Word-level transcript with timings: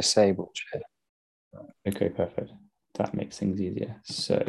disable 0.00 0.50
chat. 0.54 0.82
Okay, 1.86 2.08
perfect. 2.08 2.50
That 2.94 3.14
makes 3.14 3.38
things 3.38 3.60
easier. 3.60 3.96
So 4.04 4.42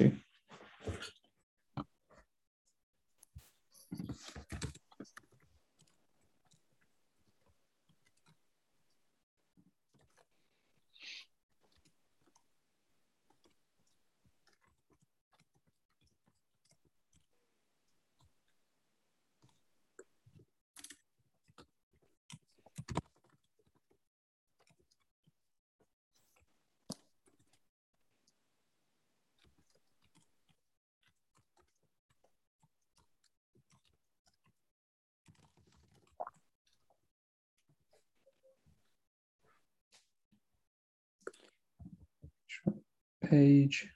page. 43.32 43.88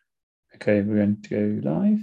Okay, 0.56 0.82
we're 0.82 0.96
going 0.96 1.22
to 1.22 1.30
go 1.62 1.70
live. 1.70 2.00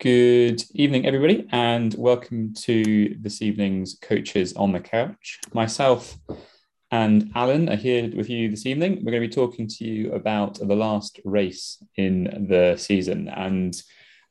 Good 0.00 0.64
evening, 0.72 1.06
everybody, 1.06 1.46
and 1.52 1.94
welcome 1.94 2.52
to 2.54 3.14
this 3.20 3.42
evening's 3.42 3.96
Coaches 4.02 4.54
on 4.54 4.72
the 4.72 4.80
Couch. 4.80 5.38
Myself 5.52 6.18
and 6.90 7.30
Alan 7.34 7.68
are 7.68 7.76
here 7.76 8.10
with 8.14 8.28
you 8.28 8.48
this 8.50 8.66
evening. 8.66 8.96
We're 8.96 9.12
going 9.12 9.22
to 9.22 9.28
be 9.28 9.34
talking 9.34 9.68
to 9.68 9.84
you 9.84 10.12
about 10.12 10.54
the 10.54 10.74
last 10.74 11.20
race 11.24 11.82
in 11.96 12.46
the 12.48 12.76
season. 12.76 13.28
And 13.28 13.80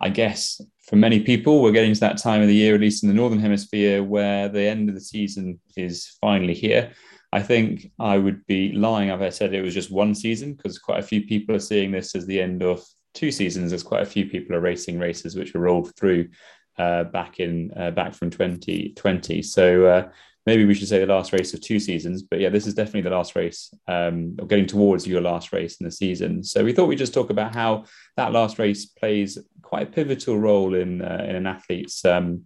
I 0.01 0.09
guess 0.09 0.59
for 0.87 0.97
many 0.97 1.21
people, 1.21 1.61
we're 1.61 1.71
getting 1.71 1.93
to 1.93 1.99
that 2.01 2.17
time 2.17 2.41
of 2.41 2.47
the 2.47 2.55
year, 2.55 2.75
at 2.75 2.81
least 2.81 3.03
in 3.03 3.09
the 3.09 3.15
Northern 3.15 3.39
Hemisphere, 3.39 4.03
where 4.03 4.49
the 4.49 4.61
end 4.61 4.89
of 4.89 4.95
the 4.95 5.01
season 5.01 5.59
is 5.77 6.17
finally 6.19 6.53
here. 6.53 6.91
I 7.31 7.41
think 7.41 7.91
I 7.99 8.17
would 8.17 8.45
be 8.45 8.73
lying 8.73 9.09
if 9.09 9.21
I 9.21 9.29
said 9.29 9.53
it 9.53 9.61
was 9.61 9.73
just 9.73 9.91
one 9.91 10.13
season, 10.13 10.53
because 10.53 10.79
quite 10.79 10.99
a 10.99 11.07
few 11.07 11.25
people 11.25 11.55
are 11.55 11.59
seeing 11.59 11.91
this 11.91 12.13
as 12.13 12.25
the 12.25 12.41
end 12.41 12.61
of 12.61 12.83
two 13.13 13.31
seasons. 13.31 13.71
There's 13.71 13.83
quite 13.83 14.01
a 14.01 14.05
few 14.05 14.25
people 14.25 14.55
are 14.55 14.61
racing 14.61 14.99
races 14.99 15.35
which 15.35 15.53
were 15.53 15.61
rolled 15.61 15.95
through 15.95 16.29
uh, 16.77 17.05
back 17.05 17.39
in 17.39 17.71
uh, 17.77 17.91
back 17.91 18.13
from 18.13 18.31
2020. 18.31 19.41
So 19.43 19.85
uh, 19.85 20.09
maybe 20.49 20.65
we 20.65 20.73
should 20.73 20.87
say 20.87 20.97
the 20.97 21.05
last 21.05 21.31
race 21.31 21.53
of 21.53 21.61
two 21.61 21.79
seasons, 21.79 22.23
but 22.23 22.39
yeah, 22.39 22.49
this 22.49 22.65
is 22.65 22.73
definitely 22.73 23.07
the 23.07 23.15
last 23.15 23.35
race, 23.35 23.71
um, 23.87 24.35
or 24.39 24.47
getting 24.47 24.65
towards 24.65 25.05
your 25.05 25.21
last 25.21 25.53
race 25.53 25.79
in 25.79 25.85
the 25.85 25.91
season. 25.91 26.43
So 26.43 26.63
we 26.63 26.73
thought 26.73 26.87
we'd 26.87 27.05
just 27.05 27.13
talk 27.13 27.29
about 27.29 27.53
how 27.53 27.85
that 28.17 28.31
last 28.31 28.57
race 28.57 28.87
plays 28.87 29.37
quite 29.61 29.87
a 29.87 29.91
pivotal 29.91 30.39
role 30.39 30.73
in 30.73 31.03
uh, 31.03 31.23
in 31.29 31.35
an 31.35 31.45
athlete's 31.45 32.03
um, 32.03 32.45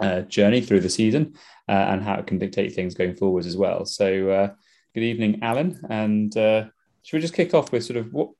uh, 0.00 0.20
journey 0.22 0.62
through 0.62 0.80
the 0.80 0.96
season 1.00 1.34
uh, 1.68 1.84
and 1.90 2.02
how 2.02 2.14
it 2.14 2.26
can 2.26 2.38
dictate 2.38 2.72
things 2.72 2.94
going 2.94 3.14
forwards 3.14 3.46
as 3.46 3.58
well. 3.58 3.84
So 3.84 4.30
uh, 4.30 4.48
good 4.94 5.04
evening, 5.04 5.40
Alan, 5.42 5.70
and 5.90 6.34
uh, 6.36 6.64
should 7.02 7.18
we 7.18 7.26
just 7.26 7.34
kick 7.34 7.52
off 7.52 7.72
with 7.72 7.84
sort 7.84 7.98
of 7.98 8.06
what 8.14 8.30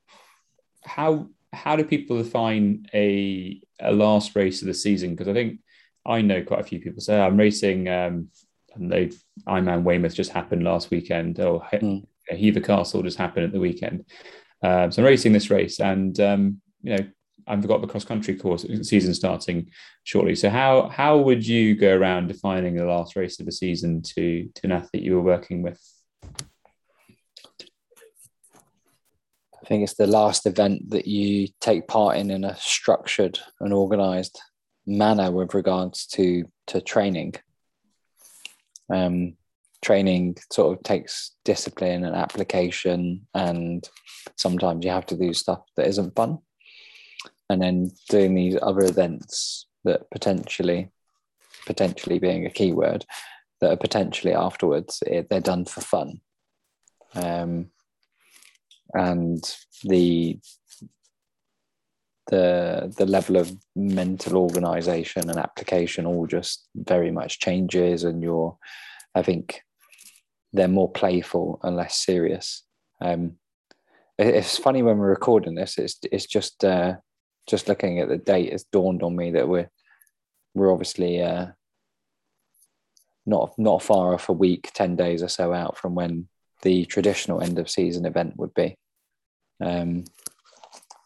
how 0.83 1.29
how 1.53 1.75
do 1.75 1.83
people 1.83 2.17
define 2.17 2.87
a 2.91 3.61
a 3.79 3.91
last 3.91 4.35
race 4.35 4.63
of 4.63 4.67
the 4.67 4.73
season? 4.73 5.11
Because 5.11 5.27
I 5.27 5.33
think 5.33 5.59
I 6.03 6.21
know 6.21 6.41
quite 6.41 6.61
a 6.61 6.69
few 6.71 6.79
people 6.79 7.01
say 7.01 7.19
I'm 7.19 7.37
racing 7.37 7.87
um, 7.87 8.29
and 8.75 8.91
they 8.91 9.11
Ironman 9.47 9.83
Weymouth 9.83 10.15
just 10.15 10.31
happened 10.31 10.63
last 10.63 10.91
weekend. 10.91 11.39
or 11.39 11.61
mm. 11.73 12.05
Hever 12.29 12.59
Castle 12.59 13.03
just 13.03 13.17
happened 13.17 13.45
at 13.45 13.51
the 13.51 13.59
weekend. 13.59 14.05
Um, 14.63 14.91
so 14.91 15.01
I'm 15.01 15.05
racing 15.05 15.33
this 15.33 15.49
race, 15.49 15.79
and 15.79 16.19
um, 16.19 16.61
you 16.81 16.95
know 16.95 17.05
I've 17.47 17.67
got 17.67 17.81
the 17.81 17.87
cross 17.87 18.05
country 18.05 18.35
course 18.35 18.65
season 18.81 19.13
starting 19.13 19.69
shortly. 20.03 20.35
So 20.35 20.49
how 20.49 20.89
how 20.89 21.17
would 21.17 21.45
you 21.45 21.75
go 21.75 21.95
around 21.95 22.27
defining 22.27 22.75
the 22.75 22.85
last 22.85 23.15
race 23.15 23.39
of 23.39 23.45
the 23.45 23.51
season 23.51 24.01
to 24.15 24.49
to 24.55 24.61
an 24.63 24.71
athlete 24.71 25.03
you 25.03 25.15
were 25.15 25.21
working 25.21 25.61
with? 25.61 25.79
I 26.23 26.27
think 29.67 29.83
it's 29.83 29.95
the 29.95 30.07
last 30.07 30.45
event 30.45 30.89
that 30.91 31.07
you 31.07 31.47
take 31.59 31.87
part 31.87 32.17
in 32.17 32.29
in 32.29 32.43
a 32.43 32.55
structured 32.55 33.39
and 33.59 33.73
organized 33.73 34.39
manner 34.85 35.31
with 35.31 35.53
regards 35.53 36.05
to 36.05 36.45
to 36.67 36.81
training 36.81 37.33
um, 38.89 39.35
training 39.81 40.37
sort 40.51 40.77
of 40.77 40.83
takes 40.83 41.31
discipline 41.43 42.03
and 42.03 42.15
application, 42.15 43.27
and 43.33 43.87
sometimes 44.35 44.83
you 44.83 44.91
have 44.91 45.05
to 45.07 45.17
do 45.17 45.33
stuff 45.33 45.61
that 45.75 45.87
isn't 45.87 46.15
fun. 46.15 46.39
And 47.49 47.61
then 47.61 47.91
doing 48.09 48.33
these 48.33 48.57
other 48.61 48.81
events 48.81 49.67
that 49.83 50.09
potentially, 50.09 50.89
potentially 51.65 52.19
being 52.19 52.45
a 52.45 52.49
keyword, 52.49 53.05
that 53.61 53.71
are 53.71 53.77
potentially 53.77 54.33
afterwards, 54.33 55.01
it, 55.05 55.29
they're 55.29 55.39
done 55.39 55.65
for 55.65 55.81
fun. 55.81 56.21
Um, 57.13 57.67
and 58.93 59.43
the 59.83 60.39
the 62.27 62.93
the 62.97 63.05
level 63.05 63.37
of 63.37 63.55
mental 63.75 64.37
organization 64.37 65.29
and 65.29 65.37
application 65.37 66.05
all 66.05 66.25
just 66.25 66.67
very 66.75 67.11
much 67.11 67.39
changes 67.39 68.03
and 68.03 68.23
you're 68.23 68.57
i 69.13 69.21
think 69.21 69.61
they're 70.55 70.67
more 70.67 70.91
playful 70.91 71.59
and 71.63 71.75
less 71.75 71.97
serious. 71.97 72.63
Um 73.01 73.37
it's 74.17 74.57
funny 74.57 74.81
when 74.81 74.97
we're 74.97 75.09
recording 75.09 75.55
this 75.55 75.77
it's 75.77 75.99
it's 76.09 76.25
just 76.25 76.63
uh 76.63 76.95
just 77.47 77.67
looking 77.67 77.99
at 77.99 78.07
the 78.07 78.17
date 78.17 78.53
it's 78.53 78.63
dawned 78.71 79.03
on 79.03 79.13
me 79.13 79.31
that 79.31 79.49
we're 79.49 79.69
we're 80.53 80.71
obviously 80.71 81.21
uh 81.21 81.47
not 83.25 83.53
not 83.57 83.83
far 83.83 84.13
off 84.13 84.29
a 84.29 84.33
week 84.33 84.71
10 84.73 84.95
days 84.95 85.21
or 85.21 85.27
so 85.27 85.51
out 85.51 85.77
from 85.77 85.95
when 85.95 86.29
the 86.61 86.85
traditional 86.85 87.41
end 87.41 87.59
of 87.59 87.69
season 87.69 88.05
event 88.05 88.37
would 88.37 88.53
be. 88.53 88.77
Um 89.59 90.05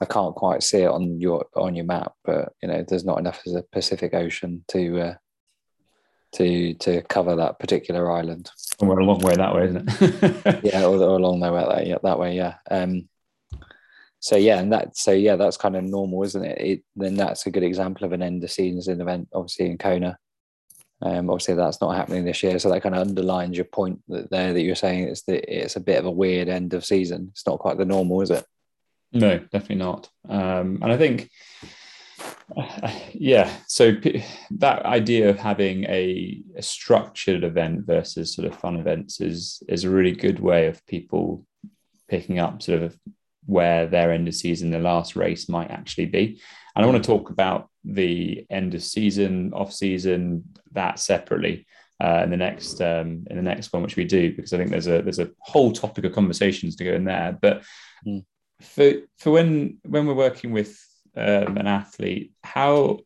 I 0.02 0.06
can't 0.06 0.36
quite 0.36 0.64
see 0.64 0.80
it 0.80 0.90
on 0.90 1.20
your 1.20 1.46
on 1.56 1.76
your 1.76 1.86
map, 1.86 2.14
but 2.24 2.54
you 2.62 2.70
know, 2.70 2.86
there's 2.88 3.06
not 3.06 3.20
enough 3.20 3.46
of 3.46 3.54
the 3.54 3.64
Pacific 3.72 4.14
Ocean 4.14 4.64
to 4.70 5.00
uh, 5.02 5.16
to 6.34 6.74
to 6.76 7.02
cover 7.04 7.36
that 7.36 7.60
particular 7.60 8.12
island. 8.12 8.50
we're 8.80 9.00
a 9.00 9.06
long 9.06 9.20
way 9.20 9.36
that 9.36 9.54
way, 9.54 9.66
isn't 9.66 9.90
it? 10.02 10.60
yeah, 10.64 10.86
or, 10.86 10.96
or 10.96 11.18
along 11.18 11.42
that 11.42 11.54
way, 11.54 11.86
yeah, 11.88 11.98
that 12.02 12.20
way, 12.20 12.36
yeah. 12.36 12.56
Um, 12.72 13.10
so 14.22 14.36
yeah, 14.36 14.60
and 14.60 14.72
that 14.72 14.96
so 14.96 15.12
yeah, 15.12 15.36
that's 15.36 15.58
kind 15.58 15.76
of 15.76 15.84
normal, 15.84 16.24
isn't 16.24 16.46
it? 16.46 16.58
it? 16.62 16.84
Then 16.96 17.16
that's 17.16 17.46
a 17.46 17.52
good 17.52 17.64
example 17.64 18.06
of 18.06 18.14
an 18.14 18.22
end 18.22 18.44
of 18.44 18.52
season 18.52 19.02
event, 19.02 19.30
obviously 19.34 19.68
in 19.68 19.78
Kona. 19.78 20.18
Um, 21.02 21.30
obviously, 21.30 21.56
that's 21.56 21.80
not 21.80 21.96
happening 21.96 22.26
this 22.26 22.44
year, 22.44 22.60
so 22.60 22.70
that 22.70 22.84
kind 22.84 22.94
of 22.96 23.08
underlines 23.08 23.56
your 23.56 23.66
point 23.66 24.02
that 24.10 24.30
there 24.30 24.54
that 24.54 24.62
you're 24.62 24.76
saying 24.76 25.08
it's 25.08 25.24
that 25.24 25.50
it's 25.50 25.78
a 25.78 25.82
bit 25.82 25.98
of 25.98 26.06
a 26.06 26.12
weird 26.12 26.50
end 26.50 26.74
of 26.74 26.86
season. 26.86 27.30
It's 27.32 27.48
not 27.48 27.60
quite 27.60 27.78
the 27.78 27.86
normal, 27.86 28.22
is 28.22 28.32
it? 28.32 28.46
No, 29.12 29.40
definitely 29.40 29.78
not. 29.78 30.10
Um, 30.28 30.80
and 30.82 30.92
I 30.92 30.98
think, 30.98 31.30
uh, 32.56 32.92
yeah, 33.14 33.52
so 33.68 33.96
p- 33.96 34.24
that 34.52 34.86
idea 34.86 35.30
of 35.30 35.40
having 35.40 35.86
a, 35.86 36.42
a, 36.56 36.62
structured 36.62 37.44
event 37.44 37.86
versus 37.86 38.36
sort 38.36 38.48
of 38.48 38.56
fun 38.56 38.76
events 38.76 39.20
is 39.20 39.64
is 39.68 39.84
a 39.84 39.90
really 39.90 40.12
good 40.12 40.40
way 40.40 40.68
of 40.68 40.86
people 40.86 41.46
picking 42.08 42.40
up 42.40 42.62
sort 42.62 42.84
of 42.84 42.98
where 43.46 43.88
their 43.88 44.12
end 44.12 44.28
of 44.28 44.36
season, 44.36 44.70
the 44.70 44.80
last 44.80 45.16
race 45.16 45.50
might 45.50 45.72
actually 45.72 46.06
be. 46.06 46.40
And 46.76 46.86
I 46.86 46.88
want 46.88 47.04
to 47.04 47.08
talk 47.08 47.32
about 47.32 47.70
the 47.84 48.46
end 48.50 48.76
of 48.76 48.84
season, 48.84 49.54
off 49.54 49.74
season, 49.74 50.44
that 50.72 51.00
separately. 51.00 51.66
Uh, 52.02 52.22
in 52.24 52.30
the 52.30 52.38
next 52.38 52.80
um, 52.80 53.26
in 53.30 53.36
the 53.36 53.42
next 53.42 53.74
one, 53.74 53.82
which 53.82 53.98
we 53.98 54.06
do, 54.06 54.34
because 54.34 54.54
I 54.54 54.58
think 54.58 54.70
there's 54.70 54.88
a 54.88 55.02
there's 55.02 55.20
a 55.20 55.32
whole 55.40 55.74
topic 55.74 56.06
of 56.06 56.14
conversations 56.14 56.76
to 56.78 56.86
go 56.86 56.94
in 56.94 57.06
there. 57.06 57.38
But 57.42 57.64
mm 58.08 58.24
for 58.62 58.94
for 59.18 59.32
when 59.32 59.78
when 59.84 60.08
we're 60.08 60.14
working 60.14 60.52
with 60.52 60.80
um, 61.16 61.58
an 61.58 61.68
athlete, 61.68 62.34
how 62.44 63.00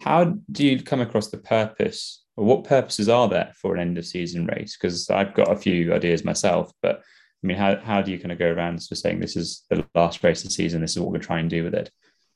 how 0.00 0.36
do 0.50 0.66
you 0.66 0.82
come 0.82 1.00
across 1.00 1.28
the 1.28 1.38
purpose 1.38 2.24
or 2.36 2.44
what 2.44 2.64
purposes 2.64 3.08
are 3.08 3.28
there 3.28 3.52
for 3.56 3.74
an 3.74 3.80
end 3.80 3.98
of 3.98 4.06
season 4.06 4.46
race? 4.46 4.76
Because 4.76 5.08
I've 5.10 5.34
got 5.34 5.52
a 5.52 5.56
few 5.56 5.94
ideas 5.94 6.24
myself, 6.24 6.72
but 6.82 7.02
I 7.42 7.46
mean, 7.46 7.56
how, 7.56 7.76
how 7.76 8.02
do 8.02 8.10
you 8.10 8.18
kind 8.18 8.32
of 8.32 8.38
go 8.38 8.50
around 8.50 8.80
to 8.80 8.96
saying 8.96 9.20
this 9.20 9.36
is 9.36 9.64
the 9.70 9.86
last 9.94 10.22
race 10.24 10.42
of 10.42 10.48
the 10.48 10.54
season? 10.54 10.80
This 10.80 10.92
is 10.92 11.00
what 11.00 11.12
we're 11.12 11.18
trying 11.18 11.48
to 11.48 11.56
do 11.56 11.64
with 11.64 11.74
it. 11.74 11.90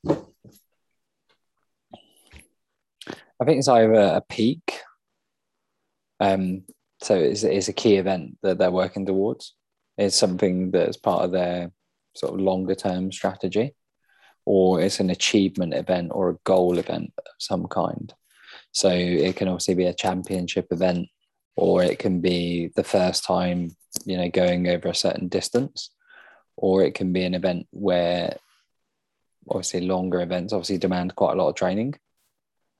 I 0.07 0.15
think 3.45 3.59
it's 3.59 3.67
either 3.67 3.93
a 3.93 4.23
peak 4.27 4.79
Um, 6.19 6.63
so 7.01 7.15
it's, 7.15 7.43
it's 7.43 7.69
a 7.69 7.73
key 7.73 7.95
event 7.95 8.37
that 8.43 8.57
they're 8.57 8.71
working 8.71 9.05
towards. 9.05 9.55
It's 9.97 10.15
something 10.15 10.71
that's 10.71 10.97
part 10.97 11.23
of 11.23 11.31
their 11.31 11.71
sort 12.19 12.33
of 12.33 12.39
longer 12.41 12.75
term 12.75 13.11
strategy, 13.11 13.73
or 14.45 14.81
it's 14.81 14.99
an 14.99 15.09
achievement 15.09 15.73
event 15.73 16.11
or 16.13 16.29
a 16.29 16.37
goal 16.43 16.77
event 16.77 17.11
of 17.17 17.25
some 17.39 17.67
kind. 17.67 18.13
So 18.71 18.89
it 18.89 19.35
can 19.35 19.47
obviously 19.47 19.75
be 19.75 19.85
a 19.85 19.93
championship 19.93 20.67
event, 20.71 21.07
or 21.55 21.83
it 21.83 21.99
can 21.99 22.21
be 22.21 22.71
the 22.75 22.83
first 22.83 23.23
time, 23.23 23.71
you 24.05 24.17
know, 24.17 24.29
going 24.29 24.67
over 24.67 24.89
a 24.89 24.95
certain 24.95 25.27
distance, 25.27 25.91
or 26.55 26.83
it 26.83 26.93
can 26.93 27.13
be 27.13 27.23
an 27.23 27.33
event 27.33 27.67
where 27.71 28.37
obviously 29.49 29.81
longer 29.81 30.21
events 30.21 30.53
obviously 30.53 30.77
demand 30.77 31.15
quite 31.15 31.33
a 31.33 31.35
lot 31.35 31.49
of 31.49 31.55
training. 31.55 31.95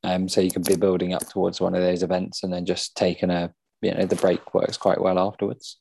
Um, 0.03 0.30
so 0.30 0.41
you 0.41 0.51
can 0.51 0.62
be 0.62 0.75
building 0.75 1.13
up 1.13 1.27
towards 1.27 1.59
one 1.59 1.75
of 1.75 1.81
those 1.81 2.03
events 2.03 2.44
and 2.44 2.53
then 2.53 2.65
just 2.65 2.95
taking 2.95 3.30
a, 3.30 3.53
you 3.81 3.94
know, 3.94 4.06
the 4.06 4.15
break 4.15 4.53
works 4.53 4.77
quite 4.77 5.01
well 5.01 5.19
afterwards. 5.19 5.77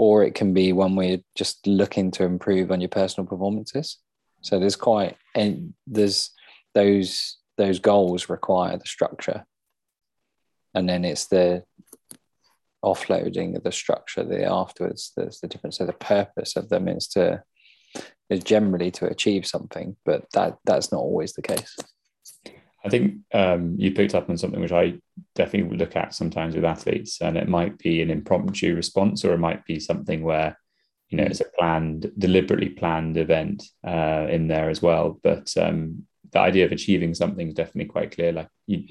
Or 0.00 0.22
it 0.22 0.36
can 0.36 0.54
be 0.54 0.72
where 0.72 0.88
you're 1.08 1.18
just 1.34 1.66
looking 1.66 2.12
to 2.12 2.22
improve 2.22 2.70
on 2.70 2.80
your 2.80 2.88
personal 2.88 3.26
performances. 3.26 3.98
So 4.42 4.60
there's 4.60 4.76
quite, 4.76 5.16
and 5.34 5.74
there's 5.88 6.30
those 6.72 7.36
those 7.56 7.80
goals 7.80 8.28
require 8.28 8.76
the 8.76 8.86
structure, 8.86 9.44
and 10.72 10.88
then 10.88 11.04
it's 11.04 11.26
the 11.26 11.64
offloading 12.84 13.56
of 13.56 13.64
the 13.64 13.72
structure 13.72 14.22
there 14.22 14.48
afterwards. 14.48 15.10
There's 15.16 15.40
the 15.40 15.48
difference. 15.48 15.78
So 15.78 15.86
the 15.86 15.92
purpose 15.92 16.54
of 16.54 16.68
them 16.68 16.86
is 16.86 17.08
to 17.08 17.42
is 18.30 18.44
generally 18.44 18.92
to 18.92 19.06
achieve 19.06 19.46
something, 19.46 19.96
but 20.04 20.26
that 20.32 20.58
that's 20.64 20.92
not 20.92 21.00
always 21.00 21.32
the 21.32 21.42
case. 21.42 21.76
I 22.84 22.88
think 22.88 23.16
um, 23.34 23.74
you 23.76 23.90
picked 23.90 24.14
up 24.14 24.30
on 24.30 24.38
something 24.38 24.60
which 24.60 24.70
I 24.70 25.00
definitely 25.38 25.78
look 25.78 25.96
at 25.96 26.14
sometimes 26.14 26.54
with 26.54 26.64
athletes, 26.64 27.22
and 27.22 27.38
it 27.38 27.48
might 27.48 27.78
be 27.78 28.02
an 28.02 28.10
impromptu 28.10 28.74
response, 28.74 29.24
or 29.24 29.32
it 29.32 29.38
might 29.38 29.64
be 29.64 29.80
something 29.80 30.22
where 30.22 30.58
you 31.08 31.16
know 31.16 31.24
it's 31.24 31.40
a 31.40 31.46
planned, 31.58 32.12
deliberately 32.18 32.68
planned 32.68 33.16
event 33.16 33.64
uh, 33.86 34.26
in 34.28 34.48
there 34.48 34.68
as 34.68 34.82
well. 34.82 35.18
But 35.22 35.56
um, 35.56 36.04
the 36.32 36.40
idea 36.40 36.66
of 36.66 36.72
achieving 36.72 37.14
something 37.14 37.48
is 37.48 37.54
definitely 37.54 37.90
quite 37.90 38.10
clear. 38.10 38.32
Like 38.32 38.48
you, 38.66 38.84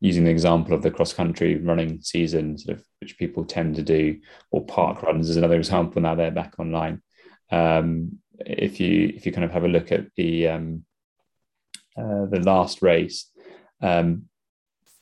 using 0.00 0.24
the 0.24 0.30
example 0.30 0.74
of 0.74 0.82
the 0.82 0.90
cross 0.90 1.14
country 1.14 1.56
running 1.56 2.02
season, 2.02 2.58
sort 2.58 2.76
of 2.78 2.84
which 3.00 3.16
people 3.16 3.44
tend 3.44 3.76
to 3.76 3.82
do, 3.82 4.20
or 4.50 4.66
park 4.66 5.02
runs 5.02 5.30
is 5.30 5.38
another 5.38 5.56
example. 5.62 6.02
Now 6.02 6.14
they're 6.14 6.30
back 6.30 6.58
online. 6.58 7.02
Um, 7.50 8.18
if 8.40 8.80
you 8.80 9.12
if 9.14 9.24
you 9.24 9.32
kind 9.32 9.44
of 9.44 9.52
have 9.52 9.64
a 9.64 9.68
look 9.68 9.92
at 9.92 10.06
the 10.16 10.48
um, 10.48 10.84
uh, 11.96 12.26
the 12.26 12.40
last 12.40 12.82
race, 12.82 13.30
um, 13.80 14.28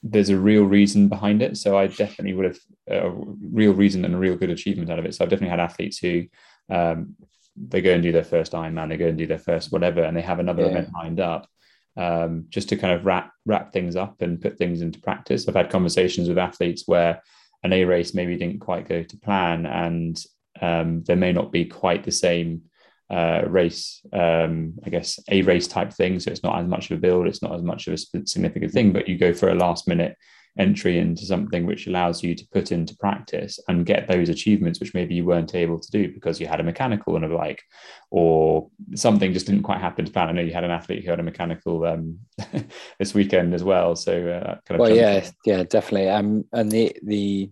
there's 0.02 0.30
a 0.30 0.38
real 0.38 0.64
reason 0.64 1.08
behind 1.08 1.42
it. 1.42 1.56
So 1.56 1.78
I 1.78 1.86
definitely 1.86 2.34
would 2.34 2.46
have 2.46 2.58
a 2.88 3.10
real 3.10 3.72
reason 3.72 4.04
and 4.04 4.14
a 4.14 4.18
real 4.18 4.36
good 4.36 4.50
achievement 4.50 4.90
out 4.90 4.98
of 4.98 5.04
it. 5.04 5.14
So 5.14 5.24
I've 5.24 5.30
definitely 5.30 5.50
had 5.50 5.60
athletes 5.60 5.98
who 5.98 6.24
um, 6.68 7.14
they 7.56 7.80
go 7.80 7.92
and 7.92 8.02
do 8.02 8.12
their 8.12 8.24
first 8.24 8.52
Ironman, 8.52 8.88
they 8.88 8.96
go 8.96 9.06
and 9.06 9.18
do 9.18 9.26
their 9.26 9.38
first 9.38 9.72
whatever, 9.72 10.02
and 10.02 10.16
they 10.16 10.22
have 10.22 10.40
another 10.40 10.62
yeah. 10.62 10.68
event 10.68 10.88
lined 10.94 11.20
up 11.20 11.46
um, 11.96 12.46
just 12.48 12.68
to 12.70 12.76
kind 12.76 12.94
of 12.94 13.04
wrap 13.04 13.32
wrap 13.44 13.72
things 13.72 13.96
up 13.96 14.22
and 14.22 14.40
put 14.40 14.58
things 14.58 14.80
into 14.80 15.00
practice. 15.00 15.46
I've 15.46 15.54
had 15.54 15.70
conversations 15.70 16.28
with 16.28 16.38
athletes 16.38 16.84
where 16.86 17.22
an 17.62 17.72
A 17.72 17.84
race 17.84 18.14
maybe 18.14 18.36
didn't 18.36 18.60
quite 18.60 18.88
go 18.88 19.02
to 19.02 19.16
plan, 19.18 19.66
and 19.66 20.18
um, 20.60 21.02
there 21.04 21.16
may 21.16 21.32
not 21.32 21.52
be 21.52 21.64
quite 21.66 22.04
the 22.04 22.12
same 22.12 22.62
uh, 23.12 23.42
race, 23.46 24.00
um, 24.12 24.74
I 24.84 24.90
guess, 24.90 25.18
a 25.28 25.42
race 25.42 25.68
type 25.68 25.92
thing. 25.92 26.18
So 26.18 26.30
it's 26.30 26.42
not 26.42 26.58
as 26.58 26.66
much 26.66 26.90
of 26.90 26.98
a 26.98 27.00
build, 27.00 27.26
it's 27.26 27.42
not 27.42 27.54
as 27.54 27.62
much 27.62 27.86
of 27.86 27.92
a 27.92 28.26
significant 28.26 28.72
thing, 28.72 28.92
but 28.92 29.08
you 29.08 29.18
go 29.18 29.34
for 29.34 29.50
a 29.50 29.54
last 29.54 29.86
minute 29.86 30.16
entry 30.58 30.98
into 30.98 31.24
something 31.24 31.64
which 31.64 31.86
allows 31.86 32.22
you 32.22 32.34
to 32.34 32.46
put 32.52 32.72
into 32.72 32.94
practice 32.96 33.58
and 33.68 33.86
get 33.86 34.06
those 34.06 34.28
achievements 34.28 34.80
which 34.80 34.92
maybe 34.92 35.14
you 35.14 35.24
weren't 35.24 35.54
able 35.54 35.78
to 35.78 35.90
do 35.90 36.12
because 36.12 36.38
you 36.38 36.46
had 36.46 36.60
a 36.60 36.62
mechanical 36.62 37.16
on 37.16 37.24
a 37.24 37.28
bike 37.28 37.62
or 38.10 38.68
something 38.94 39.32
just 39.32 39.46
didn't 39.46 39.62
quite 39.62 39.80
happen 39.80 40.04
to 40.04 40.12
plan. 40.12 40.28
I 40.28 40.32
know 40.32 40.42
you 40.42 40.52
had 40.52 40.64
an 40.64 40.70
athlete 40.70 41.04
who 41.04 41.10
had 41.10 41.20
a 41.20 41.22
mechanical 41.22 41.84
um, 41.86 42.18
this 42.98 43.14
weekend 43.14 43.54
as 43.54 43.64
well. 43.64 43.96
So 43.96 44.12
uh, 44.12 44.58
kind 44.66 44.72
of 44.72 44.78
well, 44.80 44.94
yeah, 44.94 45.26
yeah, 45.46 45.62
definitely. 45.62 46.10
Um, 46.10 46.44
and 46.52 46.70
the 46.70 46.96
the 47.02 47.50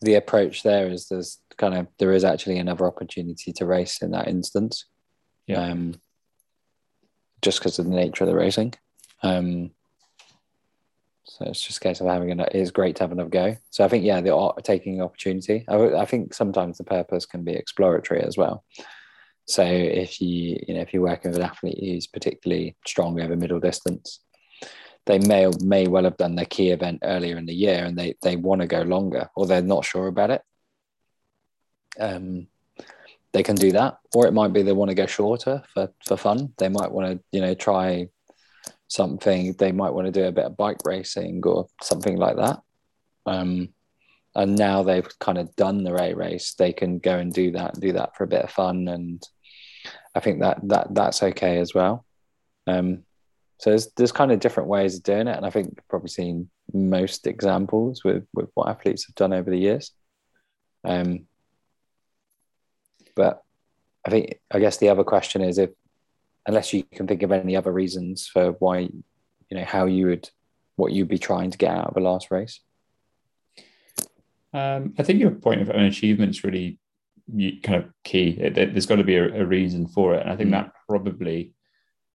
the 0.00 0.14
approach 0.14 0.64
there 0.64 0.88
is 0.88 1.06
there's 1.08 1.38
kind 1.56 1.74
of 1.74 1.86
there 1.98 2.12
is 2.12 2.24
actually 2.24 2.58
another 2.58 2.86
opportunity 2.86 3.52
to 3.52 3.66
race 3.66 4.02
in 4.02 4.10
that 4.12 4.28
instance. 4.28 4.86
Yeah. 5.46 5.62
Um, 5.62 6.00
just 7.40 7.58
because 7.58 7.78
of 7.78 7.86
the 7.86 7.90
nature 7.90 8.24
of 8.24 8.30
the 8.30 8.36
racing. 8.36 8.74
Um, 9.22 9.72
so 11.24 11.46
it's 11.46 11.62
just 11.62 11.78
a 11.78 11.80
case 11.80 12.00
of 12.00 12.06
having 12.06 12.30
an. 12.30 12.40
It's 12.52 12.70
great 12.70 12.96
to 12.96 13.04
have 13.04 13.12
another 13.12 13.30
go. 13.30 13.56
So 13.70 13.84
I 13.84 13.88
think 13.88 14.04
yeah, 14.04 14.20
the 14.20 14.52
taking 14.62 15.00
opportunity. 15.00 15.64
I, 15.68 15.76
I 15.94 16.04
think 16.04 16.34
sometimes 16.34 16.78
the 16.78 16.84
purpose 16.84 17.26
can 17.26 17.42
be 17.42 17.52
exploratory 17.52 18.22
as 18.22 18.36
well. 18.36 18.64
So 19.46 19.62
if 19.64 20.20
you 20.20 20.58
you 20.66 20.74
know 20.74 20.80
if 20.80 20.92
you're 20.92 21.02
working 21.02 21.30
with 21.30 21.40
an 21.40 21.46
athlete 21.46 21.78
who's 21.80 22.06
particularly 22.06 22.76
strong 22.86 23.20
over 23.20 23.36
middle 23.36 23.60
distance, 23.60 24.20
they 25.06 25.18
may 25.18 25.50
may 25.62 25.86
well 25.86 26.04
have 26.04 26.16
done 26.16 26.34
their 26.34 26.44
key 26.44 26.70
event 26.70 27.00
earlier 27.02 27.36
in 27.38 27.46
the 27.46 27.54
year 27.54 27.84
and 27.84 27.98
they 27.98 28.14
they 28.22 28.36
want 28.36 28.60
to 28.60 28.66
go 28.66 28.82
longer 28.82 29.28
or 29.34 29.46
they're 29.46 29.62
not 29.62 29.84
sure 29.84 30.08
about 30.08 30.30
it. 30.30 30.42
Um, 31.98 32.48
they 33.32 33.42
can 33.42 33.56
do 33.56 33.72
that, 33.72 33.98
or 34.14 34.26
it 34.26 34.32
might 34.32 34.52
be 34.52 34.62
they 34.62 34.72
want 34.72 34.90
to 34.90 34.94
go 34.94 35.06
shorter 35.06 35.62
for 35.72 35.90
for 36.04 36.16
fun. 36.16 36.52
They 36.58 36.68
might 36.68 36.92
want 36.92 37.12
to 37.12 37.24
you 37.32 37.40
know 37.40 37.54
try 37.54 38.08
something. 38.88 39.54
They 39.54 39.72
might 39.72 39.94
want 39.94 40.06
to 40.06 40.12
do 40.12 40.26
a 40.26 40.32
bit 40.32 40.44
of 40.44 40.56
bike 40.56 40.78
racing 40.84 41.42
or 41.44 41.66
something 41.82 42.16
like 42.16 42.36
that. 42.36 42.60
Um, 43.24 43.70
and 44.34 44.56
now 44.56 44.82
they've 44.82 45.18
kind 45.18 45.38
of 45.38 45.54
done 45.56 45.84
the 45.84 45.94
A 45.94 46.14
race, 46.14 46.54
they 46.54 46.72
can 46.72 46.98
go 46.98 47.18
and 47.18 47.32
do 47.32 47.52
that 47.52 47.78
do 47.78 47.92
that 47.92 48.16
for 48.16 48.24
a 48.24 48.28
bit 48.28 48.42
of 48.42 48.50
fun. 48.50 48.88
And 48.88 49.22
I 50.14 50.20
think 50.20 50.40
that 50.40 50.60
that 50.68 50.94
that's 50.94 51.22
okay 51.22 51.58
as 51.58 51.74
well. 51.74 52.04
Um, 52.66 53.04
so 53.58 53.70
there's 53.70 53.92
there's 53.96 54.12
kind 54.12 54.32
of 54.32 54.40
different 54.40 54.68
ways 54.68 54.96
of 54.96 55.02
doing 55.02 55.28
it, 55.28 55.36
and 55.36 55.46
I 55.46 55.50
think 55.50 55.68
you've 55.68 55.88
probably 55.88 56.08
seen 56.08 56.50
most 56.72 57.26
examples 57.26 58.02
with 58.04 58.26
with 58.34 58.50
what 58.54 58.68
athletes 58.68 59.06
have 59.06 59.14
done 59.14 59.32
over 59.32 59.50
the 59.50 59.58
years. 59.58 59.92
Um, 60.84 61.26
but 63.14 63.42
I 64.06 64.10
think 64.10 64.40
I 64.50 64.58
guess 64.58 64.78
the 64.78 64.88
other 64.88 65.04
question 65.04 65.42
is 65.42 65.58
if 65.58 65.70
unless 66.46 66.72
you 66.72 66.82
can 66.82 67.06
think 67.06 67.22
of 67.22 67.32
any 67.32 67.56
other 67.56 67.72
reasons 67.72 68.26
for 68.26 68.52
why 68.52 68.78
you 68.80 69.58
know 69.58 69.64
how 69.64 69.86
you 69.86 70.06
would 70.06 70.30
what 70.76 70.92
you'd 70.92 71.08
be 71.08 71.18
trying 71.18 71.50
to 71.50 71.58
get 71.58 71.70
out 71.70 71.88
of 71.88 71.96
a 71.96 72.00
last 72.00 72.30
race. 72.30 72.60
Um, 74.54 74.94
I 74.98 75.02
think 75.02 75.20
your 75.20 75.30
point 75.30 75.62
of 75.62 75.70
an 75.70 75.84
achievement 75.84 76.30
is 76.30 76.44
really 76.44 76.78
kind 77.62 77.84
of 77.84 77.90
key. 78.04 78.36
It, 78.38 78.58
it, 78.58 78.72
there's 78.72 78.86
got 78.86 78.96
to 78.96 79.04
be 79.04 79.16
a, 79.16 79.42
a, 79.42 79.46
reason 79.46 79.86
for 79.86 80.14
it, 80.14 80.22
and 80.22 80.30
I 80.30 80.36
think 80.36 80.48
mm. 80.48 80.52
that 80.52 80.72
probably 80.88 81.54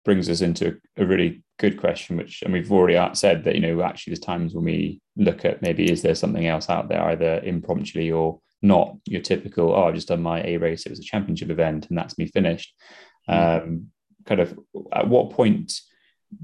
brings 0.05 0.29
us 0.29 0.41
into 0.41 0.79
a 0.97 1.05
really 1.05 1.43
good 1.59 1.79
question, 1.79 2.17
which 2.17 2.41
and 2.41 2.53
we've 2.53 2.71
already 2.71 3.15
said 3.15 3.43
that 3.43 3.55
you 3.55 3.61
know 3.61 3.81
actually 3.81 4.11
there's 4.11 4.19
times 4.19 4.53
when 4.53 4.65
we 4.65 5.01
look 5.15 5.45
at 5.45 5.61
maybe 5.61 5.91
is 5.91 6.01
there 6.01 6.15
something 6.15 6.47
else 6.47 6.69
out 6.69 6.89
there 6.89 7.03
either 7.05 7.39
impromptu 7.43 8.13
or 8.13 8.39
not 8.63 8.95
your 9.05 9.21
typical 9.21 9.73
oh 9.73 9.85
I've 9.85 9.95
just 9.95 10.07
done 10.07 10.21
my 10.21 10.41
A 10.43 10.57
race 10.57 10.85
it 10.85 10.89
was 10.89 10.99
a 10.99 11.03
championship 11.03 11.49
event 11.49 11.87
and 11.89 11.97
that's 11.97 12.17
me 12.17 12.27
finished. 12.27 12.73
Mm. 13.29 13.63
Um, 13.63 13.87
kind 14.25 14.41
of 14.41 14.57
at 14.91 15.07
what 15.07 15.31
point 15.31 15.73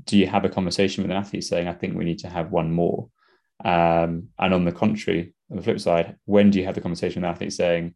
do 0.06 0.18
you 0.18 0.28
have 0.28 0.46
a 0.46 0.50
conversation 0.50 1.04
with 1.04 1.12
an 1.12 1.18
athlete 1.18 1.44
saying 1.44 1.68
I 1.68 1.74
think 1.74 1.96
we 1.96 2.06
need 2.06 2.20
to 2.20 2.30
have 2.30 2.52
one 2.52 2.72
more? 2.72 3.10
Um, 3.64 4.30
and 4.38 4.54
on 4.54 4.66
the 4.66 4.72
contrary, 4.72 5.34
on 5.50 5.58
the 5.58 5.64
flip 5.64 5.80
side, 5.80 6.18
when 6.26 6.52
do 6.52 6.60
you 6.60 6.66
have 6.66 6.76
the 6.76 6.82
conversation 6.82 7.22
with 7.22 7.30
an 7.30 7.36
athlete 7.36 7.54
saying 7.54 7.96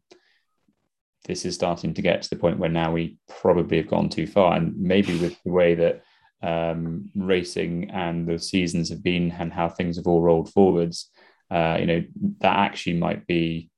this 1.26 1.44
is 1.44 1.54
starting 1.54 1.94
to 1.94 2.02
get 2.02 2.22
to 2.22 2.30
the 2.30 2.36
point 2.36 2.58
where 2.58 2.70
now 2.70 2.92
we 2.92 3.16
probably 3.28 3.78
have 3.78 3.88
gone 3.88 4.08
too 4.08 4.26
far, 4.26 4.56
and 4.56 4.78
maybe 4.78 5.18
with 5.18 5.42
the 5.44 5.52
way 5.52 5.74
that 5.74 6.02
um, 6.42 7.10
racing 7.14 7.90
and 7.90 8.28
the 8.28 8.38
seasons 8.38 8.90
have 8.90 9.02
been 9.02 9.30
and 9.30 9.52
how 9.52 9.68
things 9.68 9.96
have 9.96 10.06
all 10.06 10.20
rolled 10.20 10.52
forwards, 10.52 11.10
uh, 11.50 11.78
you 11.80 11.86
know, 11.86 12.04
that 12.40 12.56
actually 12.56 12.94
might 12.94 13.26
be 13.26 13.70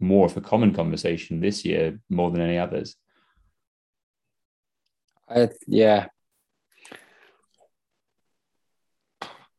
more 0.00 0.26
of 0.26 0.36
a 0.36 0.40
common 0.40 0.74
conversation 0.74 1.40
this 1.40 1.64
year 1.64 1.98
more 2.08 2.30
than 2.30 2.40
any 2.40 2.58
others. 2.58 2.96
I, 5.28 5.50
yeah. 5.66 6.06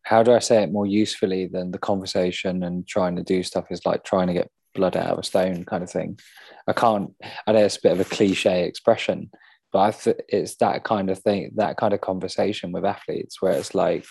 How 0.04 0.24
do 0.24 0.34
I 0.34 0.40
say 0.40 0.64
it 0.64 0.72
more 0.72 0.86
usefully 0.86 1.48
than 1.48 1.72
the 1.72 1.78
conversation 1.78 2.64
and 2.64 2.88
trying 2.88 3.18
to 3.18 3.24
do 3.24 3.44
stuff 3.44 3.66
is 3.70 3.86
like 3.86 4.06
trying 4.06 4.28
to 4.28 4.34
get 4.34 4.50
blood 4.78 4.96
out 4.96 5.12
of 5.12 5.20
a 5.20 5.24
stone 5.24 5.66
kind 5.66 5.84
of 5.84 5.90
thing. 5.90 6.18
I 6.68 6.74
can't. 6.74 7.14
I 7.46 7.52
know 7.52 7.66
it's 7.66 7.78
a 7.78 7.82
bit 7.82 7.92
of 7.92 8.00
a 8.00 8.06
cliche 8.06 8.66
expression, 8.66 9.30
but 9.74 9.80
I 9.80 9.92
th- 9.92 10.22
it's 10.30 10.56
that 10.58 10.84
kind 10.86 11.10
of 11.10 11.20
thing, 11.20 11.52
that 11.56 11.78
kind 11.78 11.94
of 11.94 12.00
conversation 12.00 12.72
with 12.72 12.86
athletes 12.86 13.42
where 13.42 13.54
it's 13.54 13.76
like 13.76 14.06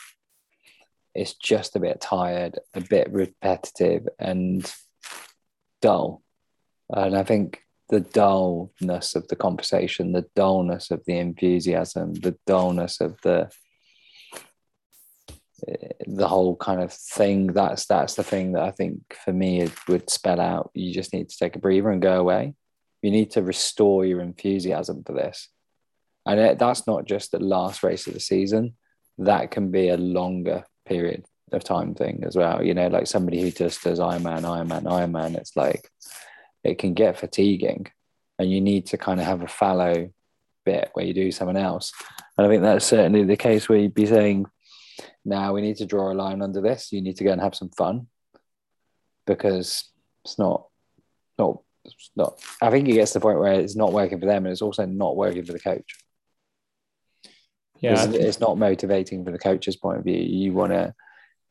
it's 1.14 1.34
just 1.34 1.76
a 1.76 1.80
bit 1.80 2.00
tired, 2.00 2.58
a 2.74 2.80
bit 2.80 3.10
repetitive, 3.10 4.06
and 4.18 4.70
dull. 5.80 6.22
And 6.90 7.16
I 7.16 7.22
think 7.22 7.60
the 7.88 8.00
dullness 8.00 9.14
of 9.14 9.28
the 9.28 9.36
conversation, 9.36 10.12
the 10.12 10.26
dullness 10.34 10.90
of 10.90 11.04
the 11.06 11.18
enthusiasm, 11.18 12.14
the 12.14 12.36
dullness 12.46 13.00
of 13.00 13.16
the 13.22 13.50
the 16.06 16.28
whole 16.28 16.54
kind 16.56 16.82
of 16.82 16.92
thing. 16.92 17.48
That's 17.48 17.86
that's 17.86 18.14
the 18.14 18.22
thing 18.22 18.52
that 18.52 18.62
I 18.62 18.70
think 18.70 19.00
for 19.24 19.32
me 19.32 19.60
it 19.62 19.72
would 19.88 20.10
spell 20.10 20.40
out. 20.40 20.70
You 20.74 20.92
just 20.92 21.12
need 21.12 21.28
to 21.28 21.36
take 21.36 21.56
a 21.56 21.60
breather 21.60 21.90
and 21.90 22.02
go 22.02 22.20
away. 22.20 22.54
You 23.02 23.10
need 23.10 23.30
to 23.32 23.42
restore 23.42 24.04
your 24.04 24.20
enthusiasm 24.20 25.04
for 25.04 25.12
this, 25.12 25.48
and 26.26 26.40
it, 26.40 26.58
that's 26.58 26.86
not 26.86 27.06
just 27.06 27.30
the 27.30 27.38
last 27.38 27.82
race 27.82 28.06
of 28.06 28.14
the 28.14 28.20
season. 28.20 28.76
That 29.18 29.50
can 29.50 29.70
be 29.70 29.88
a 29.88 29.96
longer 29.96 30.64
period 30.84 31.24
of 31.52 31.64
time 31.64 31.94
thing 31.94 32.24
as 32.26 32.36
well. 32.36 32.62
You 32.64 32.74
know, 32.74 32.88
like 32.88 33.06
somebody 33.06 33.40
who 33.40 33.50
just 33.50 33.82
does 33.82 33.98
Ironman, 33.98 34.42
Ironman, 34.42 34.84
Ironman. 34.84 35.36
It's 35.36 35.56
like 35.56 35.88
it 36.64 36.78
can 36.78 36.94
get 36.94 37.18
fatiguing, 37.18 37.86
and 38.38 38.50
you 38.50 38.60
need 38.60 38.86
to 38.86 38.98
kind 38.98 39.20
of 39.20 39.26
have 39.26 39.42
a 39.42 39.48
fallow 39.48 40.10
bit 40.64 40.90
where 40.92 41.06
you 41.06 41.14
do 41.14 41.32
someone 41.32 41.56
else. 41.56 41.92
And 42.36 42.46
I 42.46 42.50
think 42.50 42.62
that's 42.62 42.84
certainly 42.84 43.24
the 43.24 43.36
case 43.36 43.68
where 43.68 43.78
you'd 43.78 43.94
be 43.94 44.06
saying, 44.06 44.46
now 45.24 45.54
we 45.54 45.62
need 45.62 45.76
to 45.76 45.86
draw 45.86 46.12
a 46.12 46.14
line 46.14 46.42
under 46.42 46.60
this. 46.60 46.92
You 46.92 47.00
need 47.00 47.16
to 47.16 47.24
go 47.24 47.32
and 47.32 47.40
have 47.40 47.54
some 47.54 47.70
fun 47.70 48.08
because 49.26 49.84
it's 50.24 50.38
not, 50.38 50.66
not, 51.38 51.60
it's 51.84 52.10
not. 52.14 52.38
I 52.60 52.70
think 52.70 52.88
it 52.88 52.94
gets 52.94 53.12
to 53.12 53.18
the 53.18 53.22
point 53.22 53.38
where 53.38 53.54
it's 53.54 53.76
not 53.76 53.92
working 53.92 54.20
for 54.20 54.26
them 54.26 54.44
and 54.44 54.52
it's 54.52 54.62
also 54.62 54.84
not 54.84 55.16
working 55.16 55.44
for 55.44 55.52
the 55.52 55.60
coach. 55.60 55.96
Yeah, 57.80 58.04
it's, 58.04 58.14
it's 58.14 58.40
not 58.40 58.58
motivating 58.58 59.24
from 59.24 59.32
the 59.32 59.38
coach's 59.38 59.76
point 59.76 59.98
of 59.98 60.04
view. 60.04 60.16
You 60.16 60.52
want 60.52 60.72
to, 60.72 60.94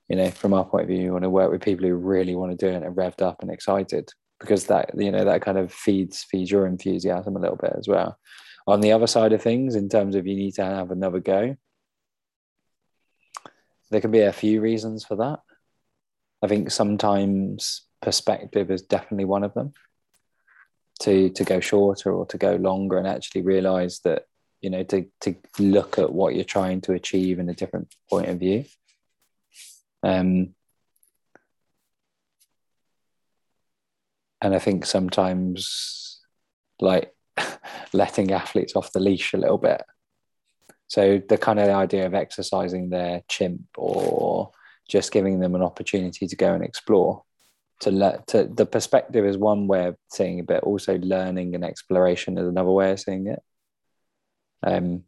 you 0.10 0.16
know, 0.16 0.30
from 0.32 0.54
our 0.54 0.66
point 0.66 0.84
of 0.84 0.90
view, 0.90 1.02
you 1.02 1.12
want 1.12 1.24
to 1.24 1.30
work 1.30 1.52
with 1.52 1.64
people 1.64 1.88
who 1.88 1.96
really 1.96 2.36
want 2.36 2.52
to 2.52 2.58
do 2.58 2.72
it 2.72 2.76
and 2.76 2.86
are 2.86 2.92
revved 2.92 3.22
up 3.22 3.42
and 3.42 3.52
excited 3.52 4.10
because 4.40 4.66
that, 4.66 4.92
you 4.98 5.12
know, 5.12 5.26
that 5.26 5.42
kind 5.42 5.58
of 5.58 5.72
feeds 5.72 6.24
feeds 6.24 6.52
your 6.52 6.68
enthusiasm 6.68 7.36
a 7.36 7.40
little 7.40 7.56
bit 7.56 7.74
as 7.78 7.88
well 7.88 8.18
on 8.68 8.82
the 8.82 8.92
other 8.92 9.08
side 9.08 9.34
of 9.34 9.42
things, 9.42 9.76
in 9.76 9.90
terms 9.90 10.16
of 10.16 10.26
you 10.26 10.36
need 10.36 10.56
to 10.56 10.64
have 10.64 10.92
another 10.92 11.20
go, 11.20 11.56
there 13.92 14.02
can 14.02 14.12
be 14.12 14.22
a 14.22 14.34
few 14.34 14.62
reasons 14.62 15.06
for 15.06 15.16
that. 15.18 15.40
I 16.42 16.48
think 16.48 16.72
sometimes 16.72 17.84
perspective 18.02 18.72
is 18.72 18.82
definitely 18.82 19.26
one 19.26 19.44
of 19.44 19.54
them. 19.54 19.74
To 21.02 21.30
to 21.30 21.44
go 21.44 21.60
shorter 21.60 22.14
or 22.14 22.26
to 22.28 22.38
go 22.38 22.56
longer 22.56 22.98
and 22.98 23.06
actually 23.06 23.42
realize 23.42 24.00
that 24.06 24.28
you 24.62 24.70
know 24.70 24.84
to 24.84 25.06
to 25.22 25.36
look 25.60 26.00
at 26.00 26.14
what 26.14 26.36
you're 26.36 26.46
trying 26.46 26.80
to 26.82 26.94
achieve 26.94 27.38
in 27.38 27.50
a 27.50 27.54
different 27.54 27.94
point 28.10 28.30
of 28.30 28.40
view. 28.40 28.64
Um, 30.06 30.54
and 34.40 34.54
I 34.54 34.60
think 34.60 34.86
sometimes 34.86 36.22
like 36.80 37.12
letting 37.94 38.32
athletes 38.32 38.76
off 38.76 38.92
the 38.92 39.00
leash 39.00 39.34
a 39.34 39.38
little 39.38 39.58
bit. 39.58 39.82
So 40.88 41.20
the 41.28 41.40
kind 41.40 41.60
of 41.60 41.66
the 41.66 41.74
idea 41.74 42.06
of 42.06 42.14
exercising 42.14 42.90
their 42.90 43.24
chimp 43.28 43.62
or 43.76 44.52
just 44.88 45.12
giving 45.12 45.40
them 45.40 45.56
an 45.56 45.64
opportunity 45.64 46.28
to 46.28 46.36
go 46.36 46.54
and 46.54 46.64
explore. 46.64 47.24
To 47.82 47.92
let 47.92 48.28
to 48.28 48.46
the 48.46 48.68
perspective 48.68 49.26
is 49.26 49.38
one 49.38 49.68
way 49.68 49.88
of 49.88 49.98
seeing 50.10 50.40
it, 50.40 50.48
but 50.48 50.64
also 50.64 50.98
learning 51.00 51.56
and 51.56 51.66
exploration 51.66 52.38
is 52.38 52.48
another 52.48 52.70
way 52.70 52.92
of 52.92 53.00
seeing 53.00 53.28
it. 53.28 53.40
Um, 54.62 55.04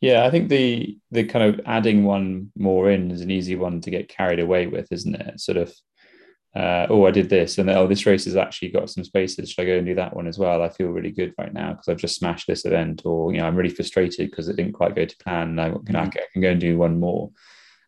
yeah, 0.00 0.24
I 0.24 0.30
think 0.30 0.48
the 0.48 0.98
the 1.10 1.24
kind 1.24 1.54
of 1.54 1.60
adding 1.66 2.04
one 2.04 2.52
more 2.56 2.90
in 2.90 3.10
is 3.10 3.20
an 3.20 3.30
easy 3.30 3.56
one 3.56 3.80
to 3.82 3.90
get 3.90 4.08
carried 4.08 4.40
away 4.40 4.66
with, 4.66 4.90
isn't 4.90 5.14
it? 5.14 5.40
Sort 5.40 5.58
of 5.58 5.72
uh, 6.54 6.86
oh, 6.90 7.06
I 7.06 7.12
did 7.12 7.30
this, 7.30 7.58
and 7.58 7.68
then, 7.68 7.76
oh, 7.76 7.86
this 7.86 8.06
race 8.06 8.24
has 8.24 8.34
actually 8.34 8.70
got 8.70 8.90
some 8.90 9.04
spaces. 9.04 9.50
Should 9.50 9.62
I 9.62 9.66
go 9.66 9.76
and 9.76 9.86
do 9.86 9.94
that 9.94 10.16
one 10.16 10.26
as 10.26 10.36
well? 10.36 10.62
I 10.62 10.68
feel 10.68 10.88
really 10.88 11.12
good 11.12 11.32
right 11.38 11.52
now 11.52 11.72
because 11.72 11.88
I've 11.88 11.96
just 11.96 12.16
smashed 12.16 12.48
this 12.48 12.64
event, 12.64 13.02
or 13.04 13.32
you 13.32 13.38
know, 13.38 13.46
I'm 13.46 13.54
really 13.54 13.74
frustrated 13.74 14.30
because 14.30 14.48
it 14.48 14.56
didn't 14.56 14.72
quite 14.72 14.96
go 14.96 15.04
to 15.04 15.16
plan. 15.18 15.50
And 15.50 15.60
I, 15.60 15.70
can, 15.70 15.94
I 15.94 16.08
can 16.08 16.42
go 16.42 16.50
and 16.50 16.60
do 16.60 16.76
one 16.76 16.98
more. 16.98 17.30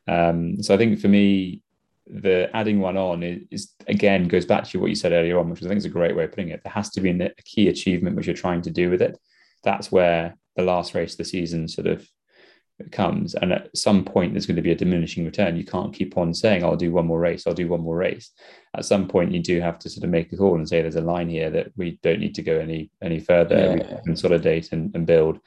Um, 0.07 0.63
so 0.63 0.75
I 0.75 0.77
think 0.77 1.01
for 1.01 1.09
me, 1.09 1.63
the 2.07 2.55
adding 2.55 2.79
one 2.79 2.97
on 2.97 3.23
is, 3.23 3.43
is, 3.51 3.73
again 3.89 4.29
goes 4.29 4.45
back 4.45 4.65
to 4.65 4.79
what 4.79 4.91
you 4.91 4.97
said 4.97 5.13
earlier 5.13 5.39
on, 5.41 5.51
which 5.51 5.63
I 5.63 5.67
think 5.67 5.79
is 5.79 5.85
a 5.85 5.91
great 5.91 6.15
way 6.15 6.25
of 6.25 6.31
putting 6.31 6.51
it. 6.51 6.63
There 6.63 6.73
has 6.73 6.91
to 6.91 7.01
be 7.01 7.11
a 7.11 7.31
key 7.45 7.69
achievement 7.69 8.15
which 8.15 8.27
you're 8.27 8.37
trying 8.37 8.63
to 8.63 8.71
do 8.71 8.91
with 8.91 9.03
it. 9.03 9.19
That's 9.65 9.91
where 9.91 10.37
the 10.57 10.63
last 10.63 10.95
race 10.95 11.13
of 11.13 11.19
the 11.19 11.25
season 11.25 11.69
sort 11.69 11.87
of 11.87 12.07
comes 12.91 13.35
and 13.35 13.53
at 13.53 13.77
some 13.77 14.05
point 14.05 14.33
there's 14.33 14.47
going 14.47 14.57
to 14.57 14.63
be 14.63 14.73
a 14.73 14.77
diminishing 14.77 15.25
return. 15.25 15.57
You 15.57 15.65
can't 15.65 15.95
keep 15.95 16.17
on 16.17 16.35
saying 16.35 16.65
i'll 16.65 16.77
do 16.77 16.91
one 16.91 17.07
more 17.07 17.21
race 17.21 17.47
i'll 17.47 17.55
do 17.55 17.69
one 17.69 17.83
more 17.83 17.97
race. 17.97 18.31
At 18.77 18.85
some 18.85 19.07
point 19.07 19.33
you 19.33 19.41
do 19.41 19.61
have 19.61 19.79
to 19.81 19.91
sort 19.91 20.05
of 20.05 20.11
make 20.11 20.33
a 20.33 20.37
call 20.37 20.57
and 20.57 20.69
say 20.69 20.83
there's 20.83 20.97
a 20.97 21.01
line 21.01 21.29
here 21.29 21.51
that 21.51 21.69
we 21.77 21.99
don't 22.03 22.21
need 22.21 22.35
to 22.37 22.43
go 22.43 22.59
any 22.59 22.91
any 23.03 23.21
further. 23.21 23.77
Yeah. 23.77 23.97
we 23.97 24.03
consolidate 24.05 24.73
and, 24.73 24.95
and 24.95 25.07
build 25.07 25.39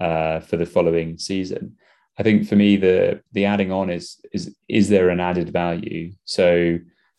uh, 0.00 0.40
for 0.40 0.56
the 0.56 0.66
following 0.66 1.18
season. 1.18 1.76
I 2.18 2.22
think 2.22 2.46
for 2.46 2.56
me 2.56 2.76
the 2.76 3.22
the 3.32 3.44
adding 3.44 3.70
on 3.70 3.90
is 3.90 4.20
is 4.32 4.54
is 4.68 4.88
there 4.88 5.10
an 5.10 5.20
added 5.20 5.50
value? 5.52 6.12
So 6.24 6.78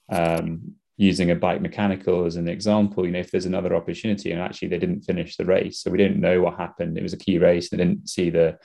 um, 0.09 0.75
using 0.97 1.31
a 1.31 1.35
bike 1.35 1.61
mechanical 1.61 2.25
as 2.25 2.35
an 2.35 2.47
example, 2.47 3.05
you 3.05 3.11
know, 3.11 3.19
if 3.19 3.31
there's 3.31 3.45
another 3.45 3.75
opportunity 3.75 4.31
and 4.31 4.41
actually 4.41 4.67
they 4.67 4.77
didn't 4.77 5.01
finish 5.01 5.37
the 5.37 5.45
race, 5.45 5.79
so 5.79 5.89
we 5.89 5.97
didn't 5.97 6.21
know 6.21 6.41
what 6.41 6.57
happened. 6.57 6.97
It 6.97 7.03
was 7.03 7.13
a 7.13 7.17
key 7.17 7.39
race. 7.39 7.69
They 7.69 7.77
didn't 7.77 8.09
see 8.09 8.29
the 8.29 8.57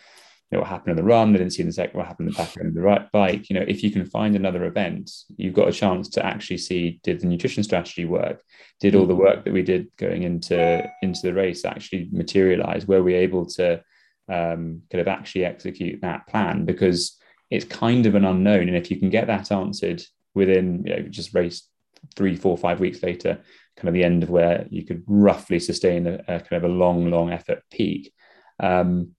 you 0.50 0.56
know, 0.56 0.61
what 0.62 0.70
happened 0.70 0.92
on 0.92 0.97
the 0.97 1.02
run, 1.02 1.32
they 1.32 1.38
didn't 1.38 1.52
see 1.52 1.62
the 1.62 1.73
second 1.73 1.99
what 1.99 2.06
happened 2.06 2.28
in 2.28 2.35
the 2.35 2.38
back 2.38 2.56
end 2.56 2.68
of 2.68 2.75
the 2.75 2.80
right 2.80 3.11
bike. 3.12 3.50
You 3.50 3.56
know, 3.58 3.64
if 3.68 3.82
you 3.82 3.90
can 3.90 4.06
find 4.06 4.35
another 4.35 4.64
event, 4.64 5.11
you've 5.37 5.54
got 5.54 5.68
a 5.68 5.73
chance 5.73 6.08
to 6.11 6.25
actually 6.25 6.56
see 6.58 7.00
did 7.02 7.20
the 7.20 7.26
nutrition 7.26 7.62
strategy 7.62 8.06
work? 8.06 8.42
Did 8.80 8.94
all 8.94 9.04
the 9.04 9.12
mm-hmm. 9.12 9.23
work 9.23 9.44
that 9.44 9.52
we 9.52 9.62
did 9.62 9.88
going 9.99 10.23
into 10.23 10.90
into 11.02 11.20
the 11.23 11.35
race 11.35 11.64
actually 11.64 12.08
materialize? 12.12 12.87
Were 12.87 13.02
we 13.02 13.14
able 13.14 13.44
to 13.47 13.82
um, 14.28 14.82
kind 14.90 15.00
of 15.00 15.08
actually 15.08 15.44
execute 15.44 16.00
that 16.00 16.26
plan? 16.26 16.64
Because 16.64 17.18
it's 17.50 17.66
kind 17.66 18.06
of 18.06 18.14
an 18.14 18.25
unknown, 18.25 18.68
and 18.68 18.76
if 18.76 18.90
you 18.90 18.99
can 18.99 19.11
get 19.11 19.26
that 19.26 19.52
answered 19.52 20.02
within 20.35 20.85
you 20.87 20.97
know 20.97 21.02
just 21.02 21.35
race 21.35 21.68
three, 22.17 22.37
four, 22.37 22.57
five 22.57 22.81
weeks 22.81 23.02
later, 23.02 23.40
kind 23.76 23.88
of 23.88 23.95
the 23.95 24.05
end 24.05 24.23
of 24.23 24.31
where 24.31 24.67
you 24.71 24.85
could 24.85 25.02
roughly 25.07 25.59
sustain 25.59 26.07
a, 26.07 26.14
a 26.28 26.40
kind 26.40 26.64
of 26.64 26.64
a 26.64 26.75
long, 26.75 27.11
long 27.11 27.31
effort 27.31 27.62
peak. 27.71 28.12
Um, 28.61 29.12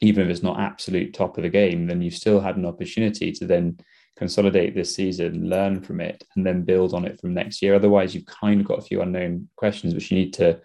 even 0.00 0.24
if 0.24 0.30
it's 0.30 0.42
not 0.42 0.60
absolute 0.60 1.12
top 1.12 1.36
of 1.36 1.42
the 1.42 1.48
game, 1.48 1.86
then 1.86 2.00
you've 2.00 2.14
still 2.14 2.40
had 2.40 2.56
an 2.56 2.66
opportunity 2.66 3.32
to 3.32 3.46
then 3.46 3.78
consolidate 4.16 4.74
this 4.74 4.94
season, 4.94 5.48
learn 5.48 5.80
from 5.80 6.00
it, 6.00 6.22
and 6.36 6.46
then 6.46 6.62
build 6.62 6.94
on 6.94 7.04
it 7.04 7.20
from 7.20 7.34
next 7.34 7.62
year. 7.62 7.74
Otherwise, 7.74 8.14
you've 8.14 8.26
kind 8.26 8.60
of 8.60 8.66
got 8.66 8.78
a 8.78 8.82
few 8.82 9.02
unknown 9.02 9.48
questions 9.56 9.94
which 9.94 10.10
you 10.10 10.18
need 10.18 10.32
to 10.34 10.60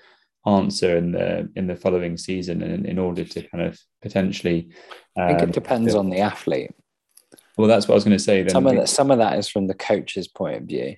answer 0.46 0.98
in 0.98 1.12
the 1.12 1.50
in 1.56 1.68
the 1.68 1.76
following 1.76 2.18
season, 2.18 2.62
and 2.62 2.86
in 2.86 3.00
order 3.00 3.24
to 3.24 3.42
kind 3.44 3.64
of 3.64 3.80
potentially. 4.02 4.70
Um, 5.18 5.24
I 5.24 5.28
think 5.30 5.42
it 5.42 5.46
um, 5.46 5.52
depends 5.52 5.96
on 5.96 6.10
the 6.10 6.20
athlete. 6.20 6.72
Well, 7.58 7.68
that's 7.68 7.88
what 7.88 7.94
I 7.94 7.96
was 7.96 8.04
going 8.04 8.18
to 8.18 8.24
say. 8.24 8.42
Then. 8.42 8.50
Some 8.50 8.68
of 8.68 8.76
that, 8.76 8.90
some 8.90 9.12
of 9.12 9.20
that 9.20 9.38
is 9.38 9.48
from 9.48 9.68
the 9.68 9.76
coach's 9.76 10.28
point 10.28 10.58
of 10.58 10.64
view, 10.64 10.96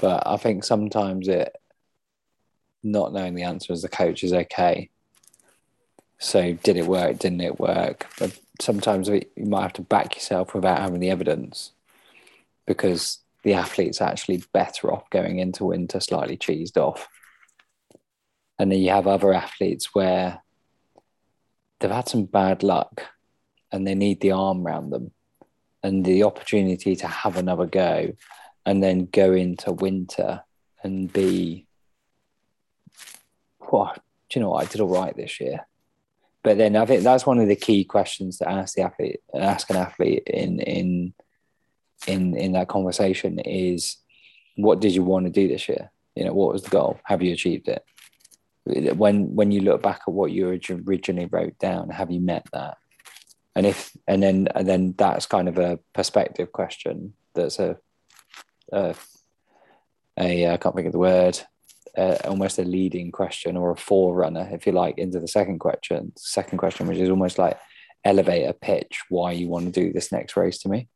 but 0.00 0.26
I 0.26 0.36
think 0.36 0.64
sometimes 0.64 1.28
it 1.28 1.54
not 2.82 3.12
knowing 3.12 3.34
the 3.34 3.44
answer 3.44 3.72
as 3.72 3.82
the 3.82 3.88
coach 3.88 4.22
is 4.24 4.32
okay 4.32 4.90
so 6.18 6.54
did 6.62 6.76
it 6.76 6.86
work? 6.86 7.18
Didn't 7.18 7.40
it 7.40 7.60
work? 7.60 8.06
But 8.18 8.38
sometimes 8.60 9.08
you 9.08 9.26
might 9.36 9.62
have 9.62 9.72
to 9.74 9.82
back 9.82 10.14
yourself 10.14 10.54
without 10.54 10.78
having 10.78 11.00
the 11.00 11.10
evidence 11.10 11.72
because 12.66 13.18
the 13.42 13.54
athlete's 13.54 14.00
actually 14.00 14.42
better 14.52 14.92
off 14.92 15.10
going 15.10 15.38
into 15.38 15.66
winter 15.66 16.00
slightly 16.00 16.38
cheesed 16.38 16.78
off. 16.78 17.08
And 18.58 18.72
then 18.72 18.78
you 18.78 18.90
have 18.90 19.06
other 19.06 19.34
athletes 19.34 19.94
where 19.94 20.42
they've 21.80 21.90
had 21.90 22.08
some 22.08 22.24
bad 22.24 22.62
luck 22.62 23.02
and 23.70 23.86
they 23.86 23.94
need 23.94 24.20
the 24.20 24.32
arm 24.32 24.66
around 24.66 24.90
them 24.90 25.10
and 25.82 26.04
the 26.04 26.22
opportunity 26.22 26.96
to 26.96 27.06
have 27.06 27.36
another 27.36 27.66
go 27.66 28.12
and 28.66 28.82
then 28.82 29.06
go 29.06 29.32
into 29.32 29.72
winter 29.72 30.42
and 30.82 31.12
be, 31.12 31.66
what, 33.58 34.00
do 34.28 34.38
you 34.38 34.42
know 34.42 34.50
what? 34.50 34.64
I 34.64 34.70
did 34.70 34.80
all 34.80 34.88
right 34.88 35.16
this 35.16 35.40
year 35.40 35.66
but 36.44 36.58
then 36.58 36.76
I 36.76 36.84
think 36.84 37.02
that's 37.02 37.26
one 37.26 37.40
of 37.40 37.48
the 37.48 37.56
key 37.56 37.84
questions 37.84 38.38
to 38.38 38.48
ask 38.48 38.74
the 38.74 38.82
athlete, 38.82 39.20
ask 39.34 39.68
an 39.70 39.76
athlete 39.76 40.24
in 40.26 40.60
in 40.60 41.14
in 42.06 42.36
in 42.36 42.52
that 42.52 42.68
conversation 42.68 43.38
is, 43.38 43.96
what 44.56 44.78
did 44.78 44.94
you 44.94 45.02
want 45.02 45.24
to 45.24 45.32
do 45.32 45.48
this 45.48 45.68
year? 45.68 45.90
You 46.14 46.26
know, 46.26 46.34
what 46.34 46.52
was 46.52 46.62
the 46.62 46.68
goal? 46.68 47.00
Have 47.04 47.22
you 47.22 47.32
achieved 47.32 47.68
it? 47.68 47.82
When 48.96 49.34
when 49.34 49.52
you 49.52 49.62
look 49.62 49.82
back 49.82 50.02
at 50.06 50.12
what 50.12 50.32
you 50.32 50.48
originally 50.86 51.26
wrote 51.26 51.58
down, 51.58 51.88
have 51.88 52.10
you 52.10 52.20
met 52.20 52.46
that? 52.52 52.76
And 53.56 53.64
if 53.64 53.96
and 54.06 54.22
then 54.22 54.48
and 54.54 54.68
then 54.68 54.94
that's 54.98 55.24
kind 55.24 55.48
of 55.48 55.58
a 55.58 55.78
perspective 55.94 56.52
question. 56.52 57.14
That's 57.34 57.58
a 57.58 57.78
a, 58.72 58.94
a 60.18 60.50
I 60.50 60.56
can't 60.56 60.74
think 60.74 60.86
of 60.86 60.92
the 60.92 60.98
word 60.98 61.40
uh, 61.96 62.16
almost 62.24 62.58
a 62.58 62.64
leading 62.64 63.12
question 63.12 63.56
or 63.56 63.70
a 63.70 63.76
forerunner, 63.76 64.48
if 64.52 64.66
you 64.66 64.72
like, 64.72 64.98
into 64.98 65.20
the 65.20 65.28
second 65.28 65.58
question. 65.58 66.12
Second 66.16 66.58
question, 66.58 66.86
which 66.86 66.98
is 66.98 67.10
almost 67.10 67.38
like 67.38 67.58
elevator 68.04 68.52
pitch 68.52 69.02
why 69.08 69.32
you 69.32 69.48
want 69.48 69.66
to 69.66 69.80
do 69.80 69.92
this 69.92 70.12
next 70.12 70.36
race 70.36 70.58
to 70.58 70.68
me. 70.68 70.88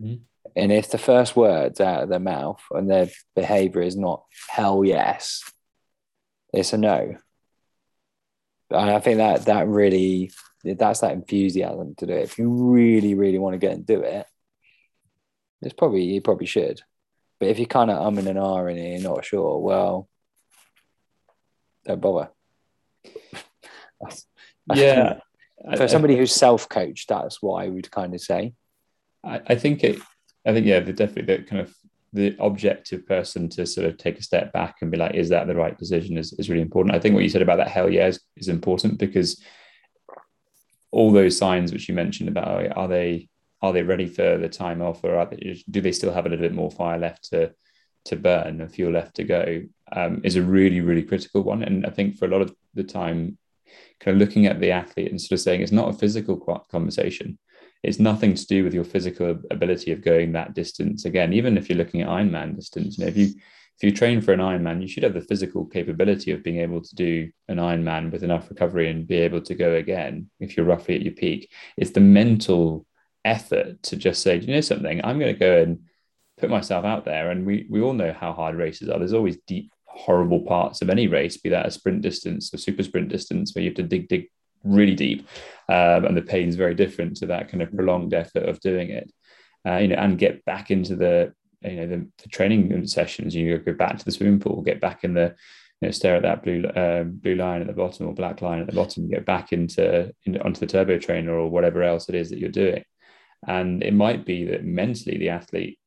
Mm-hmm. 0.00 0.22
And 0.56 0.72
if 0.72 0.90
the 0.90 0.98
first 0.98 1.36
words 1.36 1.80
out 1.80 2.02
of 2.02 2.08
their 2.08 2.18
mouth 2.18 2.60
and 2.72 2.90
their 2.90 3.08
behavior 3.34 3.82
is 3.82 3.96
not 3.96 4.24
hell 4.48 4.84
yes, 4.84 5.42
it's 6.52 6.72
a 6.72 6.78
no. 6.78 7.16
And 8.70 8.90
I 8.90 9.00
think 9.00 9.18
that 9.18 9.46
that 9.46 9.68
really 9.68 10.32
that's 10.64 11.00
that 11.00 11.12
enthusiasm 11.12 11.94
to 11.96 12.06
do 12.06 12.12
it. 12.12 12.24
If 12.24 12.38
you 12.38 12.50
really, 12.50 13.14
really 13.14 13.38
want 13.38 13.54
to 13.54 13.58
get 13.58 13.72
and 13.72 13.86
do 13.86 14.02
it, 14.02 14.26
it's 15.62 15.74
probably 15.74 16.04
you 16.04 16.20
probably 16.20 16.46
should. 16.46 16.80
But 17.42 17.48
if 17.48 17.58
you're 17.58 17.66
kind 17.66 17.90
of 17.90 17.98
umming 17.98 18.28
and 18.28 18.38
ahhing 18.38 18.78
and 18.78 19.02
you're 19.02 19.12
not 19.12 19.24
sure, 19.24 19.58
well, 19.58 20.08
don't 21.84 22.00
bother. 22.00 22.30
yeah. 24.72 25.18
For 25.76 25.88
somebody 25.88 26.16
who's 26.16 26.32
self-coached, 26.32 27.08
that's 27.08 27.42
what 27.42 27.64
I 27.64 27.66
would 27.66 27.90
kind 27.90 28.14
of 28.14 28.20
say. 28.20 28.54
I, 29.24 29.40
I 29.44 29.54
think 29.56 29.82
it. 29.82 29.98
I 30.46 30.52
think 30.52 30.66
yeah, 30.66 30.78
the 30.78 30.92
definitely 30.92 31.36
the 31.36 31.42
kind 31.42 31.62
of 31.62 31.74
the 32.12 32.36
objective 32.38 33.08
person 33.08 33.48
to 33.48 33.66
sort 33.66 33.88
of 33.88 33.96
take 33.96 34.20
a 34.20 34.22
step 34.22 34.52
back 34.52 34.76
and 34.80 34.92
be 34.92 34.96
like, 34.96 35.16
is 35.16 35.30
that 35.30 35.48
the 35.48 35.56
right 35.56 35.76
decision? 35.76 36.18
Is 36.18 36.32
is 36.34 36.48
really 36.48 36.62
important. 36.62 36.94
I 36.94 37.00
think 37.00 37.16
what 37.16 37.24
you 37.24 37.28
said 37.28 37.42
about 37.42 37.56
that 37.56 37.66
hell 37.66 37.90
yeah 37.90 38.06
is, 38.06 38.20
is 38.36 38.46
important 38.46 38.98
because 38.98 39.42
all 40.92 41.10
those 41.10 41.36
signs 41.36 41.72
which 41.72 41.88
you 41.88 41.94
mentioned 41.96 42.28
about 42.28 42.66
oh, 42.66 42.68
are 42.68 42.86
they 42.86 43.28
are 43.62 43.72
they 43.72 43.82
ready 43.82 44.06
for 44.06 44.36
the 44.38 44.48
time 44.48 44.82
off 44.82 45.04
or 45.04 45.24
they, 45.26 45.62
do 45.70 45.80
they 45.80 45.92
still 45.92 46.12
have 46.12 46.26
a 46.26 46.28
little 46.28 46.44
bit 46.44 46.54
more 46.54 46.70
fire 46.70 46.98
left 46.98 47.30
to 47.30 47.52
to 48.04 48.16
burn 48.16 48.60
and 48.60 48.72
fuel 48.72 48.92
left 48.92 49.16
to 49.16 49.24
go? 49.24 49.62
Um, 49.92 50.20
is 50.24 50.36
a 50.36 50.42
really 50.42 50.80
really 50.80 51.02
critical 51.02 51.42
one. 51.42 51.62
And 51.62 51.86
i 51.86 51.90
think 51.90 52.16
for 52.16 52.26
a 52.26 52.28
lot 52.28 52.42
of 52.42 52.54
the 52.74 52.84
time 52.84 53.38
kind 54.00 54.20
of 54.20 54.26
looking 54.26 54.46
at 54.46 54.60
the 54.60 54.72
athlete 54.72 55.10
and 55.10 55.20
sort 55.20 55.32
of 55.32 55.40
saying 55.40 55.60
it's 55.60 55.72
not 55.72 55.94
a 55.94 55.98
physical 55.98 56.36
conversation. 56.70 57.38
It's 57.82 57.98
nothing 57.98 58.34
to 58.34 58.46
do 58.46 58.64
with 58.64 58.74
your 58.74 58.84
physical 58.84 59.38
ability 59.50 59.90
of 59.92 60.02
going 60.02 60.32
that 60.32 60.54
distance. 60.54 61.04
Again 61.04 61.32
even 61.32 61.56
if 61.56 61.68
you're 61.68 61.78
looking 61.78 62.02
at 62.02 62.08
ironman 62.08 62.56
distance 62.56 62.98
you 62.98 63.04
know 63.04 63.08
if 63.08 63.16
you 63.16 63.34
if 63.78 63.86
you 63.86 63.96
train 63.96 64.20
for 64.20 64.32
an 64.32 64.40
Ironman, 64.40 64.80
you 64.80 64.86
should 64.86 65.02
have 65.02 65.14
the 65.14 65.22
physical 65.22 65.64
capability 65.64 66.30
of 66.30 66.42
being 66.42 66.58
able 66.58 66.80
to 66.80 66.94
do 66.94 67.30
an 67.48 67.56
Ironman 67.56 68.12
with 68.12 68.22
enough 68.22 68.48
recovery 68.48 68.88
and 68.88 69.08
be 69.08 69.16
able 69.16 69.40
to 69.40 69.54
go 69.54 69.74
again 69.74 70.30
if 70.40 70.56
you're 70.56 70.66
roughly 70.66 70.94
at 70.94 71.02
your 71.02 71.14
peak. 71.14 71.50
It's 71.76 71.90
the 71.90 72.00
mental 72.00 72.86
effort 73.24 73.82
to 73.84 73.96
just 73.96 74.22
say, 74.22 74.38
you 74.38 74.54
know 74.54 74.60
something, 74.60 75.00
I'm 75.04 75.18
going 75.18 75.32
to 75.32 75.38
go 75.38 75.62
and 75.62 75.80
put 76.38 76.50
myself 76.50 76.84
out 76.84 77.04
there. 77.04 77.30
And 77.30 77.46
we 77.46 77.66
we 77.70 77.80
all 77.80 77.92
know 77.92 78.12
how 78.12 78.32
hard 78.32 78.56
races 78.56 78.88
are. 78.88 78.98
There's 78.98 79.12
always 79.12 79.38
deep, 79.46 79.72
horrible 79.86 80.40
parts 80.40 80.82
of 80.82 80.90
any 80.90 81.06
race, 81.06 81.36
be 81.36 81.50
that 81.50 81.66
a 81.66 81.70
sprint 81.70 82.02
distance, 82.02 82.52
a 82.52 82.58
super 82.58 82.82
sprint 82.82 83.08
distance, 83.08 83.54
where 83.54 83.62
you 83.62 83.70
have 83.70 83.76
to 83.76 83.82
dig, 83.82 84.08
dig 84.08 84.28
really 84.64 84.94
deep, 84.94 85.26
um, 85.68 86.04
and 86.04 86.16
the 86.16 86.22
pain 86.22 86.48
is 86.48 86.56
very 86.56 86.74
different 86.74 87.16
to 87.16 87.26
that 87.26 87.48
kind 87.48 87.62
of 87.62 87.74
prolonged 87.74 88.14
effort 88.14 88.48
of 88.48 88.60
doing 88.60 88.90
it. 88.90 89.10
Uh, 89.66 89.76
you 89.76 89.88
know, 89.88 89.96
and 89.96 90.18
get 90.18 90.44
back 90.44 90.70
into 90.70 90.96
the 90.96 91.32
you 91.62 91.76
know 91.76 91.86
the, 91.86 92.08
the, 92.22 92.28
training 92.28 92.86
sessions. 92.86 93.34
You 93.34 93.58
go 93.58 93.72
back 93.72 93.98
to 93.98 94.04
the 94.04 94.10
swimming 94.10 94.40
pool, 94.40 94.62
get 94.62 94.80
back 94.80 95.04
in 95.04 95.14
the 95.14 95.34
you 95.80 95.88
know, 95.88 95.92
stare 95.92 96.16
at 96.16 96.22
that 96.22 96.42
blue 96.42 96.64
um, 96.74 97.12
blue 97.12 97.36
line 97.36 97.60
at 97.60 97.68
the 97.68 97.72
bottom 97.72 98.08
or 98.08 98.14
black 98.14 98.42
line 98.42 98.60
at 98.60 98.66
the 98.66 98.72
bottom, 98.72 99.08
get 99.08 99.24
back 99.24 99.52
into, 99.52 100.12
into 100.24 100.42
onto 100.42 100.60
the 100.60 100.66
turbo 100.66 100.98
trainer 100.98 101.32
or 101.32 101.48
whatever 101.48 101.82
else 101.82 102.08
it 102.08 102.14
is 102.14 102.30
that 102.30 102.38
you're 102.38 102.50
doing. 102.50 102.82
And 103.46 103.82
it 103.82 103.94
might 103.94 104.24
be 104.24 104.44
that 104.44 104.64
mentally 104.64 105.18
the 105.18 105.30
athlete 105.30 105.78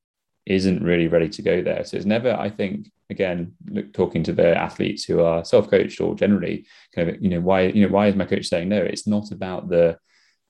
isn't 0.46 0.84
really 0.84 1.08
ready 1.08 1.30
to 1.30 1.42
go 1.42 1.62
there. 1.62 1.84
So 1.84 1.98
it's 1.98 2.06
never, 2.06 2.34
I 2.34 2.50
think, 2.50 2.92
again, 3.10 3.54
look, 3.68 3.94
talking 3.94 4.24
to 4.24 4.34
the 4.34 4.56
athletes 4.56 5.04
who 5.04 5.22
are 5.22 5.44
self-coached 5.44 6.02
or 6.02 6.16
generally 6.16 6.68
kind 6.94 7.10
of, 7.10 7.22
you 7.22 7.30
know, 7.30 7.42
why, 7.42 7.64
you 7.64 7.86
know, 7.86 7.94
why 7.94 8.08
is 8.08 8.16
my 8.16 8.26
coach 8.26 8.48
saying 8.48 8.70
no? 8.70 8.78
It's 8.78 9.08
not 9.08 9.32
about 9.32 9.70
the 9.70 9.98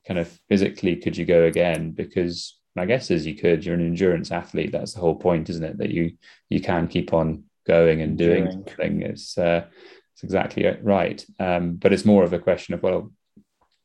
kind 0.07 0.19
of 0.19 0.27
physically 0.49 0.95
could 0.97 1.17
you 1.17 1.25
go 1.25 1.43
again? 1.43 1.91
Because 1.91 2.57
my 2.75 2.85
guess 2.85 3.09
is 3.09 3.25
you 3.25 3.35
could. 3.35 3.65
You're 3.65 3.75
an 3.75 3.85
endurance 3.85 4.31
athlete. 4.31 4.71
That's 4.71 4.93
the 4.93 4.99
whole 4.99 5.15
point, 5.15 5.49
isn't 5.49 5.63
it? 5.63 5.77
That 5.77 5.91
you 5.91 6.13
you 6.49 6.61
can 6.61 6.87
keep 6.87 7.13
on 7.13 7.45
going 7.65 8.01
and 8.01 8.17
doing 8.17 8.51
something. 8.51 9.01
It's 9.01 9.37
uh, 9.37 9.65
it's 10.13 10.23
exactly 10.23 10.65
right. 10.81 11.25
Um, 11.39 11.75
but 11.75 11.93
it's 11.93 12.05
more 12.05 12.23
of 12.23 12.33
a 12.33 12.39
question 12.39 12.73
of 12.73 12.83
well, 12.83 13.11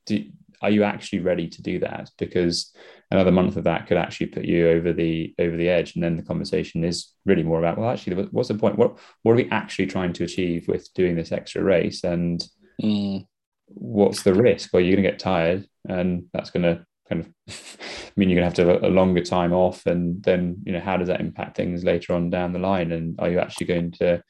do, 0.07 0.25
are 0.63 0.71
you 0.71 0.85
actually 0.85 1.21
ready 1.21 1.49
to 1.49 1.63
do 1.63 1.79
that? 1.81 2.11
Because 2.19 2.73
another 3.11 3.33
month 3.33 3.57
of 3.57 3.65
that 3.65 3.87
could 3.87 3.97
actually 3.97 4.27
put 4.27 4.45
you 4.45 4.69
over 4.69 4.93
the 4.93 5.35
over 5.39 5.57
the 5.57 5.69
edge, 5.69 5.95
and 5.95 6.05
then 6.05 6.17
the 6.17 6.23
conversation 6.23 6.85
is 6.85 7.09
really 7.25 7.43
more 7.43 7.59
about 7.59 7.79
well, 7.79 7.91
actually, 7.91 8.23
what's 8.31 8.49
the 8.49 8.55
point? 8.55 8.77
What 8.77 8.99
what 9.23 9.33
are 9.33 9.37
we 9.37 9.51
actually 9.51 9.87
trying 9.87 10.13
to 10.15 10.25
achieve 10.25 10.69
with 10.69 10.93
doing 10.95 11.17
this 11.17 11.33
extra 11.33 11.63
race? 11.63 12.05
And 12.05 12.45
mm. 12.83 13.27
what's 13.69 14.23
the 14.23 14.35
risk? 14.35 14.71
Well, 14.73 14.83
you're 14.83 14.97
going 14.97 15.05
to 15.05 15.11
get 15.11 15.19
tired, 15.19 15.67
and 15.89 16.25
that's 16.33 16.51
going 16.51 16.65
to 16.65 16.85
kind 17.09 17.23
of 17.23 17.57
mean 18.17 18.29
you're 18.29 18.41
going 18.41 18.51
to 18.51 18.63
have 18.63 18.67
to 18.67 18.75
have 18.75 18.83
a 18.85 18.95
longer 18.95 19.25
time 19.25 19.53
off, 19.53 19.87
and 19.87 20.23
then 20.23 20.57
you 20.65 20.73
know 20.73 20.81
how 20.81 20.97
does 20.97 21.09
that 21.09 21.21
impact 21.21 21.57
things 21.57 21.85
later 21.85 22.13
on 22.13 22.31
down 22.31 22.53
the 22.53 22.59
line? 22.59 22.93
And 22.93 23.19
are 23.19 23.31
you 23.31 23.39
actually 23.39 23.67
going 23.67 23.93
to 23.93 24.23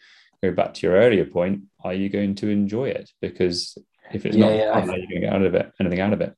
go 0.42 0.52
back 0.52 0.74
to 0.74 0.86
your 0.86 0.96
earlier 0.96 1.24
point? 1.24 1.62
Are 1.82 1.94
you 1.94 2.08
going 2.08 2.36
to 2.36 2.48
enjoy 2.48 2.88
it? 2.88 3.10
Because 3.20 3.76
if 4.12 4.26
it's 4.26 4.36
yeah, 4.36 4.46
not, 4.46 4.56
yeah, 4.56 4.72
how 4.72 4.80
are 4.80 4.98
you 4.98 5.08
going 5.08 5.08
to 5.08 5.20
get 5.20 5.32
out 5.32 5.42
of 5.42 5.54
it? 5.54 5.72
Anything 5.80 6.00
out 6.00 6.12
of 6.12 6.20
it? 6.20 6.34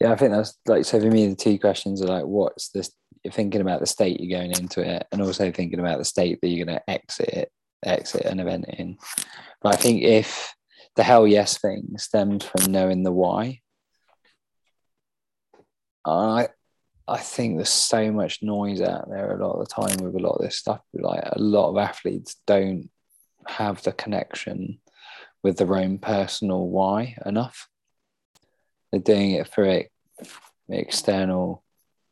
Yeah, 0.00 0.12
I 0.12 0.16
think 0.16 0.32
that's 0.32 0.56
like 0.66 0.84
so 0.84 1.00
for 1.00 1.10
me. 1.10 1.28
The 1.28 1.36
two 1.36 1.58
questions 1.58 2.02
are 2.02 2.06
like, 2.06 2.24
what's 2.24 2.68
this? 2.70 2.90
You're 3.24 3.32
thinking 3.32 3.60
about 3.60 3.80
the 3.80 3.86
state 3.86 4.20
you're 4.20 4.38
going 4.38 4.52
into 4.52 4.80
it, 4.80 5.06
and 5.10 5.22
also 5.22 5.50
thinking 5.50 5.80
about 5.80 5.98
the 5.98 6.04
state 6.04 6.38
that 6.40 6.48
you're 6.48 6.66
going 6.66 6.78
to 6.78 6.90
exit 6.90 7.28
it, 7.28 7.52
exit 7.84 8.26
an 8.26 8.40
event 8.40 8.66
in. 8.68 8.98
But 9.62 9.74
I 9.74 9.76
think 9.76 10.02
if 10.02 10.54
the 10.96 11.02
hell 11.02 11.26
yes 11.26 11.58
thing 11.58 11.94
stemmed 11.96 12.44
from 12.44 12.70
knowing 12.70 13.02
the 13.02 13.12
why, 13.12 13.60
I 16.04 16.48
I 17.08 17.18
think 17.18 17.56
there's 17.56 17.68
so 17.68 18.10
much 18.10 18.42
noise 18.42 18.80
out 18.80 19.08
there 19.08 19.32
a 19.32 19.46
lot 19.46 19.54
of 19.54 19.66
the 19.66 19.74
time 19.74 20.04
with 20.04 20.14
a 20.14 20.18
lot 20.18 20.36
of 20.36 20.42
this 20.42 20.58
stuff. 20.58 20.80
Like 20.92 21.22
a 21.24 21.38
lot 21.38 21.70
of 21.70 21.78
athletes 21.78 22.36
don't 22.46 22.90
have 23.46 23.82
the 23.82 23.92
connection 23.92 24.80
with 25.46 25.58
their 25.58 25.76
own 25.76 25.96
personal 25.96 26.66
why 26.66 27.16
enough. 27.24 27.68
They're 28.90 29.00
doing 29.00 29.30
it 29.30 29.46
for 29.46 29.84
external 30.68 31.62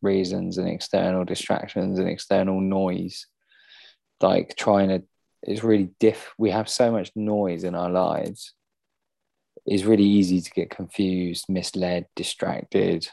reasons 0.03 0.57
and 0.57 0.69
external 0.69 1.25
distractions 1.25 1.99
and 1.99 2.09
external 2.09 2.61
noise. 2.61 3.27
Like 4.21 4.55
trying 4.57 4.91
to, 4.91 5.03
it's 5.43 5.65
really 5.65 5.91
diff. 5.99 6.33
We 6.39 6.53
have 6.53 6.69
so 6.69 6.93
much 6.93 7.11
noise 7.17 7.65
in 7.65 7.75
our 7.75 7.91
lives. 7.91 8.53
It's 9.67 9.83
really 9.83 10.05
easy 10.05 10.41
to 10.41 10.51
get 10.53 10.71
confused, 10.71 11.47
misled, 11.49 12.07
distracted, 12.15 13.09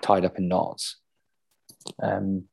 tied 0.00 0.24
up 0.24 0.36
in 0.36 0.48
knots. 0.48 0.96
Um, 2.02 2.48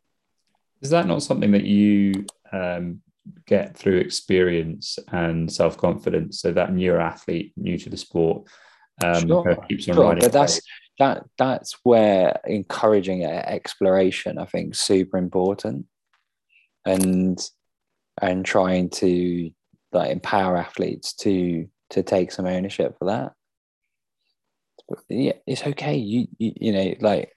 Is 0.84 0.92
that 0.92 1.08
not 1.08 1.24
something 1.24 1.54
that 1.54 1.66
you 1.66 2.28
um, 2.52 3.02
get 3.46 3.78
through 3.78 3.98
experience 3.98 5.00
and 5.12 5.52
self 5.52 5.78
confidence? 5.78 6.42
So 6.42 6.52
that 6.54 6.74
newer 6.74 7.00
athlete, 7.00 7.54
new 7.58 7.78
to 7.78 7.90
the 7.90 7.98
sport, 7.98 8.48
um, 9.04 9.28
sure, 9.28 9.56
keeps 9.68 9.88
on 9.90 9.96
sure, 9.96 10.16
But 10.20 10.32
that's 10.32 10.62
that 11.00 11.26
that's 11.38 11.78
where 11.84 12.40
encouraging 12.46 13.24
exploration, 13.24 14.38
I 14.38 14.46
think, 14.46 14.76
super 14.76 15.18
important, 15.18 15.86
and 16.86 17.40
and 18.22 18.46
trying 18.46 18.90
to 18.90 19.52
like 19.92 20.12
empower 20.12 20.58
athletes 20.58 21.14
to 21.14 21.68
to 21.92 22.04
take 22.04 22.32
some 22.32 22.46
ownership 22.46 22.96
for 23.00 23.06
that 23.06 23.34
yeah, 25.08 25.34
it's 25.46 25.66
okay. 25.66 25.98
You, 25.98 26.28
you, 26.38 26.54
you 26.56 26.72
know, 26.72 26.96
like 27.02 27.32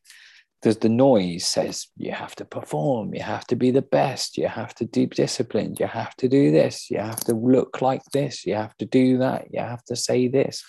there's 0.62 0.76
the 0.76 0.88
noise 0.88 1.44
says 1.44 1.88
you 1.96 2.12
have 2.12 2.36
to 2.36 2.44
perform, 2.44 3.14
you 3.14 3.22
have 3.22 3.44
to 3.48 3.56
be 3.56 3.72
the 3.72 3.82
best, 3.82 4.38
you 4.38 4.46
have 4.46 4.74
to 4.76 4.86
be 4.86 5.06
disciplined, 5.06 5.80
you 5.80 5.86
have 5.86 6.14
to 6.16 6.28
do 6.28 6.52
this, 6.52 6.88
you 6.88 6.98
have 6.98 7.20
to 7.20 7.34
look 7.34 7.82
like 7.82 8.04
this, 8.12 8.46
you 8.46 8.54
have 8.54 8.76
to 8.76 8.86
do 8.86 9.18
that, 9.18 9.48
you 9.52 9.60
have 9.60 9.84
to 9.84 9.96
say 9.96 10.28
this, 10.28 10.64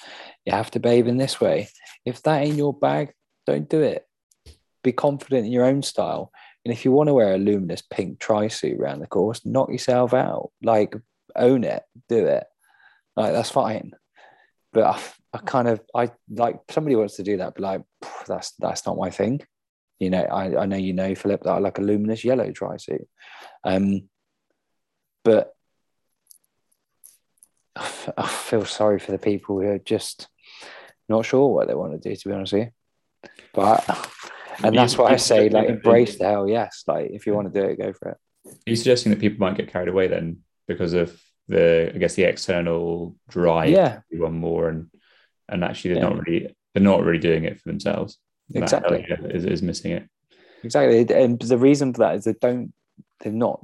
you 0.45 0.51
have 0.51 0.71
to 0.71 0.79
behave 0.79 1.07
in 1.07 1.17
this 1.17 1.39
way. 1.39 1.69
If 2.05 2.23
that 2.23 2.41
ain't 2.41 2.57
your 2.57 2.73
bag, 2.73 3.13
don't 3.45 3.69
do 3.69 3.81
it. 3.81 4.07
Be 4.83 4.91
confident 4.91 5.45
in 5.45 5.51
your 5.51 5.65
own 5.65 5.83
style. 5.83 6.31
And 6.65 6.73
if 6.73 6.85
you 6.85 6.91
want 6.91 7.07
to 7.09 7.13
wear 7.13 7.35
a 7.35 7.37
luminous 7.37 7.81
pink 7.81 8.19
tri 8.19 8.47
suit 8.47 8.79
around 8.79 8.99
the 8.99 9.07
course, 9.07 9.45
knock 9.45 9.69
yourself 9.69 10.13
out. 10.13 10.51
Like 10.63 10.95
own 11.35 11.63
it, 11.63 11.83
do 12.09 12.25
it. 12.25 12.45
Like 13.15 13.33
that's 13.33 13.51
fine. 13.51 13.91
But 14.71 14.83
I, 14.85 14.99
I 15.33 15.37
kind 15.39 15.67
of 15.67 15.81
I 15.93 16.11
like 16.29 16.59
somebody 16.69 16.95
wants 16.95 17.17
to 17.17 17.23
do 17.23 17.37
that, 17.37 17.53
but 17.55 17.61
like 17.61 17.81
that's 18.27 18.53
that's 18.59 18.85
not 18.87 18.97
my 18.97 19.09
thing. 19.11 19.41
You 20.03 20.09
know, 20.09 20.23
I, 20.23 20.63
I 20.63 20.65
know 20.65 20.77
you 20.77 20.93
know 20.93 21.15
Philip 21.15 21.43
that 21.43 21.51
I 21.51 21.59
like 21.59 21.77
a 21.77 21.81
luminous 21.81 22.23
yellow 22.23 22.51
tri 22.51 22.77
suit, 22.77 23.07
um, 23.63 24.09
but 25.23 25.53
I 27.75 28.27
feel 28.27 28.65
sorry 28.65 28.99
for 28.99 29.11
the 29.11 29.17
people 29.17 29.61
who 29.61 29.67
are 29.67 29.79
just 29.79 30.27
not 31.09 31.25
sure 31.25 31.53
what 31.53 31.67
they 31.67 31.75
want 31.75 31.93
to 31.93 32.09
do. 32.09 32.15
To 32.15 32.27
be 32.27 32.33
honest 32.33 32.53
with 32.53 32.63
you, 32.63 33.29
but 33.53 34.09
and 34.63 34.77
that's 34.77 34.97
why 34.97 35.11
I 35.11 35.15
say 35.17 35.49
like 35.49 35.69
embrace 35.69 36.17
the 36.17 36.25
hell 36.25 36.47
yes. 36.47 36.83
Like 36.87 37.11
if 37.11 37.25
you 37.25 37.33
want 37.33 37.53
to 37.53 37.59
do 37.59 37.67
it, 37.67 37.79
go 37.79 37.93
for 37.93 38.09
it. 38.09 38.17
Are 38.45 38.69
you 38.69 38.75
suggesting 38.75 39.11
that 39.11 39.19
people 39.19 39.39
might 39.39 39.57
get 39.57 39.71
carried 39.71 39.87
away 39.87 40.07
then 40.07 40.39
because 40.67 40.93
of 40.93 41.19
the 41.47 41.91
I 41.93 41.97
guess 41.97 42.15
the 42.15 42.23
external 42.23 43.15
drive 43.29 43.69
yeah. 43.69 43.95
to 43.95 44.03
do 44.11 44.21
one 44.21 44.35
more 44.35 44.69
and 44.69 44.89
and 45.49 45.63
actually 45.63 45.93
they're 45.93 46.03
yeah. 46.03 46.09
not 46.09 46.27
really 46.27 46.55
they're 46.73 46.83
not 46.83 47.03
really 47.03 47.19
doing 47.19 47.45
it 47.45 47.59
for 47.59 47.69
themselves. 47.69 48.17
Exactly, 48.53 49.05
is, 49.29 49.45
is 49.45 49.61
missing 49.61 49.91
it. 49.91 50.09
Exactly, 50.63 50.99
and 51.15 51.39
the 51.39 51.57
reason 51.57 51.93
for 51.93 51.99
that 51.99 52.15
is 52.15 52.23
they 52.23 52.33
don't 52.33 52.73
they're 53.21 53.31
not. 53.31 53.63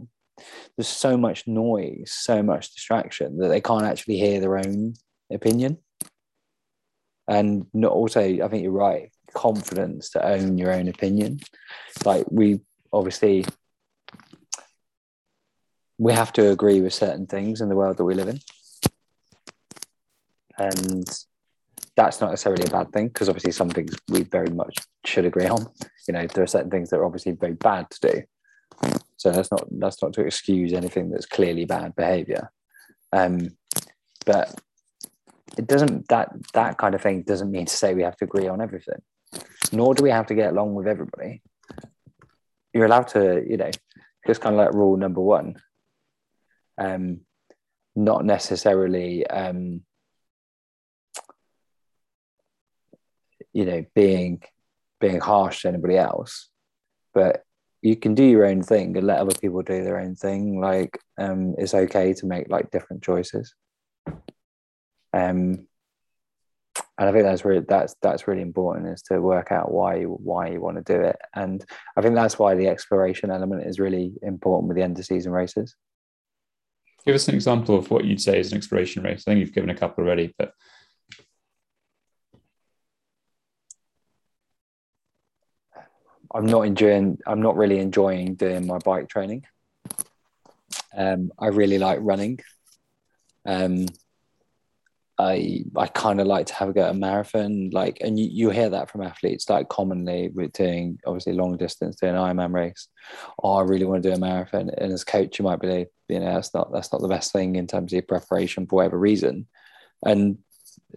There's 0.77 0.87
so 0.87 1.17
much 1.17 1.47
noise, 1.47 2.11
so 2.11 2.41
much 2.41 2.73
distraction 2.73 3.37
that 3.37 3.49
they 3.49 3.61
can't 3.61 3.85
actually 3.85 4.17
hear 4.17 4.39
their 4.39 4.57
own 4.57 4.93
opinion. 5.31 5.77
and 7.27 7.67
not 7.73 7.91
also 7.91 8.21
I 8.21 8.47
think 8.47 8.63
you're 8.63 8.71
right 8.71 9.11
confidence 9.33 10.09
to 10.11 10.25
own 10.25 10.57
your 10.57 10.73
own 10.73 10.87
opinion. 10.87 11.39
Like 12.03 12.25
we 12.29 12.61
obviously 12.91 13.45
we 15.97 16.13
have 16.13 16.33
to 16.33 16.51
agree 16.51 16.81
with 16.81 16.93
certain 16.93 17.27
things 17.27 17.61
in 17.61 17.69
the 17.69 17.75
world 17.75 17.97
that 17.97 18.05
we 18.05 18.15
live 18.15 18.29
in. 18.29 18.39
And 20.57 21.07
that's 21.99 22.21
not 22.21 22.29
necessarily 22.29 22.63
a 22.65 22.71
bad 22.71 22.91
thing 22.91 23.07
because 23.07 23.29
obviously 23.29 23.51
some 23.51 23.69
things 23.69 23.95
we 24.07 24.23
very 24.23 24.49
much 24.49 24.77
should 25.05 25.25
agree 25.25 25.47
on. 25.47 25.67
You 26.07 26.13
know, 26.13 26.25
there 26.27 26.43
are 26.43 26.47
certain 26.47 26.71
things 26.71 26.89
that 26.89 26.97
are 26.97 27.05
obviously 27.05 27.33
very 27.33 27.53
bad 27.53 27.87
to 27.91 28.11
do. 28.11 28.21
So 29.17 29.31
that's 29.31 29.51
not 29.51 29.67
that's 29.71 30.01
not 30.01 30.13
to 30.13 30.25
excuse 30.25 30.73
anything 30.73 31.09
that's 31.09 31.25
clearly 31.25 31.65
bad 31.65 31.95
behavior. 31.95 32.51
Um, 33.11 33.49
but 34.25 34.59
it 35.57 35.67
doesn't 35.67 36.07
that 36.07 36.29
that 36.53 36.77
kind 36.77 36.95
of 36.95 37.01
thing 37.01 37.23
doesn't 37.23 37.51
mean 37.51 37.65
to 37.65 37.75
say 37.75 37.93
we 37.93 38.03
have 38.03 38.17
to 38.17 38.25
agree 38.25 38.47
on 38.47 38.61
everything 38.61 39.01
nor 39.71 39.93
do 39.93 40.03
we 40.03 40.09
have 40.09 40.27
to 40.27 40.35
get 40.35 40.51
along 40.51 40.73
with 40.73 40.87
everybody. 40.87 41.41
You're 42.73 42.85
allowed 42.85 43.09
to, 43.09 43.43
you 43.47 43.57
know, 43.57 43.71
just 44.27 44.41
kind 44.41 44.55
of 44.55 44.59
like 44.59 44.73
rule 44.73 44.97
number 44.97 45.21
one. 45.21 45.55
Um, 46.77 47.21
not 47.95 48.25
necessarily, 48.25 49.27
um, 49.27 49.81
you 53.53 53.65
know, 53.65 53.85
being 53.95 54.41
being 54.99 55.19
harsh 55.19 55.61
to 55.61 55.69
anybody 55.69 55.97
else, 55.97 56.49
but 57.13 57.43
you 57.81 57.95
can 57.95 58.13
do 58.13 58.23
your 58.23 58.45
own 58.45 58.61
thing 58.61 58.95
and 58.97 59.07
let 59.07 59.19
other 59.19 59.35
people 59.39 59.61
do 59.61 59.83
their 59.83 59.99
own 59.99 60.15
thing. 60.15 60.59
Like, 60.59 60.99
um, 61.17 61.55
it's 61.57 61.73
okay 61.73 62.13
to 62.13 62.25
make 62.25 62.49
like 62.49 62.71
different 62.71 63.03
choices. 63.03 63.53
Um, 65.13 65.67
and 66.97 67.07
I 67.07 67.11
think 67.13 67.23
that's 67.23 67.45
really 67.45 67.65
that's 67.67 67.95
that's 68.01 68.27
really 68.27 68.41
important 68.41 68.87
is 68.87 69.01
to 69.03 69.21
work 69.21 69.51
out 69.51 69.71
why 69.71 69.95
you, 69.95 70.17
why 70.21 70.49
you 70.49 70.59
want 70.59 70.77
to 70.77 70.93
do 70.93 71.01
it, 71.01 71.15
and 71.33 71.63
I 71.95 72.01
think 72.01 72.15
that's 72.15 72.37
why 72.37 72.55
the 72.55 72.67
exploration 72.67 73.31
element 73.31 73.65
is 73.65 73.79
really 73.79 74.13
important 74.21 74.67
with 74.67 74.77
the 74.77 74.83
end 74.83 74.99
of 74.99 75.05
season 75.05 75.31
races. 75.31 75.75
Give 77.05 77.15
us 77.15 77.29
an 77.29 77.35
example 77.35 77.77
of 77.77 77.89
what 77.89 78.03
you'd 78.03 78.21
say 78.21 78.37
is 78.37 78.51
an 78.51 78.57
exploration 78.57 79.03
race. 79.03 79.23
I 79.25 79.31
think 79.31 79.39
you've 79.39 79.53
given 79.53 79.69
a 79.69 79.75
couple 79.75 80.03
already, 80.03 80.35
but 80.37 80.51
I'm 86.33 86.45
not 86.45 86.61
enjoying. 86.61 87.17
I'm 87.25 87.41
not 87.41 87.57
really 87.57 87.79
enjoying 87.79 88.35
doing 88.35 88.67
my 88.67 88.77
bike 88.79 89.09
training. 89.09 89.45
Um, 90.95 91.31
I 91.39 91.47
really 91.47 91.77
like 91.77 91.99
running. 92.01 92.39
Um, 93.45 93.87
I 95.17 95.65
I 95.75 95.87
kind 95.87 96.21
of 96.21 96.27
like 96.27 96.45
to 96.47 96.53
have 96.53 96.69
a 96.69 96.73
go 96.73 96.83
at 96.83 96.91
a 96.91 96.93
marathon, 96.93 97.71
like, 97.71 97.97
and 97.99 98.17
you, 98.17 98.29
you 98.31 98.49
hear 98.51 98.69
that 98.69 98.89
from 98.89 99.01
athletes, 99.01 99.49
like 99.49 99.67
commonly 99.67 100.29
with 100.29 100.53
doing 100.53 100.97
obviously 101.05 101.33
long 101.33 101.57
distance, 101.57 101.97
doing 101.97 102.15
an 102.15 102.21
Ironman 102.21 102.53
race. 102.53 102.87
Oh, 103.43 103.55
I 103.55 103.63
really 103.63 103.85
want 103.85 104.01
to 104.01 104.09
do 104.09 104.15
a 104.15 104.19
marathon, 104.19 104.69
and 104.77 104.93
as 104.93 105.03
coach, 105.03 105.37
you 105.37 105.43
might 105.43 105.59
be 105.59 105.67
like, 105.67 105.91
you 106.07 106.19
know, 106.19 106.33
that's 106.33 106.53
not 106.53 106.71
that's 106.71 106.93
not 106.93 107.01
the 107.01 107.09
best 107.09 107.33
thing 107.33 107.57
in 107.57 107.67
terms 107.67 107.91
of 107.91 107.97
your 107.97 108.03
preparation 108.03 108.65
for 108.65 108.77
whatever 108.77 108.97
reason, 108.97 109.47
and 110.05 110.37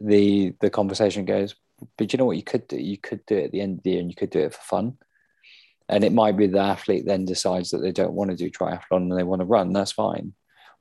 the 0.01 0.55
the 0.61 0.71
conversation 0.71 1.25
goes, 1.25 1.57
but 1.99 2.13
you 2.13 2.17
know 2.19 2.25
what 2.25 2.37
you 2.37 2.45
could 2.45 2.69
do? 2.69 2.77
You 2.77 2.99
could 2.99 3.27
do 3.27 3.37
it 3.37 3.47
at 3.47 3.53
the 3.53 3.61
end 3.61 3.79
of 3.79 3.83
the 3.83 3.91
year, 3.91 4.01
and 4.01 4.11
you 4.11 4.17
could 4.17 4.31
do 4.31 4.41
it 4.41 4.55
for 4.55 4.61
fun. 4.63 4.99
And 5.93 6.05
it 6.05 6.13
might 6.13 6.37
be 6.37 6.47
the 6.47 6.59
athlete 6.59 7.05
then 7.07 7.25
decides 7.25 7.71
that 7.71 7.79
they 7.79 7.93
don't 7.93 8.15
want 8.15 8.31
to 8.31 8.37
do 8.37 8.51
triathlon 8.51 9.11
and 9.11 9.17
they 9.19 9.23
want 9.23 9.41
to 9.41 9.47
run. 9.47 9.73
That's 9.73 9.93
fine 9.93 10.33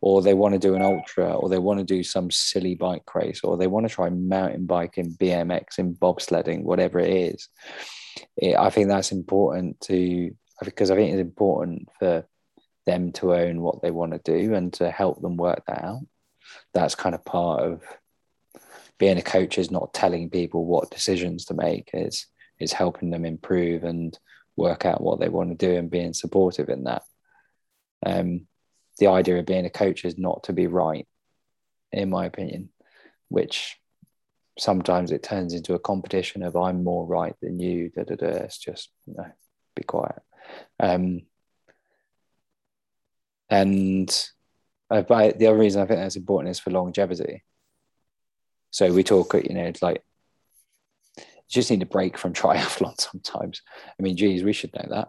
or 0.01 0.21
they 0.21 0.33
want 0.33 0.53
to 0.53 0.59
do 0.59 0.73
an 0.73 0.81
ultra, 0.81 1.35
or 1.35 1.47
they 1.47 1.59
want 1.59 1.77
to 1.79 1.85
do 1.85 2.03
some 2.03 2.31
silly 2.31 2.73
bike 2.73 3.03
race, 3.13 3.41
or 3.43 3.55
they 3.55 3.67
want 3.67 3.87
to 3.87 3.93
try 3.93 4.09
mountain 4.09 4.65
biking, 4.65 5.13
BMX, 5.13 5.77
and 5.77 5.95
bobsledding, 5.95 6.63
whatever 6.63 6.99
it 6.99 7.11
is. 7.11 7.47
It, 8.35 8.55
I 8.57 8.71
think 8.71 8.87
that's 8.87 9.11
important 9.11 9.79
to 9.81 10.35
because 10.63 10.91
I 10.91 10.95
think 10.95 11.11
it's 11.11 11.21
important 11.21 11.87
for 11.99 12.25
them 12.85 13.11
to 13.13 13.33
own 13.33 13.61
what 13.61 13.81
they 13.81 13.91
want 13.91 14.13
to 14.13 14.19
do 14.23 14.53
and 14.55 14.73
to 14.73 14.89
help 14.89 15.21
them 15.21 15.37
work 15.37 15.63
that 15.67 15.83
out. 15.83 16.01
That's 16.73 16.95
kind 16.95 17.15
of 17.15 17.23
part 17.23 17.61
of 17.61 17.83
being 18.97 19.17
a 19.17 19.23
coach 19.23 19.57
is 19.57 19.71
not 19.71 19.93
telling 19.93 20.29
people 20.31 20.65
what 20.65 20.91
decisions 20.91 21.45
to 21.45 21.53
make. 21.53 21.91
Is 21.93 22.25
is 22.59 22.73
helping 22.73 23.11
them 23.11 23.25
improve 23.25 23.83
and 23.83 24.17
work 24.55 24.85
out 24.85 25.01
what 25.01 25.19
they 25.19 25.29
want 25.29 25.49
to 25.49 25.55
do 25.55 25.75
and 25.75 25.89
being 25.89 26.13
supportive 26.13 26.69
in 26.69 26.85
that. 26.85 27.03
Um, 28.05 28.47
the 28.99 29.07
idea 29.07 29.39
of 29.39 29.45
being 29.45 29.65
a 29.65 29.69
coach 29.69 30.05
is 30.05 30.17
not 30.17 30.43
to 30.43 30.53
be 30.53 30.67
right, 30.67 31.07
in 31.91 32.09
my 32.09 32.25
opinion, 32.25 32.69
which 33.29 33.77
sometimes 34.59 35.11
it 35.11 35.23
turns 35.23 35.53
into 35.53 35.73
a 35.73 35.79
competition 35.79 36.43
of 36.43 36.55
I'm 36.55 36.83
more 36.83 37.05
right 37.05 37.35
than 37.41 37.59
you. 37.59 37.89
Da, 37.89 38.03
da, 38.03 38.15
da. 38.15 38.27
It's 38.27 38.57
just 38.57 38.89
you 39.05 39.15
know, 39.17 39.31
be 39.75 39.83
quiet. 39.83 40.21
Um, 40.79 41.21
and 43.49 44.29
uh, 44.89 45.01
but 45.01 45.39
the 45.39 45.47
other 45.47 45.57
reason 45.57 45.81
I 45.81 45.85
think 45.85 45.99
that's 45.99 46.15
important 46.15 46.51
is 46.51 46.59
for 46.59 46.71
longevity. 46.71 47.43
So 48.71 48.93
we 48.93 49.03
talk, 49.03 49.33
you 49.33 49.53
know, 49.53 49.71
like 49.81 50.03
just 51.51 51.69
need 51.69 51.83
a 51.83 51.87
break 51.87 52.17
from 52.17 52.33
triathlon 52.41 52.99
sometimes. 52.99 53.61
I 53.99 54.03
mean, 54.03 54.17
geez, 54.17 54.43
we 54.43 54.53
should 54.53 54.73
know 54.73 55.07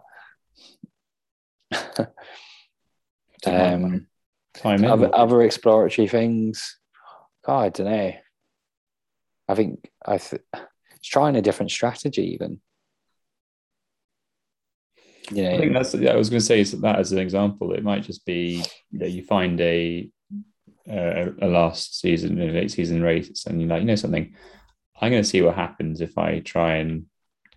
that. 1.71 2.13
Um, 3.45 4.07
Time 4.53 4.85
other, 4.85 5.13
other 5.13 5.41
exploratory 5.41 6.07
things. 6.07 6.77
God, 7.45 7.59
I 7.59 7.69
don't 7.69 7.87
know. 7.87 8.13
I 9.49 9.55
think 9.55 9.89
I 10.05 10.17
th- 10.17 10.41
it's 10.95 11.07
trying 11.07 11.35
a 11.35 11.41
different 11.41 11.71
strategy 11.71 12.35
even. 12.35 12.61
You 15.29 15.43
know, 15.43 15.51
I 15.51 15.57
think 15.57 15.73
that's. 15.73 15.93
Yeah, 15.95 16.11
I 16.11 16.15
was 16.15 16.29
going 16.29 16.39
to 16.39 16.45
say 16.45 16.63
that 16.63 16.99
as 16.99 17.11
an 17.11 17.17
example. 17.17 17.73
It 17.73 17.83
might 17.83 18.03
just 18.03 18.25
be 18.25 18.63
you 18.91 18.99
know 18.99 19.07
you 19.07 19.23
find 19.23 19.59
a 19.59 20.09
a, 20.87 21.31
a 21.41 21.47
last 21.47 21.99
season, 21.99 22.39
a 22.39 22.45
late 22.45 22.71
season 22.71 23.01
race, 23.01 23.45
and 23.45 23.59
you're 23.59 23.69
like, 23.69 23.81
you 23.81 23.87
know 23.87 23.95
something, 23.95 24.33
I'm 25.03 25.11
going 25.11 25.23
to 25.23 25.29
see 25.29 25.41
what 25.41 25.55
happens 25.55 26.01
if 26.01 26.17
I 26.17 26.39
try 26.39 26.75
and 26.75 27.05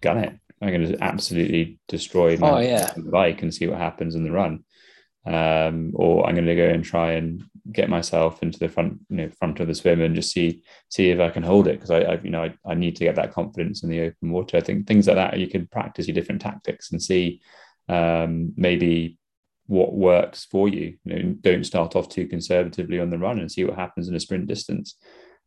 gun 0.00 0.18
it. 0.18 0.38
I'm 0.61 0.68
going 0.68 0.92
to 0.92 1.04
absolutely 1.04 1.78
destroy 1.87 2.37
my 2.38 2.50
oh, 2.50 2.59
yeah. 2.59 2.92
bike 2.96 3.42
and 3.42 3.52
see 3.52 3.66
what 3.66 3.78
happens 3.78 4.14
in 4.14 4.24
the 4.24 4.32
run 4.32 4.64
um, 5.26 5.90
or 5.94 6.26
I'm 6.26 6.35
going 6.35 6.46
to 6.46 6.54
go 6.54 6.68
and 6.68 6.85
try 6.85 7.12
and 7.12 7.42
get 7.72 7.90
myself 7.90 8.42
into 8.42 8.61
the 8.61 8.68
front, 8.68 9.00
you 9.09 9.16
know, 9.16 9.30
front 9.30 9.59
of 9.59 9.66
the 9.66 9.74
swim 9.74 10.00
and 10.00 10.14
just 10.14 10.32
see 10.32 10.62
see 10.88 11.11
if 11.11 11.18
I 11.18 11.30
can 11.30 11.42
hold 11.42 11.66
it 11.66 11.72
because 11.72 11.90
I, 11.90 12.00
I, 12.00 12.20
you 12.22 12.30
know, 12.30 12.44
I, 12.44 12.54
I 12.64 12.74
need 12.74 12.94
to 12.96 13.04
get 13.04 13.16
that 13.16 13.32
confidence 13.32 13.82
in 13.82 13.90
the 13.90 14.02
open 14.02 14.30
water. 14.30 14.56
I 14.56 14.61
think 14.61 14.87
things 14.87 15.09
like 15.09 15.16
that 15.16 15.38
you 15.38 15.48
can 15.48 15.66
practice 15.66 16.06
your 16.06 16.14
different 16.14 16.40
tactics 16.40 16.92
and 16.92 17.02
see 17.02 17.40
um, 17.88 18.52
maybe 18.56 19.18
what 19.66 19.94
works 19.94 20.44
for 20.44 20.68
you. 20.68 20.96
You 21.04 21.22
know, 21.22 21.32
don't 21.40 21.64
start 21.64 21.96
off 21.96 22.09
too 22.09 22.28
conservatively 22.28 23.00
on 23.00 23.11
the 23.11 23.18
run 23.18 23.40
and 23.40 23.50
see 23.50 23.64
what 23.64 23.74
happens 23.74 24.09
in 24.09 24.14
a 24.14 24.20
sprint 24.20 24.46
distance. 24.46 24.96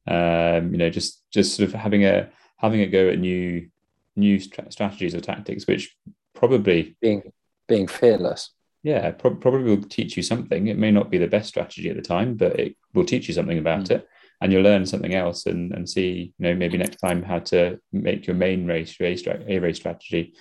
Um, 0.07 0.71
you 0.71 0.77
know, 0.77 0.89
just 0.89 1.23
just 1.31 1.55
sort 1.55 1.67
of 1.69 1.73
having 1.73 2.05
a 2.05 2.29
having 2.57 2.81
a 2.81 2.87
go 2.87 3.09
at 3.09 3.19
new 3.19 3.69
new 4.15 4.39
strategies 4.39 5.15
or 5.15 5.21
tactics, 5.21 5.67
which 5.67 5.95
probably 6.33 6.95
being 7.01 7.31
being 7.67 7.87
fearless 7.87 8.51
yeah, 8.83 9.11
pro- 9.11 9.35
probably 9.35 9.63
will 9.63 9.83
teach 9.83 10.15
you 10.15 10.23
something. 10.23 10.67
It 10.67 10.77
may 10.77 10.91
not 10.91 11.11
be 11.11 11.17
the 11.17 11.27
best 11.27 11.49
strategy 11.49 11.89
at 11.89 11.95
the 11.95 12.01
time, 12.01 12.35
but 12.35 12.59
it 12.59 12.75
will 12.93 13.05
teach 13.05 13.27
you 13.27 13.33
something 13.33 13.57
about 13.57 13.85
mm. 13.85 13.91
it, 13.91 14.07
and 14.41 14.51
you'll 14.51 14.63
learn 14.63 14.85
something 14.85 15.13
else 15.13 15.45
and 15.45 15.73
and 15.73 15.89
see, 15.89 16.33
you 16.37 16.43
know, 16.43 16.55
maybe 16.55 16.77
next 16.77 16.97
time 16.97 17.21
how 17.21 17.39
to 17.39 17.79
make 17.91 18.25
your 18.25 18.35
main 18.35 18.65
race 18.65 18.99
race 18.99 19.25
a 19.27 19.59
race 19.59 19.77
strategy, 19.77 20.33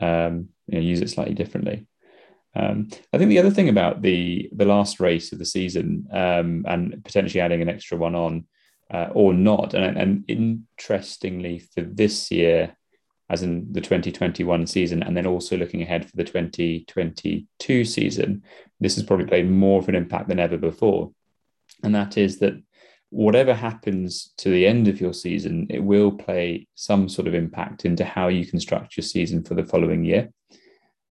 um, 0.00 0.48
you 0.66 0.74
know, 0.74 0.80
use 0.80 1.00
it 1.00 1.10
slightly 1.10 1.34
differently. 1.34 1.86
Um, 2.54 2.88
I 3.12 3.18
think 3.18 3.30
the 3.30 3.38
other 3.38 3.50
thing 3.50 3.68
about 3.68 4.02
the 4.02 4.48
the 4.52 4.64
last 4.64 5.00
race 5.00 5.32
of 5.32 5.38
the 5.38 5.44
season 5.44 6.08
um, 6.12 6.64
and 6.68 7.04
potentially 7.04 7.40
adding 7.40 7.62
an 7.62 7.68
extra 7.68 7.98
one 7.98 8.14
on 8.14 8.46
uh, 8.90 9.08
or 9.12 9.32
not, 9.32 9.74
and, 9.74 9.96
and 9.96 10.24
interestingly 10.28 11.58
for 11.58 11.82
this 11.82 12.30
year, 12.30 12.76
as 13.28 13.42
in 13.42 13.72
the 13.72 13.80
2021 13.80 14.66
season, 14.66 15.02
and 15.02 15.16
then 15.16 15.26
also 15.26 15.56
looking 15.56 15.82
ahead 15.82 16.04
for 16.04 16.16
the 16.16 16.24
2022 16.24 17.84
season, 17.84 18.42
this 18.80 18.96
has 18.96 19.04
probably 19.04 19.26
played 19.26 19.48
more 19.48 19.78
of 19.78 19.88
an 19.88 19.94
impact 19.94 20.28
than 20.28 20.40
ever 20.40 20.56
before. 20.56 21.12
And 21.84 21.94
that 21.94 22.18
is 22.18 22.40
that 22.40 22.60
whatever 23.10 23.54
happens 23.54 24.32
to 24.38 24.50
the 24.50 24.66
end 24.66 24.88
of 24.88 25.00
your 25.00 25.12
season, 25.12 25.68
it 25.70 25.82
will 25.82 26.10
play 26.10 26.66
some 26.74 27.08
sort 27.08 27.28
of 27.28 27.34
impact 27.34 27.84
into 27.84 28.04
how 28.04 28.28
you 28.28 28.44
construct 28.44 28.96
your 28.96 29.04
season 29.04 29.44
for 29.44 29.54
the 29.54 29.64
following 29.64 30.04
year. 30.04 30.30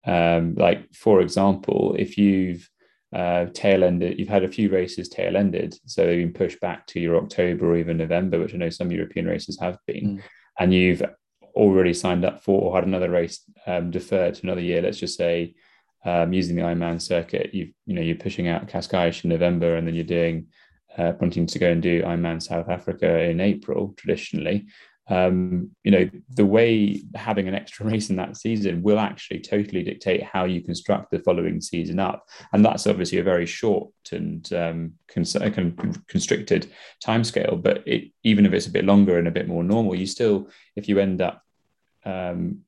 Um, 0.05 0.55
like, 0.55 0.93
for 0.95 1.21
example, 1.21 1.95
if 1.99 2.19
you've 2.19 2.69
uh, 3.15 3.47
tail 3.55 3.85
ended, 3.85 4.19
you've 4.19 4.29
had 4.29 4.45
a 4.45 4.49
few 4.49 4.71
races 4.71 5.09
tail 5.09 5.37
ended, 5.37 5.75
so 5.87 6.05
they've 6.05 6.19
been 6.19 6.33
pushed 6.33 6.61
back 6.61 6.87
to 6.89 7.01
your 7.01 7.17
October 7.17 7.71
or 7.71 7.77
even 7.77 7.97
November, 7.97 8.39
which 8.39 8.55
I 8.55 8.59
know 8.59 8.71
some 8.71 8.93
European 8.93 9.27
races 9.27 9.59
have 9.61 9.79
been. 9.87 10.19
Mm. 10.19 10.23
And 10.61 10.75
you've 10.75 11.03
already 11.55 11.95
signed 11.95 12.25
up 12.25 12.43
for 12.43 12.61
or 12.61 12.75
had 12.75 12.87
another 12.87 13.11
race 13.11 13.43
um, 13.67 13.91
deferred 13.91 14.35
to 14.35 14.43
another 14.43 14.61
year, 14.61 14.83
let's 14.83 14.99
just 14.99 15.17
say 15.17 15.55
um, 16.05 16.33
using 16.33 16.57
the 16.57 16.63
Ironman 16.63 17.01
circuit, 17.01 17.53
you 17.53 17.73
you 17.87 17.95
know 17.95 18.03
you're 18.03 18.17
pushing 18.17 18.49
out 18.49 18.69
Cascais 18.69 19.25
in 19.25 19.31
November, 19.31 19.77
and 19.77 19.87
then 19.87 19.95
you're 19.95 20.05
doing 20.05 20.47
uh, 20.97 21.13
wanting 21.21 21.47
to 21.47 21.59
go 21.59 21.71
and 21.71 21.83
do 21.83 22.03
Ironman 22.03 22.43
South 22.43 22.69
Africa 22.69 23.25
in 23.25 23.41
April 23.41 23.95
traditionally. 23.97 24.67
Um, 25.11 25.71
you 25.85 25.91
know, 25.91 26.11
the 26.31 26.45
way 26.45 27.03
having 27.15 27.49
an 27.49 27.55
extra 27.55 27.87
race 27.91 28.11
in 28.11 28.17
that 28.17 28.37
season 28.37 28.83
will 28.83 28.99
actually 28.99 29.41
totally 29.41 29.83
dictate 29.83 30.23
how 30.23 30.45
you 30.45 30.63
construct 30.63 31.11
the 31.11 31.19
following 31.21 31.61
season 31.61 31.99
up. 31.99 32.27
And 32.53 32.65
that's 32.65 32.87
obviously 32.87 33.19
a 33.19 33.25
very 33.25 33.47
short 33.47 33.91
and 34.13 34.51
um, 34.53 34.93
cons- 35.09 35.37
constricted 36.09 36.71
timescale. 37.05 37.61
But 37.63 37.87
it, 37.87 38.11
even 38.23 38.47
if 38.47 38.53
it's 38.53 38.67
a 38.67 38.73
bit 38.73 38.85
longer 38.85 39.19
and 39.19 39.29
a 39.29 39.33
bit 39.33 39.49
more 39.49 39.65
normal, 39.65 39.95
you 39.95 40.07
still, 40.07 40.49
if 40.77 40.89
you 40.89 40.99
end 40.99 41.23
up, 41.23 41.43
um, 42.05 42.61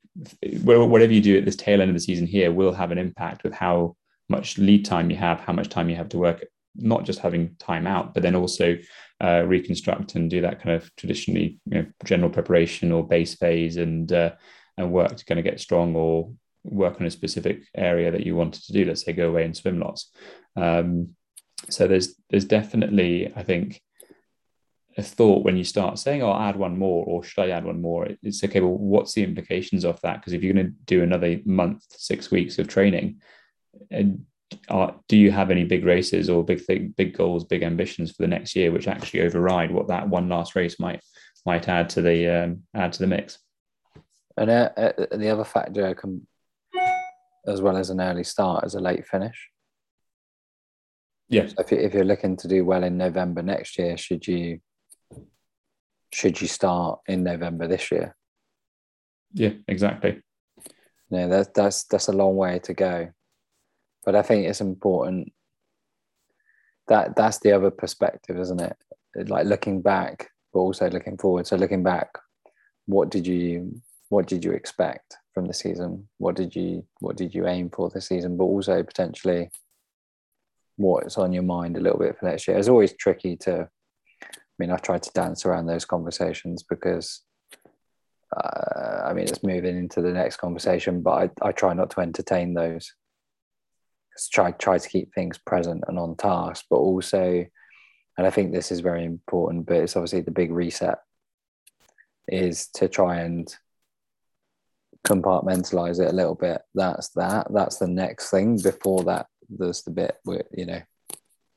whatever 0.63 1.13
you 1.13 1.21
do 1.21 1.39
at 1.39 1.45
this 1.45 1.57
tail 1.57 1.81
end 1.81 1.91
of 1.91 1.95
the 1.95 2.01
season 2.01 2.27
here, 2.27 2.53
will 2.53 2.73
have 2.73 2.91
an 2.91 2.99
impact 2.99 3.45
with 3.45 3.53
how 3.53 3.97
much 4.29 4.59
lead 4.59 4.85
time 4.85 5.11
you 5.11 5.17
have, 5.17 5.41
how 5.41 5.53
much 5.53 5.69
time 5.69 5.89
you 5.89 5.97
have 5.97 6.09
to 6.09 6.19
work, 6.19 6.45
not 6.77 7.05
just 7.05 7.21
having 7.21 7.55
time 7.59 7.87
out, 7.87 8.15
but 8.15 8.23
then 8.23 8.35
also 8.35 8.77
uh, 9.21 9.43
reconstruct 9.47 10.15
and 10.15 10.31
do 10.31 10.41
that 10.41 10.63
kind 10.63 10.77
of 10.77 10.95
traditionally 10.97 11.59
you 11.67 11.83
know, 11.83 11.87
general 12.05 12.31
preparation 12.31 12.93
or 12.93 13.07
base 13.07 13.35
phase 13.35 13.77
and 13.77 14.13
uh, 14.13 14.33
and 14.77 14.93
work 14.93 15.17
to 15.17 15.25
kind 15.25 15.39
of 15.39 15.45
get 15.45 15.61
strong 15.61 15.95
or 15.95 16.33
work 16.65 17.01
on 17.01 17.07
a 17.07 17.11
specific 17.11 17.63
area 17.77 18.11
that 18.11 18.25
you 18.25 18.35
wanted 18.37 18.63
to 18.65 18.73
do. 18.73 18.85
Let's 18.85 19.05
say 19.05 19.13
go 19.13 19.29
away 19.29 19.45
and 19.45 19.57
swim 19.57 19.79
lots. 19.79 20.11
Um, 20.57 21.15
so 21.69 21.87
there's 21.87 22.15
there's 22.31 22.45
definitely 22.45 23.33
I 23.35 23.43
think 23.43 23.81
a 24.97 25.03
thought 25.03 25.45
when 25.45 25.57
you 25.57 25.65
start 25.65 25.99
saying, 25.99 26.23
"Oh, 26.23 26.31
I'll 26.31 26.49
add 26.49 26.57
one 26.57 26.79
more," 26.79 27.05
or 27.05 27.23
"Should 27.23 27.45
I 27.45 27.51
add 27.51 27.65
one 27.65 27.81
more?" 27.81 28.09
It's 28.23 28.43
okay. 28.43 28.61
Well, 28.61 28.77
what's 28.77 29.15
the 29.15 29.25
implications 29.25 29.85
of 29.85 30.01
that? 30.01 30.21
Because 30.21 30.33
if 30.33 30.43
you're 30.43 30.55
going 30.55 30.67
to 30.67 30.73
do 30.87 31.03
another 31.03 31.41
month, 31.45 31.85
six 31.91 32.31
weeks 32.31 32.59
of 32.59 32.69
training, 32.69 33.21
and 33.91 34.25
are, 34.69 34.95
do 35.09 35.17
you 35.17 35.31
have 35.31 35.51
any 35.51 35.65
big 35.65 35.85
races 35.85 36.29
or 36.29 36.45
big 36.45 36.61
thing, 36.61 36.95
big 36.97 37.17
goals, 37.17 37.45
big 37.45 37.63
ambitions 37.63 38.11
for 38.11 38.23
the 38.23 38.29
next 38.29 38.57
year, 38.57 38.73
which 38.73 38.89
actually 38.89 39.23
override 39.23 39.71
what 39.71 39.89
that 39.89 40.09
one 40.09 40.29
last 40.29 40.55
race 40.55 40.79
might 40.81 41.01
might 41.47 41.69
add 41.69 41.89
to 41.91 42.03
the 42.03 42.45
um, 42.45 42.63
add 42.75 42.93
to 42.93 42.99
the 43.01 43.07
mix? 43.07 43.39
And 44.37 44.51
uh, 44.51 44.71
uh, 44.77 44.93
the 45.13 45.29
other 45.29 45.45
factor, 45.45 45.95
can, 45.95 46.27
as 47.47 47.61
well 47.61 47.77
as 47.77 47.91
an 47.91 48.01
early 48.01 48.25
start, 48.25 48.65
is 48.65 48.75
a 48.75 48.81
late 48.81 49.07
finish. 49.07 49.51
Yes. 51.29 51.51
So 51.51 51.63
if, 51.63 51.71
you, 51.71 51.79
if 51.79 51.95
you're 51.95 52.05
looking 52.05 52.37
to 52.39 52.49
do 52.49 52.65
well 52.65 52.83
in 52.83 52.97
November 52.97 53.43
next 53.43 53.79
year, 53.79 53.97
should 53.97 54.27
you 54.27 54.61
should 56.13 56.41
you 56.41 56.49
start 56.49 57.01
in 57.07 57.23
November 57.23 57.69
this 57.69 57.91
year? 57.93 58.17
Yeah, 59.33 59.53
exactly. 59.69 60.23
Yeah, 61.09 61.27
that's 61.29 61.51
that's 61.55 61.85
that's 61.85 62.09
a 62.09 62.13
long 62.13 62.37
way 62.37 62.59
to 62.61 62.75
go 62.75 63.11
but 64.05 64.15
I 64.15 64.23
think 64.23 64.47
it's 64.47 64.61
important 64.61 65.33
that 66.89 67.17
that's 67.17 67.39
the 67.39 67.53
other 67.53 67.71
perspective, 67.71 68.39
isn't 68.39 68.61
it? 68.61 68.77
Like 69.29 69.47
looking 69.47 69.83
back, 69.83 70.31
but 70.53 70.61
also 70.61 70.91
looking 70.91 71.17
forward. 71.17 71.47
So 71.47 71.57
looking 71.57 71.83
back, 71.83 72.11
what 72.87 73.11
did 73.11 73.27
you 73.27 73.81
what 74.09 74.27
did 74.27 74.45
you 74.45 74.53
expect 74.53 75.17
from 75.33 75.47
the 75.47 75.55
season? 75.55 76.09
What 76.19 76.35
did 76.37 76.55
you 76.57 76.85
what 76.99 77.17
did 77.17 77.35
you 77.35 77.47
aim 77.47 77.71
for 77.71 77.89
this 77.89 78.09
season? 78.09 78.37
But 78.37 78.45
also 78.45 78.83
potentially 78.83 79.51
what's 80.77 81.19
on 81.19 81.33
your 81.33 81.43
mind 81.43 81.77
a 81.77 81.81
little 81.81 81.99
bit 81.99 82.19
for 82.19 82.27
next 82.27 82.49
year. 82.49 82.59
It's 82.59 82.69
always 82.69 82.93
tricky 82.95 83.37
to 83.39 83.69
I 84.23 84.27
mean, 84.59 84.73
I've 84.73 84.83
tried 84.83 85.03
to 85.05 85.13
dance 85.13 85.47
around 85.47 85.67
those 85.67 85.87
conversations 85.87 86.63
because 86.63 87.23
uh, 88.37 89.05
I 89.07 89.13
mean, 89.13 89.25
it's 89.27 89.43
moving 89.43 89.77
into 89.77 90.03
the 90.03 90.13
next 90.13 90.37
conversation, 90.37 91.03
but 91.03 91.33
I, 91.43 91.49
I 91.49 91.53
try 91.53 91.73
not 91.73 91.91
to 91.91 92.01
entertain 92.01 92.55
those 92.55 92.93
try 94.33 94.51
try 94.53 94.79
to 94.79 94.89
keep 94.89 95.15
things 95.15 95.39
present 95.39 95.85
and 95.89 95.99
on 95.99 96.17
task, 96.17 96.67
but 96.71 96.77
also, 96.77 97.47
and 98.19 98.27
I 98.27 98.31
think 98.31 98.53
this 98.53 98.71
is 98.71 98.81
very 98.81 99.05
important, 99.05 99.67
but 99.67 99.77
it's 99.77 99.97
obviously 99.97 100.21
the 100.21 100.31
big 100.31 100.53
reset 100.53 100.99
is 102.29 102.69
to 102.75 102.89
try 102.89 103.21
and 103.21 103.53
compartmentalize 105.07 106.01
it 106.01 106.11
a 106.11 106.17
little 106.17 106.35
bit. 106.35 106.61
That's 106.75 107.09
that. 107.11 107.49
That's 107.53 107.79
the 107.79 107.89
next 107.89 108.31
thing. 108.31 108.59
Before 108.59 109.05
that, 109.05 109.27
there's 109.49 109.83
the 109.83 109.91
bit 109.91 110.17
where 110.25 110.45
you 110.53 110.67
know, 110.67 110.83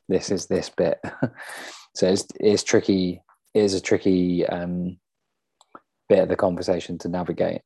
this 0.07 0.31
is 0.31 0.47
this 0.47 0.69
bit. 0.69 0.99
so 1.95 2.07
it's 2.07 2.25
it's 2.39 2.63
tricky. 2.63 3.21
It 3.53 3.63
is 3.63 3.73
a 3.73 3.81
tricky 3.81 4.45
um, 4.47 4.97
bit 6.09 6.19
of 6.19 6.29
the 6.29 6.35
conversation 6.35 6.97
to 6.99 7.09
navigate. 7.09 7.61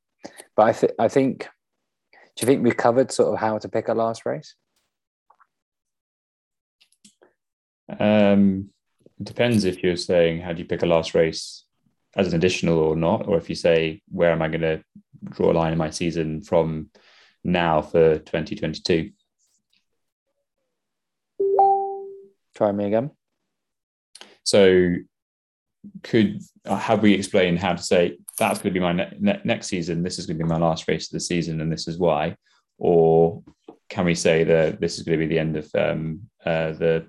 But 0.56 0.64
I 0.64 0.74
think 0.74 0.92
I 1.00 1.08
think. 1.08 1.48
Do 2.36 2.46
you 2.46 2.54
think 2.54 2.64
we 2.64 2.72
covered 2.72 3.12
sort 3.12 3.34
of 3.34 3.40
how 3.40 3.58
to 3.58 3.68
pick 3.68 3.88
a 3.88 3.96
last 3.96 4.24
race? 4.24 4.54
Um, 8.00 8.70
it 9.20 9.24
depends 9.24 9.64
if 9.64 9.82
you're 9.84 9.96
saying 9.96 10.42
how 10.42 10.54
do 10.54 10.60
you 10.60 10.68
pick 10.68 10.84
a 10.84 10.86
last 10.86 11.16
race 11.16 11.64
as 12.16 12.28
an 12.28 12.36
additional 12.36 12.80
or 12.80 12.96
not, 12.96 13.28
or 13.28 13.38
if 13.38 13.50
you 13.50 13.56
say 13.56 14.02
where 14.10 14.32
am 14.32 14.42
I 14.42 14.48
going 14.48 14.62
to 14.62 14.84
draw 15.24 15.52
a 15.52 15.54
line 15.54 15.72
in 15.72 15.78
my 15.78 15.90
season 15.90 16.42
from 16.42 16.90
now 17.44 17.82
for 17.82 18.20
2022. 18.20 19.12
Try 22.56 22.72
me 22.72 22.86
again. 22.86 23.12
So, 24.44 24.96
could 26.04 26.42
have 26.66 27.02
we 27.02 27.14
explained 27.14 27.60
how 27.60 27.74
to 27.74 27.82
say 27.82 28.18
that's 28.38 28.60
going 28.60 28.74
to 28.74 28.80
be 28.80 28.84
my 28.84 28.94
ne- 28.94 29.18
ne- 29.20 29.42
next 29.44 29.68
season? 29.68 30.04
This 30.04 30.20
is 30.20 30.26
going 30.26 30.38
to 30.38 30.44
be 30.44 30.50
my 30.50 30.58
last 30.58 30.88
race 30.88 31.08
of 31.08 31.14
the 31.14 31.20
season, 31.20 31.62
and 31.62 31.72
this 31.72 31.88
is 31.88 31.98
why, 31.98 32.36
or 32.78 33.44
can 33.90 34.06
we 34.06 34.16
say 34.16 34.44
that 34.44 34.82
this 34.82 34.98
is 34.98 35.04
going 35.04 35.20
to 35.20 35.26
be 35.26 35.34
the 35.34 35.40
end 35.40 35.56
of 35.56 35.70
um, 35.76 36.22
uh, 36.46 36.72
the 36.74 37.08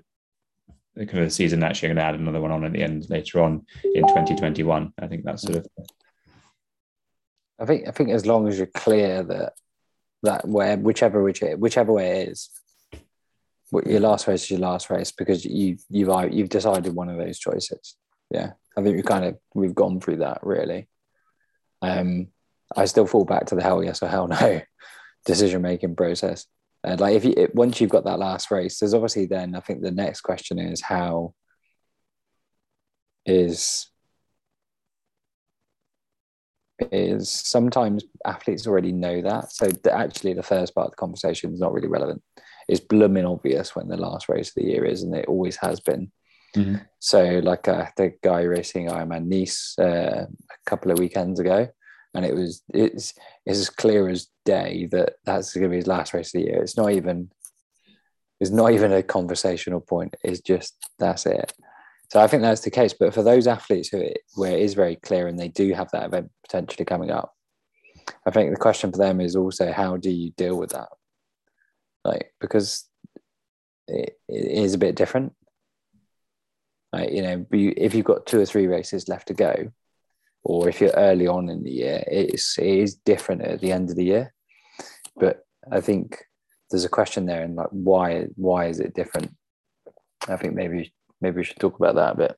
kind 1.05 1.19
of 1.19 1.25
the 1.25 1.31
season. 1.31 1.63
Actually, 1.63 1.89
going 1.89 1.97
to 1.97 2.03
add 2.03 2.15
another 2.15 2.41
one 2.41 2.51
on 2.51 2.65
at 2.65 2.73
the 2.73 2.83
end 2.83 3.09
later 3.09 3.41
on 3.41 3.65
in 3.83 4.03
2021. 4.03 4.93
I 4.99 5.07
think 5.07 5.23
that's 5.23 5.43
sort 5.43 5.57
of. 5.57 5.67
I 7.59 7.65
think 7.65 7.87
I 7.87 7.91
think 7.91 8.09
as 8.09 8.25
long 8.25 8.47
as 8.47 8.57
you're 8.57 8.67
clear 8.67 9.23
that 9.23 9.53
that 10.23 10.47
where 10.47 10.77
whichever 10.77 11.23
which 11.23 11.41
whichever 11.57 11.93
way 11.93 12.21
it 12.21 12.29
is, 12.29 12.49
your 13.71 13.99
last 13.99 14.27
race 14.27 14.43
is 14.43 14.51
your 14.51 14.59
last 14.59 14.89
race 14.89 15.11
because 15.11 15.45
you 15.45 15.77
you've 15.89 16.33
you've 16.33 16.49
decided 16.49 16.93
one 16.93 17.09
of 17.09 17.17
those 17.17 17.39
choices. 17.39 17.95
Yeah, 18.29 18.51
I 18.77 18.83
think 18.83 18.95
we 18.95 19.01
kind 19.01 19.25
of 19.25 19.37
we've 19.53 19.75
gone 19.75 19.99
through 19.99 20.17
that 20.17 20.39
really. 20.43 20.87
Um, 21.81 22.27
I 22.75 22.85
still 22.85 23.07
fall 23.07 23.25
back 23.25 23.47
to 23.47 23.55
the 23.55 23.63
hell 23.63 23.83
yes 23.83 24.03
or 24.03 24.07
hell 24.07 24.27
no 24.27 24.61
decision 25.25 25.61
making 25.61 25.95
process. 25.95 26.45
And 26.83 26.99
like 26.99 27.15
if 27.15 27.25
you 27.25 27.49
once 27.53 27.81
you've 27.81 27.89
got 27.89 28.05
that 28.05 28.19
last 28.19 28.51
race, 28.51 28.79
there's 28.79 28.93
obviously 28.93 29.25
then 29.25 29.55
I 29.55 29.59
think 29.59 29.81
the 29.81 29.91
next 29.91 30.21
question 30.21 30.59
is 30.59 30.81
how 30.81 31.33
is 33.25 33.89
is 36.91 37.29
sometimes 37.29 38.05
athletes 38.25 38.65
already 38.65 38.91
know 38.91 39.21
that. 39.21 39.51
So 39.51 39.67
the, 39.67 39.93
actually, 39.93 40.33
the 40.33 40.43
first 40.43 40.73
part 40.73 40.85
of 40.85 40.91
the 40.91 40.97
conversation 40.97 41.53
is 41.53 41.59
not 41.59 41.73
really 41.73 41.87
relevant. 41.87 42.21
It's 42.67 42.79
blooming 42.79 43.25
obvious 43.25 43.75
when 43.75 43.87
the 43.87 43.97
last 43.97 44.29
race 44.29 44.49
of 44.49 44.55
the 44.55 44.65
year 44.65 44.85
is, 44.85 45.03
and 45.03 45.13
it 45.15 45.27
always 45.27 45.57
has 45.57 45.79
been. 45.79 46.11
Mm-hmm. 46.55 46.75
So, 46.99 47.41
like 47.43 47.67
uh, 47.67 47.87
the 47.97 48.13
guy 48.23 48.41
racing 48.41 48.87
Ironman 48.87 49.25
Nice 49.25 49.75
uh, 49.77 50.25
a 50.25 50.69
couple 50.69 50.91
of 50.91 50.99
weekends 50.99 51.39
ago, 51.39 51.67
and 52.19 52.25
it 52.25 52.35
was 52.35 52.61
it's 52.73 53.13
it's 53.45 53.59
as 53.59 53.69
clear 53.69 54.09
as 54.09 54.27
day 54.45 54.87
that 54.91 55.13
that's 55.25 55.53
going 55.53 55.63
to 55.63 55.69
be 55.69 55.77
his 55.77 55.87
last 55.87 56.13
race 56.13 56.33
of 56.33 56.41
the 56.41 56.47
year. 56.47 56.61
It's 56.61 56.75
not 56.75 56.91
even 56.91 57.31
it's 58.41 58.51
not 58.51 58.71
even 58.73 58.91
a 58.91 59.01
conversational 59.01 59.79
point. 59.79 60.15
It's 60.23 60.41
just 60.41 60.75
that's 60.99 61.25
it. 61.25 61.53
So 62.11 62.19
I 62.19 62.27
think 62.27 62.41
that's 62.41 62.61
the 62.61 62.71
case. 62.71 62.93
But 62.93 63.13
for 63.13 63.23
those 63.23 63.47
athletes 63.47 63.89
who 63.89 63.99
it, 63.99 64.19
where 64.35 64.51
it 64.51 64.61
is 64.61 64.73
very 64.73 64.97
clear 64.97 65.27
and 65.27 65.39
they 65.39 65.47
do 65.47 65.73
have 65.73 65.89
that 65.91 66.05
event 66.05 66.29
potentially 66.43 66.85
coming 66.85 67.11
up, 67.11 67.33
I 68.25 68.31
think 68.31 68.51
the 68.51 68.59
question 68.59 68.91
for 68.91 68.97
them 68.97 69.21
is 69.21 69.35
also 69.35 69.71
how 69.71 69.95
do 69.95 70.09
you 70.09 70.31
deal 70.31 70.57
with 70.57 70.71
that? 70.71 70.89
Like 72.03 72.33
because 72.41 72.85
it, 73.87 74.17
it 74.27 74.63
is 74.65 74.73
a 74.73 74.79
bit 74.79 74.95
different. 74.95 75.33
Like, 76.91 77.11
you 77.11 77.21
know, 77.21 77.45
if 77.51 77.93
you've 77.93 78.05
got 78.05 78.25
two 78.25 78.41
or 78.41 78.45
three 78.45 78.67
races 78.67 79.07
left 79.07 79.27
to 79.27 79.33
go, 79.33 79.71
or 80.43 80.69
if 80.69 80.79
you're 80.79 80.91
early 80.91 81.27
on 81.27 81.49
in 81.49 81.63
the 81.63 81.71
year, 81.71 82.03
it's 82.07 82.57
it 82.57 82.65
is 82.65 82.95
different 82.95 83.41
at 83.41 83.61
the 83.61 83.71
end 83.71 83.89
of 83.89 83.95
the 83.95 84.05
year. 84.05 84.33
But 85.15 85.43
I 85.71 85.81
think 85.81 86.23
there's 86.69 86.85
a 86.85 86.89
question 86.89 87.25
there, 87.25 87.43
and 87.43 87.55
like 87.55 87.69
why 87.71 88.27
why 88.35 88.67
is 88.67 88.79
it 88.79 88.93
different? 88.93 89.31
I 90.27 90.35
think 90.37 90.53
maybe 90.53 90.93
maybe 91.21 91.37
we 91.37 91.43
should 91.43 91.59
talk 91.59 91.77
about 91.77 91.95
that 91.95 92.13
a 92.13 92.17
bit. 92.17 92.37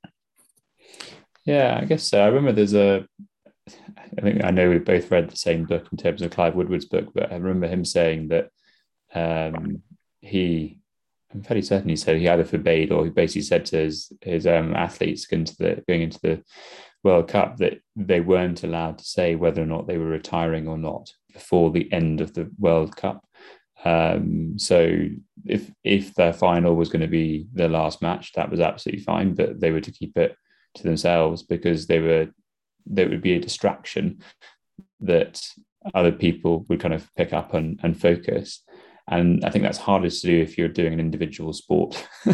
Yeah, 1.45 1.79
I 1.81 1.85
guess 1.85 2.03
so. 2.03 2.21
I 2.21 2.27
remember 2.27 2.51
there's 2.51 2.73
a. 2.73 3.07
I 4.17 4.21
think 4.21 4.43
I 4.43 4.51
know 4.51 4.69
we've 4.69 4.83
both 4.83 5.09
read 5.11 5.29
the 5.29 5.37
same 5.37 5.65
book 5.65 5.87
in 5.91 5.97
terms 5.97 6.21
of 6.21 6.31
Clive 6.31 6.55
Woodward's 6.55 6.85
book, 6.85 7.11
but 7.13 7.31
I 7.31 7.35
remember 7.35 7.67
him 7.67 7.85
saying 7.85 8.29
that 8.29 8.49
um, 9.13 9.83
he 10.19 10.81
I'm 11.33 11.43
fairly 11.43 11.61
certain 11.61 11.89
he 11.89 11.95
said 11.95 12.17
he 12.17 12.27
either 12.27 12.43
forbade 12.43 12.91
or 12.91 13.05
he 13.05 13.09
basically 13.09 13.43
said 13.43 13.65
to 13.67 13.77
his 13.77 14.11
his 14.21 14.45
um, 14.45 14.75
athletes 14.75 15.25
going 15.25 15.41
into 15.41 15.55
the 15.57 15.83
going 15.87 16.01
into 16.01 16.19
the 16.21 16.43
World 17.03 17.27
Cup 17.27 17.57
that 17.57 17.81
they 17.95 18.19
weren't 18.19 18.63
allowed 18.63 18.99
to 18.99 19.03
say 19.03 19.35
whether 19.35 19.61
or 19.61 19.65
not 19.65 19.87
they 19.87 19.97
were 19.97 20.05
retiring 20.05 20.67
or 20.67 20.77
not 20.77 21.11
before 21.33 21.71
the 21.71 21.91
end 21.91 22.21
of 22.21 22.33
the 22.33 22.49
World 22.59 22.95
Cup. 22.95 23.25
Um, 23.83 24.59
so 24.59 25.07
if 25.45 25.71
if 25.83 26.13
their 26.13 26.33
final 26.33 26.75
was 26.75 26.89
going 26.89 27.01
to 27.01 27.07
be 27.07 27.47
their 27.53 27.69
last 27.69 28.01
match, 28.01 28.33
that 28.33 28.51
was 28.51 28.59
absolutely 28.59 29.03
fine, 29.03 29.33
but 29.33 29.59
they 29.59 29.71
were 29.71 29.81
to 29.81 29.91
keep 29.91 30.17
it 30.17 30.35
to 30.75 30.83
themselves 30.83 31.43
because 31.43 31.87
they 31.87 31.99
were 31.99 32.27
there 32.85 33.09
would 33.09 33.21
be 33.21 33.33
a 33.33 33.39
distraction 33.39 34.21
that 35.01 35.41
other 35.95 36.11
people 36.11 36.65
would 36.69 36.79
kind 36.79 36.93
of 36.93 37.09
pick 37.15 37.33
up 37.33 37.53
and, 37.53 37.79
and 37.83 37.99
focus. 37.99 38.63
And 39.07 39.43
I 39.43 39.49
think 39.49 39.63
that's 39.63 39.77
hardest 39.77 40.21
to 40.21 40.27
do 40.27 40.41
if 40.41 40.57
you're 40.57 40.67
doing 40.67 40.93
an 40.93 40.99
individual 40.99 41.53
sport. 41.53 42.07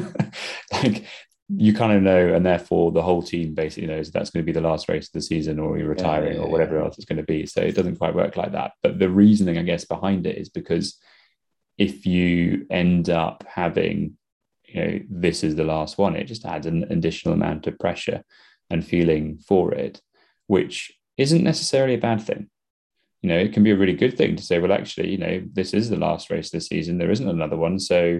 like 0.71 1.05
you 1.49 1.73
kind 1.73 1.93
of 1.93 2.01
know, 2.01 2.33
and 2.33 2.45
therefore 2.45 2.91
the 2.91 3.01
whole 3.01 3.21
team 3.21 3.53
basically 3.53 3.87
knows 3.87 4.11
that's 4.11 4.29
going 4.29 4.43
to 4.43 4.45
be 4.45 4.51
the 4.51 4.67
last 4.67 4.89
race 4.89 5.07
of 5.07 5.13
the 5.13 5.21
season, 5.21 5.59
or 5.59 5.77
you're 5.77 5.87
retiring, 5.87 6.33
yeah, 6.33 6.39
yeah, 6.39 6.45
or 6.45 6.51
whatever 6.51 6.77
yeah. 6.77 6.83
else 6.83 6.97
it's 6.97 7.05
going 7.05 7.17
to 7.17 7.23
be. 7.23 7.45
So 7.45 7.61
it 7.61 7.75
doesn't 7.75 7.97
quite 7.97 8.15
work 8.15 8.35
like 8.35 8.51
that. 8.51 8.73
But 8.83 8.99
the 8.99 9.09
reasoning, 9.09 9.57
I 9.57 9.63
guess, 9.63 9.85
behind 9.85 10.27
it 10.27 10.37
is 10.37 10.49
because 10.49 10.97
if 11.77 12.05
you 12.05 12.65
end 12.69 13.09
up 13.09 13.45
having, 13.47 14.17
you 14.65 14.81
know, 14.81 14.99
this 15.09 15.43
is 15.43 15.55
the 15.55 15.63
last 15.63 15.97
one, 15.97 16.15
it 16.15 16.25
just 16.25 16.45
adds 16.45 16.65
an 16.65 16.85
additional 16.89 17.33
amount 17.33 17.65
of 17.67 17.79
pressure 17.79 18.23
and 18.69 18.85
feeling 18.85 19.37
for 19.37 19.73
it, 19.73 20.01
which 20.47 20.91
isn't 21.15 21.43
necessarily 21.43 21.93
a 21.93 21.99
bad 21.99 22.21
thing. 22.21 22.49
You 23.21 23.29
know, 23.29 23.37
it 23.37 23.53
can 23.53 23.63
be 23.63 23.71
a 23.71 23.77
really 23.77 23.93
good 23.93 24.17
thing 24.17 24.35
to 24.35 24.43
say, 24.43 24.59
well, 24.59 24.73
actually, 24.73 25.11
you 25.11 25.17
know, 25.17 25.43
this 25.53 25.73
is 25.73 25.89
the 25.89 25.95
last 25.95 26.29
race 26.29 26.47
of 26.47 26.51
the 26.59 26.61
season. 26.61 26.97
There 26.97 27.11
isn't 27.11 27.27
another 27.27 27.57
one. 27.57 27.79
So 27.79 28.19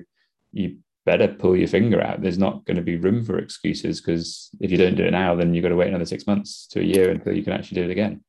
you 0.54 0.78
better 1.08 1.30
pull 1.30 1.56
your 1.56 1.70
finger 1.70 2.02
out. 2.04 2.22
There's 2.22 2.38
not 2.38 2.66
going 2.66 2.76
to 2.76 2.84
be 2.84 2.98
room 2.98 3.24
for 3.24 3.40
excuses 3.40 4.02
because 4.02 4.50
if 4.60 4.70
you 4.70 4.78
don't 4.78 4.96
do 4.96 5.06
it 5.06 5.12
now, 5.12 5.36
then 5.36 5.54
you've 5.54 5.64
got 5.64 5.70
to 5.70 5.76
wait 5.78 5.88
another 5.88 6.06
six 6.06 6.28
months 6.28 6.68
to 6.72 6.82
a 6.82 6.84
year 6.84 7.10
until 7.10 7.34
you 7.34 7.44
can 7.44 7.54
actually 7.54 7.82
do 7.82 7.90
it 7.90 7.92
again. 7.92 8.26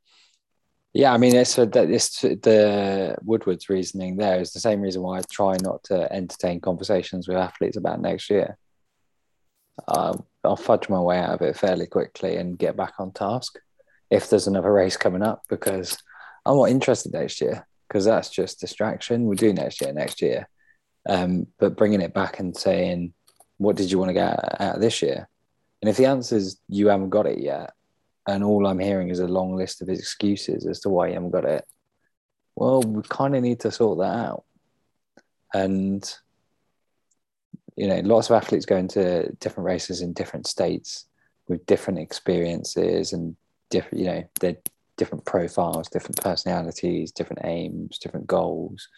Yeah, 0.94 1.12
I 1.12 1.18
mean, 1.18 1.34
it's, 1.34 1.58
it's 1.58 2.12
the 2.20 3.16
Woodward's 3.22 3.68
reasoning 3.68 4.16
there 4.16 4.40
is 4.40 4.52
the 4.52 4.60
same 4.60 4.80
reason 4.80 5.02
why 5.02 5.18
I 5.18 5.22
try 5.28 5.56
not 5.60 5.82
to 5.84 6.10
entertain 6.12 6.60
conversations 6.60 7.26
with 7.26 7.36
athletes 7.36 7.76
about 7.76 8.00
next 8.00 8.30
year. 8.30 8.56
Uh, 9.88 10.16
I'll 10.44 10.56
fudge 10.56 10.88
my 10.88 11.00
way 11.00 11.18
out 11.18 11.34
of 11.34 11.42
it 11.42 11.56
fairly 11.56 11.86
quickly 11.86 12.36
and 12.36 12.58
get 12.58 12.76
back 12.76 12.94
on 13.00 13.12
task 13.12 13.58
if 14.08 14.30
there's 14.30 14.46
another 14.46 14.72
race 14.72 14.96
coming 14.96 15.22
up 15.22 15.42
because 15.48 15.98
I'm 16.46 16.56
not 16.56 16.70
interested 16.70 17.12
next 17.12 17.40
year 17.40 17.66
because 17.88 18.04
that's 18.04 18.30
just 18.30 18.60
distraction. 18.60 19.24
We'll 19.24 19.36
do 19.36 19.52
next 19.52 19.80
year, 19.80 19.92
next 19.92 20.22
year. 20.22 20.48
Um, 21.06 21.46
but 21.58 21.76
bringing 21.76 22.00
it 22.00 22.14
back 22.14 22.38
and 22.38 22.56
saying, 22.56 23.12
what 23.58 23.76
did 23.76 23.90
you 23.90 23.98
want 23.98 24.10
to 24.10 24.14
get 24.14 24.60
out 24.60 24.76
of 24.76 24.80
this 24.80 25.02
year? 25.02 25.28
And 25.82 25.88
if 25.88 25.96
the 25.96 26.06
answer 26.06 26.36
is 26.36 26.60
you 26.68 26.88
haven't 26.88 27.10
got 27.10 27.26
it 27.26 27.38
yet, 27.38 27.72
and 28.26 28.44
all 28.44 28.66
I'm 28.66 28.78
hearing 28.78 29.08
is 29.08 29.20
a 29.20 29.26
long 29.26 29.56
list 29.56 29.80
of 29.80 29.88
excuses 29.88 30.66
as 30.66 30.80
to 30.80 30.88
why 30.88 31.08
you 31.08 31.14
haven't 31.14 31.30
got 31.30 31.44
it, 31.44 31.64
well, 32.56 32.82
we 32.82 33.02
kind 33.02 33.34
of 33.36 33.42
need 33.42 33.60
to 33.60 33.70
sort 33.70 33.98
that 33.98 34.16
out. 34.16 34.44
And, 35.54 36.04
you 37.76 37.86
know, 37.86 38.00
lots 38.00 38.28
of 38.28 38.36
athletes 38.36 38.66
go 38.66 38.76
into 38.76 39.32
different 39.40 39.66
races 39.66 40.02
in 40.02 40.12
different 40.12 40.46
states 40.46 41.06
with 41.46 41.64
different 41.66 42.00
experiences 42.00 43.12
and 43.12 43.36
different, 43.70 44.00
you 44.00 44.06
know, 44.06 44.24
they're 44.40 44.58
different 44.98 45.24
profiles, 45.24 45.88
different 45.88 46.20
personalities, 46.20 47.12
different 47.12 47.40
aims, 47.44 47.98
different 47.98 48.26
goals, 48.26 48.88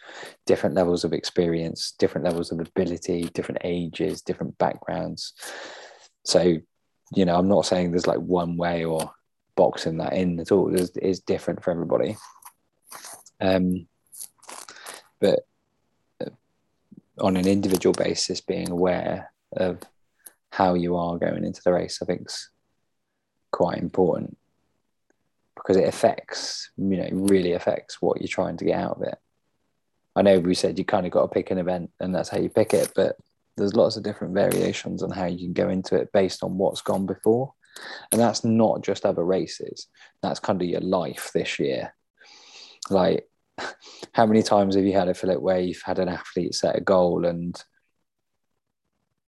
different 0.45 0.75
levels 0.75 1.05
of 1.05 1.13
experience, 1.13 1.93
different 1.97 2.25
levels 2.25 2.51
of 2.51 2.59
ability, 2.59 3.29
different 3.33 3.61
ages, 3.63 4.21
different 4.21 4.57
backgrounds. 4.57 5.33
So, 6.25 6.57
you 7.13 7.25
know, 7.25 7.37
I'm 7.37 7.47
not 7.47 7.65
saying 7.65 7.91
there's 7.91 8.07
like 8.07 8.19
one 8.19 8.57
way 8.57 8.83
or 8.83 9.13
boxing 9.55 9.97
that 9.97 10.13
in 10.13 10.39
at 10.39 10.51
all. 10.51 10.73
It's, 10.75 10.91
it's 10.97 11.19
different 11.19 11.63
for 11.63 11.71
everybody. 11.71 12.17
Um, 13.39 13.87
but 15.19 15.45
uh, 16.19 16.29
on 17.19 17.37
an 17.37 17.47
individual 17.47 17.93
basis, 17.93 18.41
being 18.41 18.71
aware 18.71 19.31
of 19.55 19.79
how 20.51 20.73
you 20.73 20.95
are 20.95 21.17
going 21.17 21.45
into 21.45 21.61
the 21.63 21.71
race, 21.71 21.99
I 22.01 22.05
think's 22.05 22.49
quite 23.51 23.77
important 23.77 24.37
because 25.55 25.77
it 25.77 25.87
affects, 25.87 26.69
you 26.77 26.97
know, 26.97 27.03
it 27.03 27.13
really 27.13 27.53
affects 27.53 28.01
what 28.01 28.19
you're 28.19 28.27
trying 28.27 28.57
to 28.57 28.65
get 28.65 28.79
out 28.79 28.97
of 28.97 29.03
it. 29.03 29.17
I 30.15 30.21
know 30.21 30.39
we 30.39 30.55
said 30.55 30.77
you 30.77 30.85
kind 30.85 31.05
of 31.05 31.11
got 31.11 31.21
to 31.21 31.27
pick 31.27 31.51
an 31.51 31.57
event 31.57 31.91
and 31.99 32.13
that's 32.13 32.29
how 32.29 32.39
you 32.39 32.49
pick 32.49 32.73
it, 32.73 32.91
but 32.95 33.15
there's 33.57 33.75
lots 33.75 33.97
of 33.97 34.03
different 34.03 34.33
variations 34.33 35.03
on 35.03 35.11
how 35.11 35.25
you 35.25 35.37
can 35.37 35.53
go 35.53 35.69
into 35.69 35.95
it 35.95 36.11
based 36.11 36.43
on 36.43 36.57
what's 36.57 36.81
gone 36.81 37.05
before. 37.05 37.53
And 38.11 38.19
that's 38.19 38.43
not 38.43 38.83
just 38.83 39.05
other 39.05 39.23
races, 39.23 39.87
that's 40.21 40.39
kind 40.39 40.61
of 40.61 40.67
your 40.67 40.81
life 40.81 41.31
this 41.33 41.59
year. 41.59 41.93
Like, 42.89 43.27
how 44.13 44.25
many 44.25 44.43
times 44.43 44.75
have 44.75 44.85
you 44.85 44.93
had 44.93 45.07
a 45.07 45.13
Philip, 45.13 45.41
where 45.41 45.59
you've 45.59 45.81
had 45.83 45.99
an 45.99 46.09
athlete 46.09 46.55
set 46.55 46.75
a 46.75 46.81
goal 46.81 47.25
and 47.25 47.61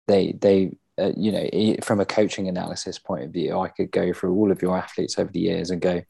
they 0.07 0.33
they 0.33 0.71
uh, 0.99 1.11
you 1.15 1.31
know, 1.31 1.75
from 1.83 1.99
a 1.99 2.05
coaching 2.05 2.47
analysis 2.47 2.99
point 2.99 3.23
of 3.23 3.31
view, 3.31 3.59
I 3.59 3.69
could 3.69 3.91
go 3.91 4.13
through 4.13 4.33
all 4.33 4.51
of 4.51 4.61
your 4.61 4.77
athletes 4.77 5.17
over 5.17 5.31
the 5.31 5.39
years 5.39 5.71
and 5.71 5.81
go, 5.81 6.01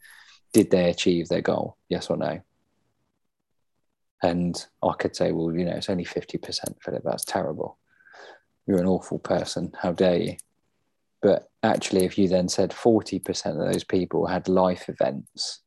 did 0.54 0.72
they 0.72 0.90
achieve 0.90 1.28
their 1.28 1.42
goal? 1.42 1.78
Yes 1.90 2.10
or 2.10 2.18
no? 2.18 2.42
And 4.24 4.64
I 4.84 4.94
could 4.94 5.16
say, 5.16 5.32
well, 5.32 5.56
you 5.56 5.66
know, 5.66 5.76
it's 5.76 5.90
only 5.90 6.06
50%, 6.06 6.82
Philip. 6.82 7.04
That's 7.04 7.26
terrible. 7.26 7.78
You're 8.68 8.80
an 8.80 8.88
awful 8.88 9.20
person. 9.20 9.72
How 9.82 9.92
dare 9.92 10.18
you? 10.18 10.36
But 11.22 11.50
actually, 11.64 12.06
if 12.06 12.18
you 12.18 12.28
then 12.28 12.50
said 12.50 12.72
40% 12.72 13.46
of 13.46 13.74
those 13.74 13.84
people 13.84 14.28
had 14.28 14.48
life 14.48 14.90
events 14.90 15.62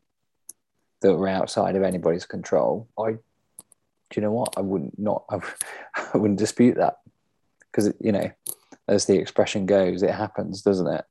that 1.01 1.15
were 1.15 1.29
outside 1.29 1.77
of 1.77 1.83
anybody's 1.83 2.27
control, 2.27 2.89
I, 2.99 3.13
do 3.13 3.19
you 4.17 4.23
know 4.23 4.33
what? 4.33 4.55
I 4.57 4.61
wouldn't 4.61 4.99
not, 4.99 5.25
I, 5.31 5.39
I 6.15 6.19
wouldn't 6.19 6.39
dispute 6.39 6.77
that 6.77 6.99
because, 7.71 7.93
you 8.01 8.13
know, 8.13 8.31
as 8.89 9.07
the 9.07 9.17
expression 9.19 9.67
goes, 9.67 10.03
it 10.03 10.11
happens, 10.11 10.63
doesn't 10.63 10.87
it? 10.87 11.05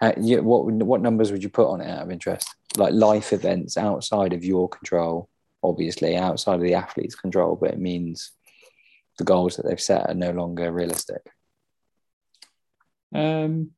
Uh, 0.00 0.12
you, 0.20 0.42
what 0.42 0.64
what 0.64 1.00
numbers 1.00 1.30
would 1.30 1.42
you 1.42 1.48
put 1.48 1.68
on 1.68 1.80
it 1.80 1.90
out 1.90 2.02
of 2.02 2.10
interest? 2.10 2.48
Like 2.76 2.92
life 2.92 3.32
events 3.32 3.76
outside 3.76 4.32
of 4.32 4.44
your 4.44 4.68
control, 4.68 5.28
obviously 5.62 6.16
outside 6.16 6.56
of 6.56 6.62
the 6.62 6.74
athlete's 6.74 7.14
control, 7.14 7.56
but 7.56 7.70
it 7.70 7.78
means 7.78 8.32
the 9.18 9.24
goals 9.24 9.56
that 9.56 9.66
they've 9.66 9.80
set 9.80 10.08
are 10.08 10.14
no 10.14 10.32
longer 10.32 10.72
realistic. 10.72 11.22
Um, 13.14 13.70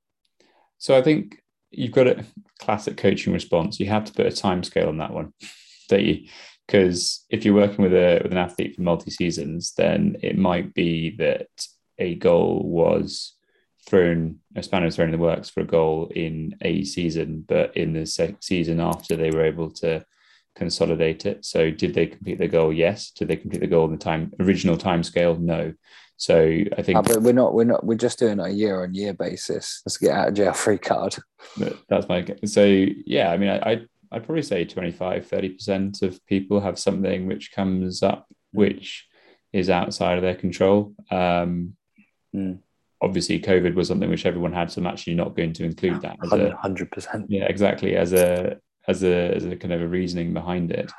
so 0.79 0.96
I 0.96 1.03
think 1.03 1.42
you've 1.70 1.92
got 1.92 2.07
a 2.07 2.25
classic 2.59 2.96
coaching 2.96 3.33
response. 3.33 3.79
You 3.79 3.87
have 3.87 4.05
to 4.07 4.12
put 4.12 4.27
a 4.27 4.33
time 4.33 4.62
scale 4.62 4.88
on 4.88 4.99
that 4.99 5.12
one, 5.12 5.35
don't 5.88 6.05
you? 6.05 6.29
Because 6.66 7.25
if 7.31 7.44
you're 7.44 7.55
working 7.55 7.85
with 7.85 7.92
a 7.92 8.20
with 8.22 8.33
an 8.33 8.38
athlete 8.38 8.75
for 8.75 8.83
multi 8.83 9.11
seasons, 9.11 9.75
then 9.77 10.16
it 10.22 10.38
might 10.38 10.75
be 10.75 11.14
that 11.18 11.49
a 11.98 12.14
goal 12.14 12.62
was 12.64 13.35
thrown, 13.87 14.40
a 14.54 14.62
spanner 14.62 14.90
thrown 14.90 15.09
in 15.09 15.12
the 15.12 15.18
works 15.18 15.48
for 15.48 15.61
a 15.61 15.66
goal 15.66 16.11
in 16.14 16.56
a 16.62 16.85
season, 16.85 17.44
but 17.46 17.76
in 17.76 17.92
the 17.92 18.06
se- 18.06 18.37
season 18.40 18.80
after 18.80 19.16
they 19.16 19.30
were 19.30 19.44
able 19.44 19.70
to 19.70 20.04
consolidate 20.56 21.26
it. 21.26 21.44
So 21.44 21.70
did 21.70 21.94
they 21.94 22.06
complete 22.06 22.38
the 22.38 22.48
goal? 22.48 22.72
Yes. 22.72 23.11
Did 23.11 23.28
they 23.28 23.37
complete 23.37 23.61
the 23.61 23.66
goal 23.66 23.85
in 23.87 23.92
the 23.92 23.98
time 23.98 24.32
original 24.40 24.76
time 24.76 25.02
scale? 25.02 25.37
No. 25.37 25.72
So 26.16 26.37
I 26.76 26.82
think, 26.82 26.98
uh, 26.98 27.02
but 27.02 27.22
we're 27.22 27.32
not. 27.32 27.52
We're 27.52 27.64
not. 27.64 27.85
We're 27.85 27.98
just 27.98 28.18
doing 28.18 28.40
a 28.40 28.48
year 28.48 28.82
on 28.82 28.94
year 28.94 29.12
basis. 29.12 29.82
Let's 29.85 29.98
get 29.98 30.12
out 30.12 30.28
of 30.28 30.35
jail 30.35 30.54
free 30.54 30.78
card. 30.78 31.14
That's 31.88 32.09
my. 32.09 32.24
So 32.46 32.64
yeah, 32.64 33.30
I 33.30 33.37
mean, 33.37 33.50
I, 33.50 33.61
I'd, 33.70 33.88
I'd 34.11 34.24
probably 34.24 34.42
say 34.42 34.64
25, 34.64 35.26
30 35.26 35.48
percent 35.50 36.02
of 36.02 36.24
people 36.26 36.61
have 36.61 36.78
something 36.78 37.26
which 37.26 37.52
comes 37.52 38.02
up 38.02 38.26
which 38.52 39.06
is 39.52 39.68
outside 39.68 40.16
of 40.16 40.22
their 40.22 40.35
control. 40.35 40.94
Um, 41.11 41.76
Mm. 42.37 42.59
Obviously, 43.03 43.40
COVID 43.40 43.75
was 43.75 43.88
something 43.88 44.09
which 44.09 44.27
everyone 44.27 44.53
had, 44.53 44.70
so 44.70 44.81
I'm 44.81 44.87
actually 44.87 45.14
not 45.14 45.37
going 45.37 45.53
to 45.55 45.64
include 45.64 46.01
that. 46.03 46.16
Hundred 46.61 46.90
percent. 46.90 47.27
Yeah, 47.29 47.44
exactly. 47.44 47.96
As 47.96 48.12
a 48.12 48.59
as 48.88 49.03
a 49.03 49.35
as 49.35 49.44
a 49.44 49.57
kind 49.57 49.72
of 49.72 49.83
a 49.83 49.88
reasoning 49.88 50.33
behind 50.33 50.70
it. 50.70 50.90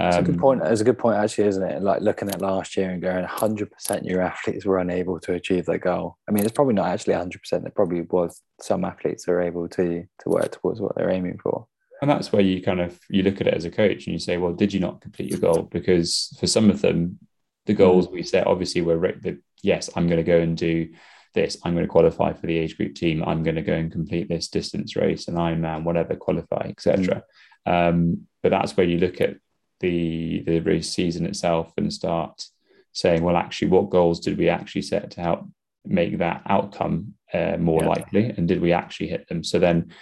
Um, 0.00 0.12
a 0.12 0.22
good 0.22 0.34
um, 0.36 0.40
point. 0.40 0.62
It's 0.62 0.80
a 0.80 0.84
good 0.84 0.98
point, 0.98 1.18
actually, 1.18 1.48
isn't 1.48 1.62
it? 1.62 1.82
Like 1.82 2.02
looking 2.02 2.28
at 2.28 2.40
last 2.40 2.76
year 2.76 2.90
and 2.90 3.02
going, 3.02 3.24
100% 3.24 4.08
your 4.08 4.20
athletes 4.20 4.64
were 4.64 4.78
unable 4.78 5.18
to 5.20 5.34
achieve 5.34 5.66
their 5.66 5.78
goal. 5.78 6.16
I 6.28 6.32
mean, 6.32 6.44
it's 6.44 6.52
probably 6.52 6.74
not 6.74 6.86
actually 6.86 7.14
100%. 7.14 7.50
There 7.50 7.72
probably 7.74 8.02
was 8.02 8.40
some 8.60 8.84
athletes 8.84 9.26
are 9.26 9.40
able 9.40 9.68
to 9.70 10.04
to 10.20 10.28
work 10.28 10.52
towards 10.52 10.80
what 10.80 10.94
they're 10.94 11.10
aiming 11.10 11.38
for. 11.42 11.66
And 12.00 12.08
that's 12.08 12.32
where 12.32 12.42
you 12.42 12.62
kind 12.62 12.80
of 12.80 12.98
you 13.10 13.24
look 13.24 13.40
at 13.40 13.48
it 13.48 13.54
as 13.54 13.64
a 13.64 13.70
coach 13.70 14.06
and 14.06 14.12
you 14.12 14.20
say, 14.20 14.36
well, 14.36 14.52
did 14.52 14.72
you 14.72 14.78
not 14.78 15.00
complete 15.00 15.30
your 15.30 15.40
goal? 15.40 15.62
Because 15.62 16.32
for 16.38 16.46
some 16.46 16.70
of 16.70 16.80
them, 16.80 17.18
the 17.66 17.74
goals 17.74 18.06
mm. 18.06 18.12
we 18.12 18.22
set 18.22 18.46
obviously 18.46 18.82
were 18.82 18.96
the 18.96 19.40
yes, 19.62 19.90
I'm 19.94 20.06
going 20.06 20.18
to 20.18 20.22
go 20.22 20.38
and 20.38 20.56
do 20.56 20.88
this. 21.34 21.56
I'm 21.64 21.74
going 21.74 21.84
to 21.84 21.90
qualify 21.90 22.32
for 22.32 22.46
the 22.46 22.56
age 22.58 22.76
group 22.76 22.94
team. 22.94 23.22
I'm 23.24 23.42
going 23.42 23.56
to 23.56 23.62
go 23.62 23.74
and 23.74 23.92
complete 23.92 24.28
this 24.28 24.48
distance 24.48 24.96
race, 24.96 25.28
and 25.28 25.36
Ironman, 25.36 25.84
whatever, 25.84 26.16
qualify, 26.16 26.68
etc. 26.68 27.22
Mm. 27.66 27.88
Um, 27.90 28.26
but 28.42 28.50
that's 28.50 28.76
where 28.76 28.86
you 28.86 28.98
look 28.98 29.20
at 29.20 29.36
the 29.80 30.42
the 30.46 30.60
race 30.60 30.90
season 30.90 31.26
itself 31.26 31.72
and 31.76 31.92
start 31.92 32.44
saying, 32.92 33.22
well, 33.22 33.36
actually, 33.36 33.68
what 33.68 33.90
goals 33.90 34.20
did 34.20 34.38
we 34.38 34.48
actually 34.48 34.82
set 34.82 35.10
to 35.12 35.20
help 35.20 35.46
make 35.84 36.18
that 36.18 36.42
outcome 36.46 37.14
uh, 37.32 37.56
more 37.58 37.82
yeah. 37.82 37.88
likely, 37.88 38.24
and 38.36 38.48
did 38.48 38.60
we 38.60 38.72
actually 38.72 39.08
hit 39.08 39.28
them? 39.28 39.44
So 39.44 39.58
then, 39.58 39.92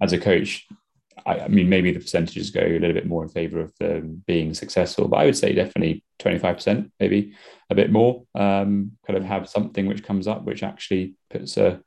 as 0.00 0.12
a 0.12 0.18
coach, 0.18 0.66
I, 1.28 1.44
I, 1.44 1.48
mean, 1.48 1.68
maybe 1.68 1.92
the 1.92 2.00
percentages 2.00 2.50
go 2.50 2.60
a 2.60 2.78
little 2.78 2.94
bit 2.94 3.06
more 3.06 3.22
in 3.22 3.28
favor 3.28 3.60
of 3.60 3.72
them 3.78 4.22
being 4.26 4.54
successful, 4.54 5.08
but 5.08 5.18
I 5.18 5.24
would 5.26 5.36
say 5.36 5.52
definitely 5.52 6.02
25%, 6.20 6.90
maybe 6.98 7.34
a 7.70 7.74
bit 7.74 7.92
more. 7.92 8.24
Um, 8.34 8.92
kind 9.06 9.16
of 9.16 9.24
have 9.24 9.48
something 9.48 9.86
which 9.86 10.02
comes 10.02 10.26
up 10.26 10.44
which 10.44 10.62
actually 10.62 11.14
puts 11.30 11.56
a 11.56 11.80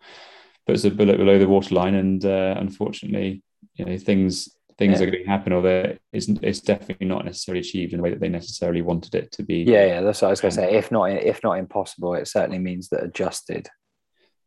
puts 0.67 0.83
a 0.83 0.91
bullet 0.91 1.17
below 1.17 1.39
the 1.39 1.47
waterline, 1.47 1.95
and 1.95 2.23
uh, 2.23 2.55
unfortunately, 2.57 3.43
you 3.75 3.85
know 3.85 3.97
things 3.97 4.49
things 4.77 4.99
yeah. 4.99 5.07
are 5.07 5.11
going 5.11 5.23
to 5.23 5.29
happen 5.29 5.53
or 5.53 5.61
that 5.61 5.99
it's, 6.11 6.27
it's 6.27 6.59
definitely 6.59 7.05
not 7.05 7.25
necessarily 7.25 7.59
achieved 7.59 7.93
in 7.93 7.97
the 7.97 8.03
way 8.03 8.09
that 8.09 8.19
they 8.19 8.29
necessarily 8.29 8.81
wanted 8.81 9.13
it 9.13 9.31
to 9.31 9.43
be 9.43 9.57
yeah 9.57 9.85
yeah 9.85 10.01
that's 10.01 10.21
what 10.21 10.29
i 10.29 10.31
was 10.31 10.41
going 10.41 10.49
to 10.49 10.55
say 10.55 10.73
if 10.73 10.91
not 10.91 11.05
if 11.11 11.43
not 11.43 11.59
impossible 11.59 12.15
it 12.15 12.27
certainly 12.27 12.57
means 12.57 12.89
that 12.89 13.03
adjusted 13.03 13.69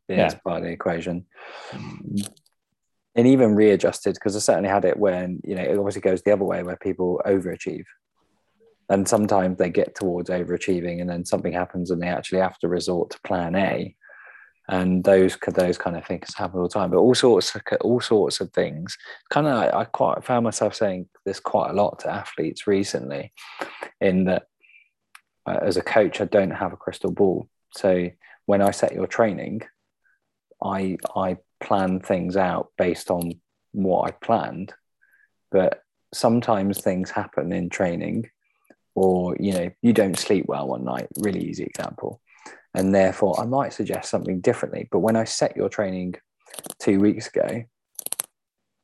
yeah. 0.08 0.28
part 0.44 0.58
of 0.58 0.64
the 0.64 0.70
equation 0.70 1.24
and 3.16 3.26
even 3.26 3.54
readjusted 3.54 4.14
because 4.14 4.36
i 4.36 4.38
certainly 4.38 4.68
had 4.68 4.84
it 4.84 4.96
when 4.96 5.40
you 5.44 5.54
know 5.54 5.62
it 5.62 5.78
obviously 5.78 6.00
goes 6.00 6.22
the 6.22 6.32
other 6.32 6.44
way 6.44 6.62
where 6.62 6.76
people 6.76 7.20
overachieve 7.26 7.84
and 8.90 9.08
sometimes 9.08 9.56
they 9.56 9.70
get 9.70 9.94
towards 9.94 10.28
overachieving 10.28 11.00
and 11.00 11.08
then 11.08 11.24
something 11.24 11.52
happens 11.52 11.90
and 11.90 12.02
they 12.02 12.08
actually 12.08 12.40
have 12.40 12.58
to 12.58 12.68
resort 12.68 13.10
to 13.10 13.20
plan 13.22 13.54
a 13.54 13.94
and 14.68 15.04
those 15.04 15.36
those 15.48 15.76
kind 15.76 15.96
of 15.96 16.06
things 16.06 16.34
happen 16.34 16.58
all 16.58 16.68
the 16.68 16.72
time. 16.72 16.90
But 16.90 16.98
all 16.98 17.14
sorts 17.14 17.54
of 17.54 17.62
all 17.82 18.00
sorts 18.00 18.40
of 18.40 18.50
things. 18.52 18.96
Kind 19.30 19.46
of, 19.46 19.54
I, 19.54 19.80
I 19.80 19.84
quite 19.84 20.24
found 20.24 20.44
myself 20.44 20.74
saying 20.74 21.08
this 21.24 21.38
quite 21.38 21.70
a 21.70 21.74
lot 21.74 21.98
to 22.00 22.10
athletes 22.10 22.66
recently, 22.66 23.32
in 24.00 24.24
that 24.24 24.44
uh, 25.46 25.58
as 25.62 25.76
a 25.76 25.82
coach, 25.82 26.20
I 26.20 26.24
don't 26.24 26.50
have 26.50 26.72
a 26.72 26.78
crystal 26.78 27.12
ball. 27.12 27.48
So 27.74 28.08
when 28.46 28.62
I 28.62 28.70
set 28.70 28.94
your 28.94 29.06
training, 29.06 29.62
I 30.62 30.96
I 31.14 31.36
plan 31.62 32.00
things 32.00 32.36
out 32.36 32.68
based 32.76 33.10
on 33.10 33.32
what 33.72 34.08
I 34.08 34.12
planned, 34.12 34.72
but 35.50 35.82
sometimes 36.12 36.80
things 36.80 37.10
happen 37.10 37.52
in 37.52 37.70
training, 37.70 38.30
or 38.94 39.36
you 39.40 39.52
know 39.52 39.70
you 39.82 39.92
don't 39.92 40.18
sleep 40.18 40.46
well 40.48 40.68
one 40.68 40.84
night. 40.84 41.08
Really 41.18 41.44
easy 41.44 41.64
example 41.64 42.20
and 42.74 42.94
therefore 42.94 43.40
I 43.40 43.46
might 43.46 43.72
suggest 43.72 44.10
something 44.10 44.40
differently. 44.40 44.88
But 44.90 44.98
when 44.98 45.16
I 45.16 45.24
set 45.24 45.56
your 45.56 45.68
training 45.68 46.16
two 46.80 46.98
weeks 46.98 47.28
ago, 47.28 47.64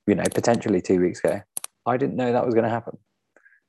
you 0.07 0.15
know, 0.15 0.25
potentially 0.33 0.81
two 0.81 1.01
weeks 1.01 1.19
ago, 1.23 1.43
I 1.85 1.97
didn't 1.97 2.17
know 2.17 2.33
that 2.33 2.47
was 2.47 2.55
going 2.55 2.65
to 2.65 2.71
happen. 2.71 2.99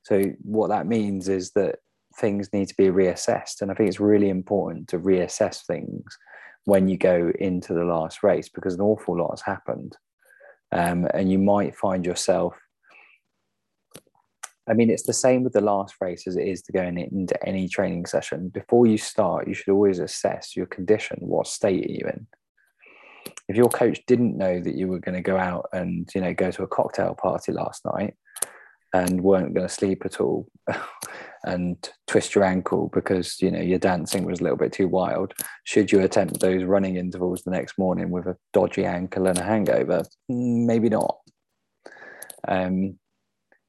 So 0.03 0.23
what 0.41 0.69
that 0.69 0.87
means 0.87 1.27
is 1.27 1.51
that 1.51 1.79
things 2.17 2.53
need 2.53 2.67
to 2.67 2.75
be 2.75 2.85
reassessed, 2.85 3.61
and 3.61 3.71
I 3.71 3.73
think 3.73 3.89
it's 3.89 3.99
really 3.99 4.29
important 4.29 4.87
to 4.89 4.99
reassess 4.99 5.65
things 5.65 6.17
when 6.65 6.87
you 6.87 6.97
go 6.97 7.31
into 7.39 7.73
the 7.73 7.83
last 7.83 8.23
race 8.23 8.49
because 8.49 8.75
an 8.75 8.81
awful 8.81 9.17
lot 9.17 9.31
has 9.31 9.41
happened, 9.41 9.97
um, 10.71 11.07
and 11.13 11.31
you 11.31 11.39
might 11.39 11.75
find 11.75 12.05
yourself 12.05 12.55
I 14.69 14.73
mean, 14.73 14.89
it's 14.89 15.03
the 15.03 15.13
same 15.13 15.43
with 15.43 15.53
the 15.53 15.61
last 15.61 15.95
race 15.99 16.27
as 16.27 16.37
it 16.37 16.47
is 16.47 16.61
to 16.63 16.71
going 16.71 16.97
into 16.97 17.45
any 17.45 17.67
training 17.67 18.05
session. 18.05 18.49
Before 18.49 18.85
you 18.85 18.97
start, 18.97 19.47
you 19.47 19.53
should 19.53 19.71
always 19.71 19.99
assess 19.99 20.55
your 20.55 20.67
condition. 20.67 21.17
What 21.19 21.47
state 21.47 21.85
are 21.85 21.91
you 21.91 22.05
in? 22.07 22.27
If 23.47 23.57
your 23.57 23.69
coach 23.69 23.99
didn't 24.07 24.37
know 24.37 24.59
that 24.59 24.75
you 24.75 24.87
were 24.87 24.99
going 24.99 25.15
to 25.15 25.21
go 25.21 25.37
out 25.37 25.67
and 25.73 26.09
you 26.13 26.21
know 26.21 26.33
go 26.33 26.51
to 26.51 26.63
a 26.63 26.67
cocktail 26.67 27.15
party 27.15 27.51
last 27.51 27.83
night 27.85 28.13
and 28.93 29.21
weren't 29.21 29.53
going 29.53 29.67
to 29.67 29.73
sleep 29.73 30.03
at 30.05 30.21
all 30.21 30.47
and 31.43 31.89
twist 32.07 32.35
your 32.35 32.43
ankle 32.43 32.89
because 32.93 33.41
you 33.41 33.49
know 33.49 33.61
your 33.61 33.79
dancing 33.79 34.25
was 34.25 34.39
a 34.39 34.43
little 34.43 34.57
bit 34.57 34.71
too 34.71 34.87
wild, 34.87 35.33
should 35.63 35.91
you 35.91 36.01
attempt 36.01 36.39
those 36.39 36.63
running 36.63 36.97
intervals 36.97 37.43
the 37.43 37.51
next 37.51 37.77
morning 37.77 38.09
with 38.09 38.27
a 38.27 38.37
dodgy 38.53 38.85
ankle 38.85 39.27
and 39.27 39.37
a 39.37 39.43
hangover? 39.43 40.03
Maybe 40.29 40.89
not. 40.89 41.17
Um, 42.47 42.99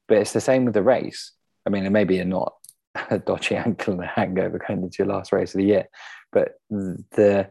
but 0.09 0.19
it's 0.19 0.33
the 0.33 0.41
same 0.41 0.65
with 0.65 0.75
the 0.75 0.83
race. 0.83 1.33
I 1.67 1.71
mean, 1.71 1.91
maybe 1.93 2.17
you're 2.17 2.25
not 2.25 2.55
a 3.11 3.19
dodgy 3.19 3.57
ankle 3.57 3.95
and 3.95 4.05
a 4.05 4.07
hangover 4.07 4.59
going 4.59 4.83
into 4.83 4.97
your 4.99 5.09
last 5.09 5.33
race 5.33 5.55
of 5.55 5.59
the 5.59 5.67
year, 5.67 5.89
but 6.31 6.55
the 6.69 7.49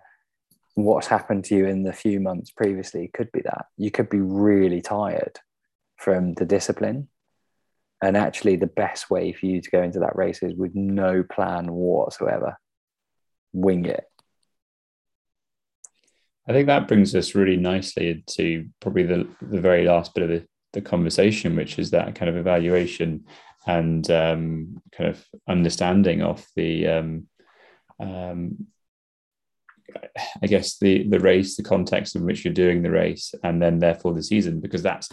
what's 0.75 1.07
happened 1.07 1.43
to 1.45 1.55
you 1.55 1.65
in 1.65 1.83
the 1.83 1.93
few 1.93 2.19
months 2.19 2.51
previously 2.51 3.09
could 3.13 3.31
be 3.31 3.41
that 3.41 3.65
you 3.77 3.91
could 3.91 4.09
be 4.09 4.21
really 4.21 4.81
tired 4.81 5.39
from 5.97 6.33
the 6.35 6.45
discipline. 6.45 7.07
And 8.01 8.17
actually, 8.17 8.55
the 8.55 8.67
best 8.67 9.09
way 9.09 9.31
for 9.31 9.45
you 9.45 9.61
to 9.61 9.69
go 9.69 9.83
into 9.83 9.99
that 9.99 10.15
race 10.15 10.41
is 10.41 10.55
with 10.55 10.73
no 10.73 11.23
plan 11.23 11.71
whatsoever. 11.71 12.57
Wing 13.53 13.85
it. 13.85 14.05
I 16.47 16.53
think 16.53 16.67
that 16.67 16.87
brings 16.87 17.13
us 17.13 17.35
really 17.35 17.57
nicely 17.57 18.09
into 18.09 18.69
probably 18.79 19.03
the, 19.03 19.27
the 19.41 19.61
very 19.61 19.85
last 19.85 20.15
bit 20.15 20.23
of 20.23 20.29
the 20.29 20.45
the 20.73 20.81
conversation, 20.81 21.55
which 21.55 21.77
is 21.77 21.91
that 21.91 22.15
kind 22.15 22.29
of 22.29 22.37
evaluation 22.37 23.25
and 23.67 24.09
um, 24.09 24.81
kind 24.91 25.09
of 25.09 25.23
understanding 25.47 26.21
of 26.21 26.45
the, 26.55 26.87
um, 26.87 27.27
um, 27.99 28.67
I 30.41 30.47
guess 30.47 30.77
the 30.79 31.07
the 31.09 31.19
race, 31.19 31.57
the 31.57 31.63
context 31.63 32.15
in 32.15 32.25
which 32.25 32.45
you're 32.45 32.53
doing 32.53 32.81
the 32.81 32.91
race, 32.91 33.33
and 33.43 33.61
then 33.61 33.79
therefore 33.79 34.13
the 34.13 34.23
season, 34.23 34.61
because 34.61 34.81
that's 34.81 35.09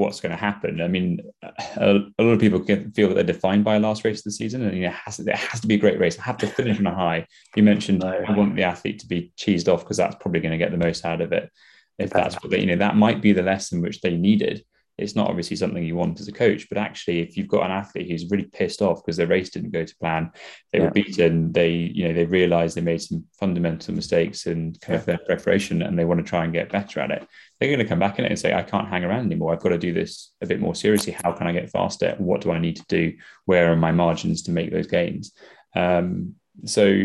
what's 0.00 0.20
going 0.20 0.30
to 0.30 0.36
happen. 0.36 0.80
I 0.80 0.88
mean, 0.88 1.20
a, 1.42 2.00
a 2.18 2.22
lot 2.22 2.32
of 2.32 2.40
people 2.40 2.64
feel 2.64 3.08
that 3.08 3.14
they're 3.14 3.22
defined 3.22 3.64
by 3.64 3.76
a 3.76 3.80
last 3.80 4.04
race 4.04 4.18
of 4.18 4.24
the 4.24 4.32
season, 4.32 4.62
and 4.62 4.74
you 4.74 4.82
know, 4.82 4.88
it 4.88 4.94
has, 4.94 5.20
it 5.20 5.34
has 5.34 5.60
to 5.60 5.66
be 5.66 5.74
a 5.74 5.78
great 5.78 6.00
race. 6.00 6.18
I 6.18 6.22
have 6.22 6.38
to 6.38 6.46
finish 6.46 6.78
on 6.78 6.86
a 6.86 6.94
high. 6.94 7.26
You 7.54 7.62
mentioned 7.62 8.00
no. 8.00 8.08
I 8.26 8.32
want 8.32 8.56
the 8.56 8.64
athlete 8.64 8.98
to 9.00 9.06
be 9.06 9.32
cheesed 9.36 9.72
off 9.72 9.80
because 9.80 9.98
that's 9.98 10.16
probably 10.16 10.40
going 10.40 10.52
to 10.52 10.58
get 10.58 10.70
the 10.70 10.78
most 10.78 11.04
out 11.04 11.20
of 11.20 11.32
it. 11.32 11.50
If 11.98 12.10
that's 12.10 12.34
what 12.36 12.50
they, 12.50 12.60
you 12.60 12.66
know, 12.66 12.76
that 12.76 12.96
might 12.96 13.20
be 13.20 13.32
the 13.32 13.42
lesson 13.42 13.82
which 13.82 14.00
they 14.00 14.16
needed 14.16 14.64
it's 15.00 15.16
not 15.16 15.28
obviously 15.28 15.56
something 15.56 15.82
you 15.82 15.96
want 15.96 16.20
as 16.20 16.28
a 16.28 16.32
coach, 16.32 16.68
but 16.68 16.78
actually, 16.78 17.20
if 17.20 17.36
you've 17.36 17.48
got 17.48 17.64
an 17.64 17.70
athlete 17.70 18.10
who's 18.10 18.30
really 18.30 18.44
pissed 18.44 18.82
off 18.82 19.02
because 19.02 19.16
their 19.16 19.26
race 19.26 19.50
didn't 19.50 19.70
go 19.70 19.84
to 19.84 19.96
plan, 19.96 20.30
they 20.72 20.78
yeah. 20.78 20.84
were 20.84 20.90
beaten, 20.90 21.52
they 21.52 21.70
you 21.70 22.06
know 22.06 22.14
they 22.14 22.26
realised 22.26 22.76
they 22.76 22.82
made 22.82 23.02
some 23.02 23.24
fundamental 23.38 23.94
mistakes 23.94 24.46
in 24.46 24.74
kind 24.80 24.98
of 24.98 25.06
their 25.06 25.18
preparation, 25.18 25.82
and 25.82 25.98
they 25.98 26.04
want 26.04 26.18
to 26.18 26.28
try 26.28 26.44
and 26.44 26.52
get 26.52 26.70
better 26.70 27.00
at 27.00 27.10
it. 27.10 27.26
They're 27.58 27.68
going 27.68 27.80
to 27.80 27.88
come 27.88 27.98
back 27.98 28.18
in 28.18 28.24
it 28.24 28.30
and 28.30 28.38
say, 28.38 28.54
"I 28.54 28.62
can't 28.62 28.88
hang 28.88 29.04
around 29.04 29.26
anymore. 29.26 29.52
I've 29.52 29.60
got 29.60 29.70
to 29.70 29.78
do 29.78 29.92
this 29.92 30.32
a 30.40 30.46
bit 30.46 30.60
more 30.60 30.74
seriously. 30.74 31.16
How 31.22 31.32
can 31.32 31.46
I 31.46 31.52
get 31.52 31.70
faster? 31.70 32.14
What 32.18 32.40
do 32.40 32.52
I 32.52 32.58
need 32.58 32.76
to 32.76 32.84
do? 32.88 33.14
Where 33.46 33.72
are 33.72 33.76
my 33.76 33.92
margins 33.92 34.42
to 34.42 34.50
make 34.50 34.70
those 34.70 34.86
gains?" 34.86 35.32
Um, 35.74 36.34
so 36.64 37.00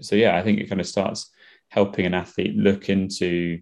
so 0.00 0.16
yeah, 0.16 0.36
I 0.36 0.42
think 0.42 0.60
it 0.60 0.68
kind 0.68 0.80
of 0.80 0.86
starts 0.86 1.30
helping 1.68 2.06
an 2.06 2.14
athlete 2.14 2.56
look 2.56 2.88
into 2.88 3.60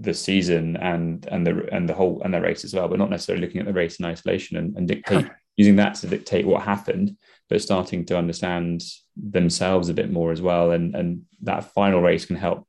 the 0.00 0.14
season 0.14 0.76
and 0.76 1.26
and 1.26 1.46
the 1.46 1.68
and 1.72 1.88
the 1.88 1.94
whole 1.94 2.22
and 2.24 2.32
the 2.32 2.40
race 2.40 2.64
as 2.64 2.74
well, 2.74 2.88
but 2.88 2.98
not 2.98 3.10
necessarily 3.10 3.44
looking 3.44 3.60
at 3.60 3.66
the 3.66 3.72
race 3.72 3.98
in 3.98 4.04
isolation 4.04 4.56
and, 4.56 4.76
and 4.76 4.88
dictate 4.88 5.28
using 5.56 5.76
that 5.76 5.96
to 5.96 6.06
dictate 6.06 6.46
what 6.46 6.62
happened, 6.62 7.16
but 7.48 7.60
starting 7.60 8.04
to 8.06 8.16
understand 8.16 8.82
themselves 9.16 9.88
a 9.88 9.94
bit 9.94 10.10
more 10.10 10.30
as 10.30 10.40
well. 10.40 10.70
And 10.70 10.94
and 10.94 11.22
that 11.42 11.72
final 11.72 12.00
race 12.00 12.24
can 12.24 12.36
help 12.36 12.66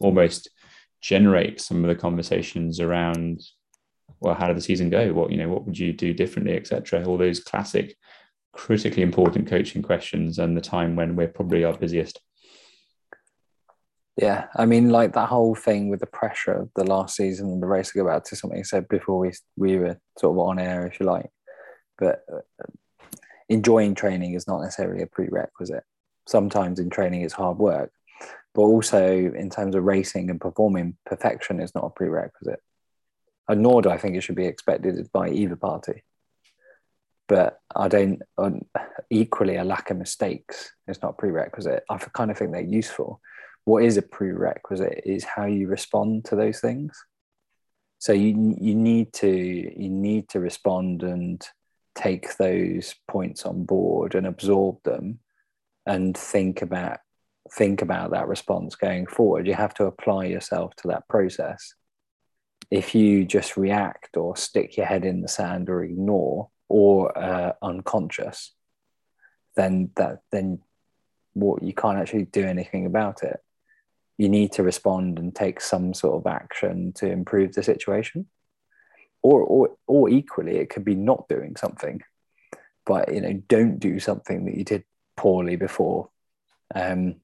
almost 0.00 0.50
generate 1.00 1.60
some 1.60 1.84
of 1.84 1.88
the 1.88 2.00
conversations 2.00 2.80
around 2.80 3.40
well, 4.20 4.34
how 4.34 4.48
did 4.48 4.56
the 4.56 4.62
season 4.62 4.90
go? 4.90 5.12
What 5.12 5.30
you 5.30 5.36
know, 5.36 5.48
what 5.48 5.64
would 5.64 5.78
you 5.78 5.92
do 5.92 6.12
differently, 6.12 6.56
etc. 6.56 7.04
All 7.04 7.16
those 7.16 7.40
classic, 7.40 7.96
critically 8.52 9.02
important 9.02 9.48
coaching 9.48 9.82
questions, 9.82 10.38
and 10.38 10.56
the 10.56 10.60
time 10.60 10.96
when 10.96 11.16
we're 11.16 11.28
probably 11.28 11.64
our 11.64 11.76
busiest. 11.76 12.20
Yeah, 14.18 14.46
I 14.56 14.66
mean, 14.66 14.90
like 14.90 15.12
that 15.12 15.28
whole 15.28 15.54
thing 15.54 15.90
with 15.90 16.00
the 16.00 16.06
pressure 16.06 16.52
of 16.52 16.70
the 16.74 16.82
last 16.82 17.14
season 17.14 17.50
and 17.50 17.62
the 17.62 17.68
race. 17.68 17.92
to 17.92 17.98
go 17.98 18.06
back 18.06 18.24
to 18.24 18.36
something 18.36 18.58
you 18.58 18.64
said 18.64 18.88
before 18.88 19.18
we 19.20 19.32
we 19.56 19.78
were 19.78 19.96
sort 20.18 20.32
of 20.32 20.38
on 20.40 20.58
air, 20.58 20.86
if 20.88 20.98
you 20.98 21.06
like. 21.06 21.30
But 21.98 22.24
uh, 22.32 22.40
enjoying 23.48 23.94
training 23.94 24.34
is 24.34 24.48
not 24.48 24.60
necessarily 24.60 25.02
a 25.02 25.06
prerequisite. 25.06 25.84
Sometimes 26.26 26.80
in 26.80 26.90
training 26.90 27.22
it's 27.22 27.34
hard 27.34 27.58
work, 27.58 27.92
but 28.54 28.62
also 28.62 29.06
in 29.08 29.50
terms 29.50 29.76
of 29.76 29.84
racing 29.84 30.30
and 30.30 30.40
performing, 30.40 30.96
perfection 31.06 31.60
is 31.60 31.72
not 31.76 31.84
a 31.84 31.90
prerequisite. 31.90 32.60
And 33.46 33.62
nor 33.62 33.82
do 33.82 33.88
I 33.88 33.98
think 33.98 34.16
it 34.16 34.22
should 34.22 34.34
be 34.34 34.46
expected 34.46 35.08
by 35.12 35.28
either 35.28 35.54
party. 35.54 36.02
But 37.28 37.60
I 37.76 37.86
don't. 37.86 38.20
equally, 39.10 39.56
a 39.56 39.64
lack 39.64 39.90
of 39.90 39.96
mistakes 39.96 40.72
is 40.88 41.02
not 41.02 41.18
prerequisite. 41.18 41.84
I 41.88 41.98
kind 41.98 42.32
of 42.32 42.36
think 42.36 42.50
they're 42.50 42.62
useful 42.62 43.20
what 43.68 43.84
is 43.84 43.98
a 43.98 44.02
prerequisite 44.02 45.02
is 45.04 45.24
how 45.24 45.44
you 45.44 45.68
respond 45.68 46.24
to 46.24 46.34
those 46.34 46.58
things. 46.58 47.04
So 47.98 48.14
you 48.14 48.56
you 48.58 48.74
need 48.74 49.12
to 49.24 49.28
you 49.28 49.90
need 49.90 50.30
to 50.30 50.40
respond 50.40 51.02
and 51.02 51.46
take 51.94 52.38
those 52.38 52.94
points 53.08 53.44
on 53.44 53.64
board 53.64 54.14
and 54.14 54.26
absorb 54.26 54.82
them 54.84 55.18
and 55.84 56.16
think 56.16 56.62
about 56.62 57.00
think 57.52 57.82
about 57.82 58.12
that 58.12 58.26
response 58.26 58.74
going 58.74 59.06
forward. 59.06 59.46
You 59.46 59.52
have 59.52 59.74
to 59.74 59.84
apply 59.84 60.24
yourself 60.24 60.74
to 60.76 60.88
that 60.88 61.06
process. 61.06 61.74
If 62.70 62.94
you 62.94 63.26
just 63.26 63.58
react 63.58 64.16
or 64.16 64.34
stick 64.34 64.78
your 64.78 64.86
head 64.86 65.04
in 65.04 65.20
the 65.20 65.28
sand 65.28 65.68
or 65.68 65.84
ignore 65.84 66.48
or 66.70 66.96
uh, 67.18 67.52
unconscious 67.60 68.54
then 69.56 69.90
that 69.96 70.20
then 70.30 70.60
what 71.34 71.62
you 71.62 71.74
can't 71.74 71.98
actually 71.98 72.24
do 72.24 72.44
anything 72.44 72.86
about 72.86 73.22
it 73.22 73.40
you 74.18 74.28
need 74.28 74.52
to 74.52 74.62
respond 74.62 75.18
and 75.18 75.34
take 75.34 75.60
some 75.60 75.94
sort 75.94 76.16
of 76.16 76.30
action 76.30 76.92
to 76.92 77.10
improve 77.10 77.54
the 77.54 77.62
situation 77.62 78.26
or 79.22 79.42
or 79.42 79.76
or 79.86 80.08
equally 80.08 80.56
it 80.58 80.70
could 80.70 80.84
be 80.84 80.94
not 80.94 81.28
doing 81.28 81.56
something 81.56 82.00
but 82.84 83.12
you 83.12 83.20
know 83.20 83.32
don't 83.48 83.78
do 83.78 83.98
something 83.98 84.44
that 84.44 84.54
you 84.54 84.64
did 84.64 84.84
poorly 85.16 85.56
before 85.56 86.08
um, 86.74 87.16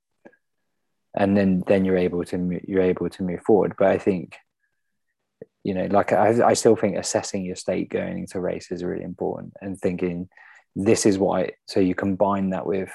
and 1.16 1.36
then 1.36 1.62
then 1.66 1.84
you're 1.84 1.96
able 1.96 2.24
to 2.24 2.60
you're 2.66 2.82
able 2.82 3.08
to 3.08 3.22
move 3.22 3.40
forward 3.42 3.74
but 3.78 3.88
i 3.88 3.98
think 3.98 4.36
you 5.64 5.72
know, 5.72 5.86
like 5.86 6.12
I, 6.12 6.48
I 6.48 6.52
still 6.52 6.76
think 6.76 6.96
assessing 6.96 7.44
your 7.44 7.56
state 7.56 7.88
going 7.88 8.18
into 8.18 8.38
race 8.38 8.70
is 8.70 8.84
really 8.84 9.02
important 9.02 9.54
and 9.62 9.78
thinking 9.78 10.28
this 10.76 11.06
is 11.06 11.18
why. 11.18 11.52
So 11.66 11.80
you 11.80 11.94
combine 11.94 12.50
that 12.50 12.66
with 12.66 12.92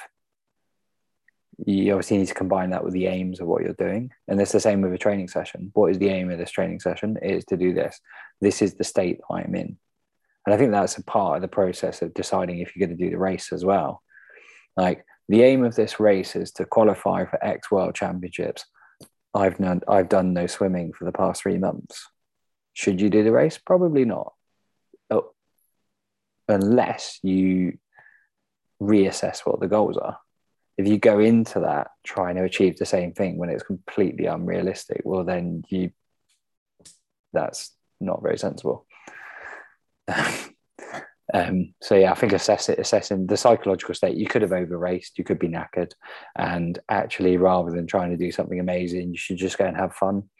you 1.66 1.92
obviously 1.92 2.18
need 2.18 2.28
to 2.28 2.34
combine 2.34 2.70
that 2.70 2.84
with 2.84 2.94
the 2.94 3.06
aims 3.06 3.40
of 3.40 3.46
what 3.46 3.62
you're 3.62 3.74
doing. 3.74 4.10
And 4.28 4.40
it's 4.40 4.52
the 4.52 4.60
same 4.60 4.80
with 4.80 4.92
a 4.92 4.98
training 4.98 5.28
session. 5.28 5.70
What 5.74 5.90
is 5.90 5.98
the 5.98 6.08
aim 6.08 6.30
of 6.30 6.38
this 6.38 6.50
training 6.50 6.80
session? 6.80 7.18
It 7.20 7.30
is 7.30 7.44
to 7.46 7.56
do 7.56 7.74
this. 7.74 8.00
This 8.40 8.62
is 8.62 8.74
the 8.74 8.84
state 8.84 9.20
I'm 9.30 9.54
in. 9.54 9.76
And 10.46 10.54
I 10.54 10.56
think 10.56 10.70
that's 10.70 10.96
a 10.96 11.04
part 11.04 11.36
of 11.36 11.42
the 11.42 11.48
process 11.48 12.00
of 12.02 12.14
deciding 12.14 12.58
if 12.58 12.74
you're 12.74 12.86
going 12.86 12.96
to 12.96 13.04
do 13.04 13.10
the 13.10 13.18
race 13.18 13.52
as 13.52 13.64
well. 13.64 14.02
Like 14.76 15.04
the 15.28 15.42
aim 15.42 15.64
of 15.64 15.74
this 15.74 16.00
race 16.00 16.34
is 16.34 16.50
to 16.52 16.64
qualify 16.64 17.26
for 17.26 17.44
X 17.44 17.70
World 17.70 17.94
Championships. 17.94 18.64
I've 19.34 19.58
done, 19.58 19.82
I've 19.86 20.08
done 20.08 20.32
no 20.32 20.46
swimming 20.46 20.92
for 20.92 21.04
the 21.04 21.12
past 21.12 21.42
three 21.42 21.58
months. 21.58 22.08
Should 22.72 23.00
you 23.00 23.10
do 23.10 23.22
the 23.22 23.32
race? 23.32 23.58
Probably 23.58 24.04
not. 24.04 24.32
Oh, 25.10 25.32
unless 26.48 27.18
you 27.22 27.78
reassess 28.80 29.40
what 29.40 29.60
the 29.60 29.68
goals 29.68 29.98
are 29.98 30.16
if 30.80 30.88
you 30.88 30.98
go 30.98 31.18
into 31.18 31.60
that 31.60 31.88
trying 32.04 32.36
to 32.36 32.44
achieve 32.44 32.78
the 32.78 32.86
same 32.86 33.12
thing 33.12 33.36
when 33.36 33.50
it's 33.50 33.62
completely 33.62 34.24
unrealistic, 34.24 35.02
well, 35.04 35.24
then 35.24 35.62
you 35.68 35.90
that's 37.32 37.72
not 38.00 38.22
very 38.22 38.38
sensible. 38.38 38.86
um, 41.34 41.74
so 41.82 41.94
yeah, 41.96 42.12
I 42.12 42.14
think 42.14 42.32
assess 42.32 42.70
it, 42.70 42.78
assessing 42.78 43.26
the 43.26 43.36
psychological 43.36 43.94
state. 43.94 44.16
You 44.16 44.26
could 44.26 44.40
have 44.40 44.52
over 44.52 44.78
raced, 44.78 45.18
you 45.18 45.24
could 45.24 45.38
be 45.38 45.48
knackered, 45.48 45.92
and 46.36 46.78
actually, 46.88 47.36
rather 47.36 47.70
than 47.70 47.86
trying 47.86 48.10
to 48.10 48.16
do 48.16 48.32
something 48.32 48.58
amazing, 48.58 49.10
you 49.10 49.18
should 49.18 49.36
just 49.36 49.58
go 49.58 49.66
and 49.66 49.76
have 49.76 49.94
fun. 49.94 50.30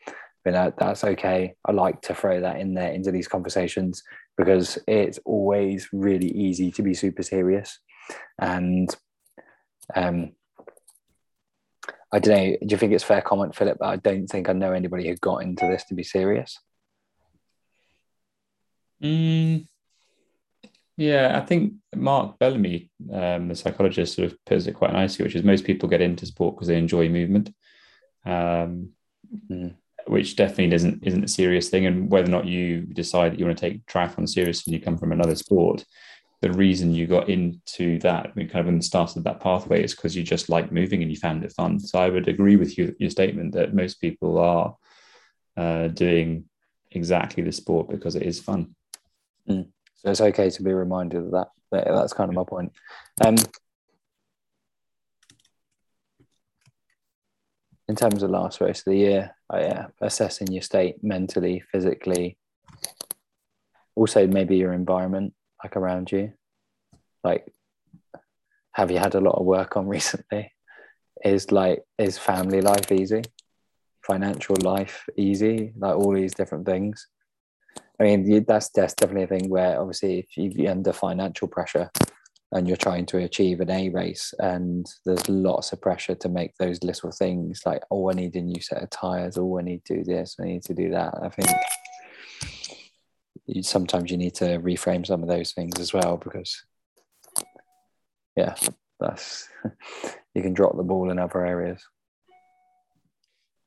But 0.43 0.53
that, 0.53 0.79
that's 0.79 1.05
okay. 1.05 1.55
I 1.67 1.73
like 1.73 2.01
to 2.03 2.15
throw 2.15 2.41
that 2.41 2.61
in 2.61 2.73
there 2.73 2.93
into 2.93 3.13
these 3.13 3.29
conversations 3.29 4.03
because 4.39 4.79
it's 4.89 5.19
always 5.27 5.91
really 5.93 6.31
easy 6.31 6.71
to 6.73 6.83
be 6.83 6.95
super 6.95 7.23
serious, 7.23 7.79
and 8.41 8.89
um, 9.95 10.33
I 12.13 12.19
don't 12.19 12.37
know. 12.37 12.57
Do 12.67 12.73
you 12.73 12.77
think 12.77 12.93
it's 12.93 13.05
fair 13.05 13.23
comment, 13.23 13.55
Philip? 13.55 13.79
But 13.79 13.89
I 13.89 13.97
don't 13.97 14.27
think 14.27 14.49
I 14.49 14.53
know 14.53 14.73
anybody 14.73 15.09
who 15.09 15.17
got 15.17 15.39
into 15.39 15.67
this 15.67 15.85
to 15.85 15.95
be 15.95 16.03
serious. 16.03 16.59
Mm, 19.03 19.67
yeah, 21.01 21.41
I 21.41 21.47
think 21.47 21.73
Mark 21.97 22.39
Bellamy, 22.39 22.91
um, 23.11 23.49
the 23.49 23.55
psychologist, 23.55 24.17
sort 24.17 24.31
of 24.31 24.45
puts 24.45 24.67
it 24.67 24.75
quite 24.75 24.93
nicely, 24.93 25.25
which 25.25 25.35
is 25.35 25.43
most 25.43 25.65
people 25.65 25.89
get 25.89 26.03
into 26.03 26.27
sport 26.27 26.57
because 26.57 26.69
they 26.69 26.77
enjoy 26.77 27.09
movement, 27.09 27.55
um, 28.27 28.91
mm. 29.51 29.75
which 30.07 30.37
definitely 30.37 30.75
isn't 30.75 31.03
isn't 31.03 31.25
a 31.25 31.29
serious 31.29 31.71
thing. 31.71 31.87
And 31.87 32.11
whether 32.11 32.29
or 32.29 32.31
not 32.31 32.45
you 32.45 32.83
decide 32.83 33.33
that 33.33 33.39
you 33.39 33.47
want 33.47 33.57
to 33.57 33.71
take 33.71 33.87
triathlon 33.87 34.29
serious 34.29 34.67
when 34.67 34.75
you 34.75 34.81
come 34.81 34.99
from 34.99 35.13
another 35.13 35.37
sport, 35.37 35.87
the 36.43 36.53
reason 36.53 36.95
you 36.95 37.07
got 37.07 37.29
into 37.29 37.99
that, 37.99 38.35
kind 38.35 38.55
of 38.55 38.69
in 38.69 38.79
the 38.79 38.83
start 38.83 39.17
of 39.17 39.25
that 39.25 39.41
pathway, 39.41 39.85
is 39.85 39.95
because 39.95 40.17
you 40.17 40.23
just 40.23 40.49
like 40.49 40.73
moving 40.73 41.03
and 41.03 41.11
you 41.11 41.17
found 41.17 41.45
it 41.45 41.53
fun. 41.53 41.79
So 41.79 41.99
I 41.99 42.09
would 42.09 42.29
agree 42.29 42.57
with 42.57 42.79
you, 42.79 42.95
your 42.99 43.11
statement 43.11 43.53
that 43.53 43.75
most 43.75 44.01
people 44.01 44.39
are 44.39 44.77
uh, 45.57 45.89
doing 45.89 46.45
exactly 46.91 47.43
the 47.43 47.53
sport 47.53 47.91
because 47.91 48.17
it 48.17 48.23
is 48.23 48.41
fun. 48.41 48.75
Mm. 49.49 49.69
So 49.97 50.11
it's 50.11 50.21
okay 50.23 50.49
to 50.49 50.63
be 50.63 50.73
reminded 50.73 51.25
of 51.25 51.31
that. 51.33 51.49
That's 51.71 52.15
kind 52.15 52.31
of 52.31 52.35
my 52.35 52.45
point. 52.45 52.73
Um, 53.23 53.37
in 57.87 57.97
terms 57.97 58.23
of 58.23 58.31
last 58.31 58.63
race 58.63 58.79
of 58.79 58.87
the 58.87 58.97
year, 58.97 59.37
I, 59.51 59.63
uh, 59.65 59.89
assessing 60.01 60.51
your 60.53 60.63
state 60.63 61.05
mentally, 61.05 61.63
physically, 61.71 62.39
also 63.95 64.27
maybe 64.27 64.57
your 64.57 64.73
environment 64.73 65.35
like 65.63 65.77
around 65.77 66.11
you? 66.13 66.33
Like, 67.23 67.53
have 68.73 68.91
you 68.91 68.99
had 68.99 69.15
a 69.15 69.21
lot 69.21 69.39
of 69.39 69.47
work 69.47 69.77
on 69.77 69.87
recently? 69.97 70.53
Is 71.25 71.53
like, 71.53 71.83
is 71.99 72.19
family 72.19 72.61
life 72.61 72.91
easy? 72.91 73.23
Financial 74.03 74.57
life 74.63 75.05
easy? 75.17 75.73
Like 75.77 75.97
all 75.97 76.15
these 76.15 76.35
different 76.35 76.67
things. 76.67 77.07
I 78.01 78.05
mean, 78.05 78.45
that's 78.49 78.71
that's 78.71 78.95
definitely 78.95 79.25
a 79.25 79.41
thing 79.41 79.51
where 79.51 79.79
obviously 79.79 80.21
if 80.21 80.57
you're 80.57 80.71
under 80.71 80.93
financial 80.93 81.49
pressure 81.49 81.91
and 82.53 82.67
you're 82.67 82.77
trying 82.77 83.07
to 83.07 83.19
achieve 83.19 83.61
an 83.61 83.71
A 83.71 83.91
race 83.91 84.33
and 84.39 84.87
there's 85.05 85.29
lots 85.29 85.73
of 85.73 85.81
pressure 85.83 86.15
to 86.17 86.29
make 86.29 86.57
those 86.57 86.83
little 86.83 87.13
things 87.13 87.61
like, 87.65 87.83
oh, 87.91 88.11
I 88.11 88.15
need 88.15 88.35
a 88.35 88.41
new 88.41 88.61
set 88.61 88.83
of 88.83 88.91
tires, 88.91 89.37
oh, 89.39 89.59
I 89.59 89.63
need 89.63 89.85
to 89.85 89.99
do 89.99 90.05
this, 90.05 90.37
I 90.41 90.45
need 90.45 90.63
to 90.65 90.75
do 90.75 90.91
that. 90.91 91.15
I 91.23 91.29
think 91.29 91.49
you, 93.57 93.63
sometimes 93.63 94.11
you 94.11 94.17
need 94.17 94.35
to 94.37 94.59
reframe 94.59 95.07
some 95.07 95.23
of 95.23 95.29
those 95.29 95.53
things 95.53 95.79
as 95.79 95.93
well 95.93 96.17
because 96.17 96.65
yeah 98.37 98.55
that's 98.99 99.49
you 100.35 100.43
can 100.43 100.55
drop 100.55 100.77
the 100.77 100.83
ball 100.83 101.11
in 101.11 101.19
other 101.19 101.45
areas. 101.45 101.83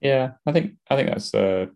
Yeah 0.02 0.32
i 0.46 0.52
think 0.52 0.74
i 0.90 0.96
think 0.96 1.10
that's 1.10 1.34
uh 1.34 1.68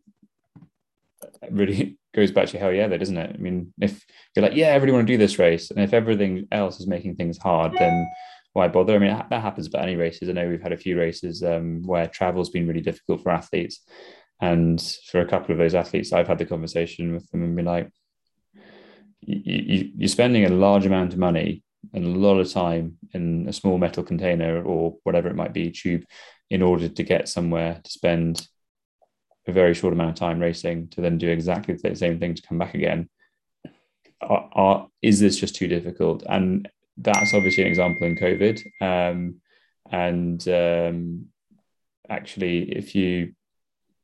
really 1.50 1.98
goes 2.16 2.32
back 2.32 2.48
to 2.50 2.58
hell 2.58 2.74
yeah 2.74 2.88
that 2.88 2.98
doesn't 2.98 3.18
it? 3.18 3.36
I 3.36 3.38
mean 3.38 3.74
if 3.80 4.04
you're 4.36 4.44
like 4.44 4.56
yeah 4.56 4.70
I 4.70 4.76
really 4.78 4.92
want 4.92 5.06
to 5.08 5.14
do 5.14 5.18
this 5.18 5.40
race 5.40 5.72
and 5.72 5.80
if 5.80 5.94
everything 5.94 6.48
else 6.52 6.80
is 6.80 6.88
making 6.88 7.16
things 7.16 7.38
hard 7.38 7.74
then 7.78 8.08
why 8.58 8.68
bother? 8.68 8.96
I 8.96 8.98
mean 8.98 9.24
that 9.30 9.42
happens 9.42 9.68
about 9.68 9.84
any 9.84 9.96
races. 9.96 10.30
I 10.30 10.32
know 10.32 10.50
we've 10.50 10.62
had 10.62 10.74
a 10.74 10.78
few 10.78 10.98
races 10.98 11.44
um, 11.44 11.84
where 11.84 12.08
travel's 12.08 12.50
been 12.50 12.68
really 12.68 12.82
difficult 12.82 13.22
for 13.22 13.30
athletes 13.30 13.82
and 14.40 14.82
for 15.10 15.22
a 15.22 15.28
couple 15.28 15.52
of 15.52 15.58
those 15.58 15.76
athletes, 15.76 16.14
I've 16.14 16.28
had 16.28 16.38
the 16.38 16.46
conversation 16.46 17.14
with 17.14 17.30
them 17.32 17.44
and 17.44 17.56
be 17.56 17.64
like, 17.64 17.90
you, 19.22 19.92
you're 19.98 20.08
spending 20.08 20.46
a 20.46 20.50
large 20.50 20.86
amount 20.86 21.14
of 21.14 21.20
money 21.20 21.64
and 21.94 22.06
a 22.06 22.20
lot 22.20 22.40
of 22.40 22.52
time 22.52 22.98
in 23.14 23.48
a 23.48 23.54
small 23.54 23.78
metal 23.78 24.04
container 24.04 24.64
or 24.64 24.98
whatever 25.04 25.28
it 25.28 25.36
might 25.36 25.54
be, 25.54 25.72
tube, 25.72 26.04
in 26.50 26.62
order 26.62 26.88
to 26.88 27.04
get 27.04 27.28
somewhere 27.28 27.82
to 27.84 27.92
spend 27.92 28.48
a 29.48 29.52
very 29.52 29.74
short 29.74 29.94
amount 29.94 30.10
of 30.10 30.16
time 30.16 30.40
racing 30.40 30.90
to 30.90 31.02
then 31.02 31.18
do 31.18 31.30
exactly 31.30 31.76
the 31.76 31.96
same 31.96 32.20
thing 32.20 32.36
to 32.36 32.42
come 32.42 32.58
back 32.58 32.74
again. 32.74 33.10
Are, 34.22 34.50
are, 34.54 34.88
is 35.02 35.20
this 35.20 35.38
just 35.38 35.56
too 35.56 35.68
difficult? 35.68 36.24
And 36.28 36.70
that's 36.98 37.34
obviously 37.34 37.64
an 37.64 37.70
example 37.70 38.06
in 38.06 38.16
COVID. 38.16 38.62
Um, 38.82 39.42
and 39.90 40.48
um, 40.48 41.28
actually, 42.10 42.72
if 42.72 42.94
you 42.96 43.34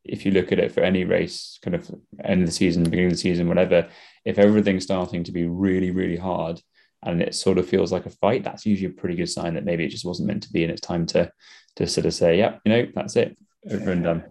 if 0.04 0.26
you 0.26 0.32
look 0.32 0.52
at 0.52 0.60
it 0.60 0.72
for 0.72 0.82
any 0.82 1.04
race, 1.06 1.60
kind 1.64 1.76
of 1.76 1.90
end 2.24 2.42
of 2.42 2.48
the 2.48 2.54
season, 2.54 2.84
beginning 2.84 3.06
of 3.06 3.12
the 3.14 3.18
season, 3.18 3.48
whatever, 3.48 3.88
if 4.26 4.38
everything's 4.38 4.84
starting 4.84 5.24
to 5.24 5.32
be 5.32 5.46
really, 5.46 5.92
really 5.92 6.18
hard 6.18 6.62
and 7.04 7.22
it 7.22 7.36
sort 7.36 7.58
of 7.58 7.68
feels 7.68 7.92
like 7.92 8.06
a 8.06 8.10
fight, 8.10 8.44
that's 8.44 8.66
usually 8.66 8.90
a 8.90 9.00
pretty 9.02 9.16
good 9.16 9.30
sign 9.30 9.54
that 9.54 9.66
maybe 9.66 9.84
it 9.84 9.90
just 9.90 10.06
wasn't 10.06 10.28
meant 10.28 10.44
to 10.44 10.52
be 10.52 10.64
and 10.64 10.72
it's 10.72 10.82
time 10.82 11.06
to 11.06 11.32
to 11.76 11.88
sort 11.88 12.06
of 12.06 12.14
say, 12.14 12.38
yeah, 12.38 12.58
you 12.64 12.72
know, 12.72 12.88
that's 12.94 13.16
it, 13.16 13.38
over 13.72 13.92
and 13.92 14.04
done. 14.04 14.24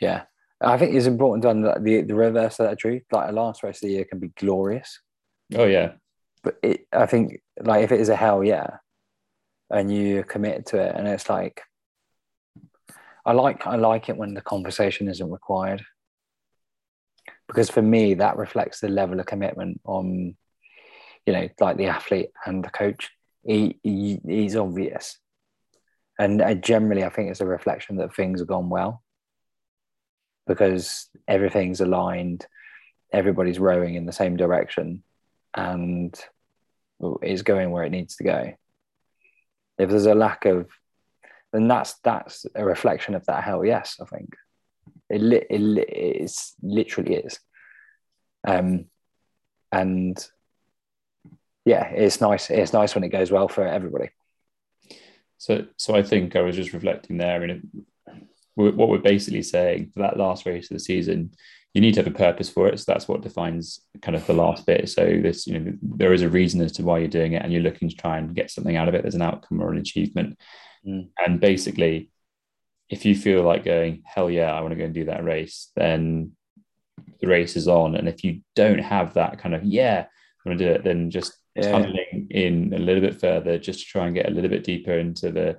Yeah. 0.00 0.22
I 0.60 0.78
think 0.78 0.94
it's 0.94 1.06
important 1.06 1.42
to 1.42 1.50
understand 1.50 1.86
the, 1.86 2.02
the 2.02 2.14
reverse 2.14 2.58
of 2.58 2.68
that 2.68 2.78
truth. 2.78 3.02
Like 3.12 3.28
a 3.28 3.32
last 3.32 3.62
race 3.62 3.82
of 3.82 3.88
the 3.88 3.94
year 3.94 4.04
can 4.04 4.18
be 4.18 4.32
glorious. 4.36 5.00
Oh 5.54 5.66
yeah. 5.66 5.92
But 6.42 6.56
it, 6.62 6.86
I 6.92 7.06
think 7.06 7.40
like 7.60 7.84
if 7.84 7.92
it 7.92 8.00
is 8.00 8.08
a 8.08 8.16
hell 8.16 8.42
yeah, 8.42 8.78
and 9.70 9.92
you 9.92 10.24
commit 10.24 10.66
to 10.66 10.78
it, 10.78 10.94
and 10.94 11.06
it's 11.06 11.28
like 11.28 11.62
I 13.26 13.32
like 13.32 13.66
I 13.66 13.76
like 13.76 14.08
it 14.08 14.16
when 14.16 14.34
the 14.34 14.40
conversation 14.40 15.08
isn't 15.08 15.30
required 15.30 15.84
because 17.48 17.70
for 17.70 17.82
me 17.82 18.14
that 18.14 18.36
reflects 18.36 18.80
the 18.80 18.88
level 18.88 19.20
of 19.20 19.26
commitment 19.26 19.80
on 19.84 20.36
you 21.26 21.32
know 21.32 21.48
like 21.60 21.76
the 21.76 21.86
athlete 21.86 22.30
and 22.46 22.64
the 22.64 22.70
coach. 22.70 23.10
He, 23.46 23.78
he 23.82 24.18
he's 24.26 24.56
obvious, 24.56 25.18
and 26.18 26.40
uh, 26.40 26.54
generally 26.54 27.04
I 27.04 27.10
think 27.10 27.30
it's 27.30 27.42
a 27.42 27.46
reflection 27.46 27.96
that 27.96 28.14
things 28.14 28.40
have 28.40 28.48
gone 28.48 28.70
well 28.70 29.02
because 30.46 31.08
everything's 31.28 31.80
aligned, 31.80 32.46
everybody's 33.12 33.58
rowing 33.58 33.94
in 33.94 34.06
the 34.06 34.12
same 34.12 34.36
direction, 34.36 35.02
and 35.54 36.18
is 37.22 37.42
going 37.42 37.70
where 37.70 37.84
it 37.84 37.90
needs 37.90 38.16
to 38.16 38.24
go. 38.24 38.54
If 39.78 39.90
there's 39.90 40.06
a 40.06 40.14
lack 40.14 40.46
of 40.46 40.68
then 41.54 41.68
that's 41.68 41.94
that's 42.02 42.46
a 42.54 42.64
reflection 42.64 43.14
of 43.14 43.24
that 43.26 43.44
hell 43.44 43.64
yes 43.64 43.98
i 44.02 44.04
think. 44.04 44.34
It, 45.10 45.20
li- 45.20 45.46
it, 45.48 45.60
li- 45.60 45.82
it 45.82 46.22
is 46.22 46.54
literally 46.62 47.16
is. 47.16 47.38
Um 48.46 48.86
and 49.70 50.16
yeah 51.64 51.84
it's 51.88 52.20
nice 52.20 52.50
it's 52.50 52.72
nice 52.72 52.94
when 52.94 53.04
it 53.04 53.10
goes 53.10 53.30
well 53.30 53.48
for 53.48 53.66
everybody. 53.66 54.10
So 55.38 55.66
so 55.76 55.94
i 55.94 56.02
think 56.02 56.36
i 56.36 56.40
was 56.40 56.56
just 56.56 56.72
reflecting 56.72 57.18
there 57.18 57.42
I 57.42 57.60
what 58.54 58.88
we're 58.88 58.98
basically 58.98 59.42
saying 59.42 59.90
for 59.92 60.00
that 60.00 60.16
last 60.16 60.46
race 60.46 60.70
of 60.70 60.76
the 60.76 60.80
season 60.80 61.32
you 61.74 61.80
need 61.80 61.94
to 61.94 62.00
have 62.00 62.12
a 62.12 62.16
purpose 62.16 62.48
for 62.48 62.68
it. 62.68 62.78
So 62.78 62.84
that's 62.86 63.08
what 63.08 63.22
defines 63.22 63.80
kind 64.00 64.14
of 64.14 64.24
the 64.26 64.32
last 64.32 64.64
bit. 64.64 64.88
So 64.88 65.04
this 65.20 65.46
you 65.46 65.58
know 65.58 65.72
there 65.82 66.12
is 66.12 66.22
a 66.22 66.28
reason 66.28 66.60
as 66.60 66.72
to 66.72 66.84
why 66.84 67.00
you're 67.00 67.08
doing 67.08 67.32
it 67.32 67.42
and 67.42 67.52
you're 67.52 67.62
looking 67.62 67.88
to 67.88 67.96
try 67.96 68.16
and 68.16 68.34
get 68.34 68.50
something 68.50 68.76
out 68.76 68.88
of 68.88 68.94
it. 68.94 69.02
There's 69.02 69.16
an 69.16 69.22
outcome 69.22 69.60
or 69.60 69.72
an 69.72 69.78
achievement 69.78 70.38
Mm. 70.86 71.08
And 71.24 71.40
basically, 71.40 72.10
if 72.88 73.04
you 73.04 73.14
feel 73.14 73.42
like 73.42 73.64
going, 73.64 74.02
hell 74.04 74.30
yeah, 74.30 74.52
I 74.52 74.60
want 74.60 74.72
to 74.72 74.78
go 74.78 74.84
and 74.84 74.94
do 74.94 75.06
that 75.06 75.24
race, 75.24 75.70
then 75.74 76.32
the 77.20 77.26
race 77.26 77.56
is 77.56 77.68
on. 77.68 77.96
And 77.96 78.08
if 78.08 78.22
you 78.24 78.40
don't 78.54 78.78
have 78.78 79.14
that 79.14 79.38
kind 79.38 79.54
of, 79.54 79.64
yeah, 79.64 80.00
I'm 80.00 80.44
going 80.44 80.58
to 80.58 80.64
do 80.64 80.70
it, 80.72 80.84
then 80.84 81.10
just 81.10 81.32
yeah. 81.54 81.70
tunneling 81.70 82.28
in 82.30 82.72
a 82.74 82.78
little 82.78 83.00
bit 83.00 83.20
further, 83.20 83.58
just 83.58 83.80
to 83.80 83.86
try 83.86 84.06
and 84.06 84.14
get 84.14 84.28
a 84.28 84.30
little 84.30 84.50
bit 84.50 84.64
deeper 84.64 84.92
into 84.92 85.30
the 85.30 85.58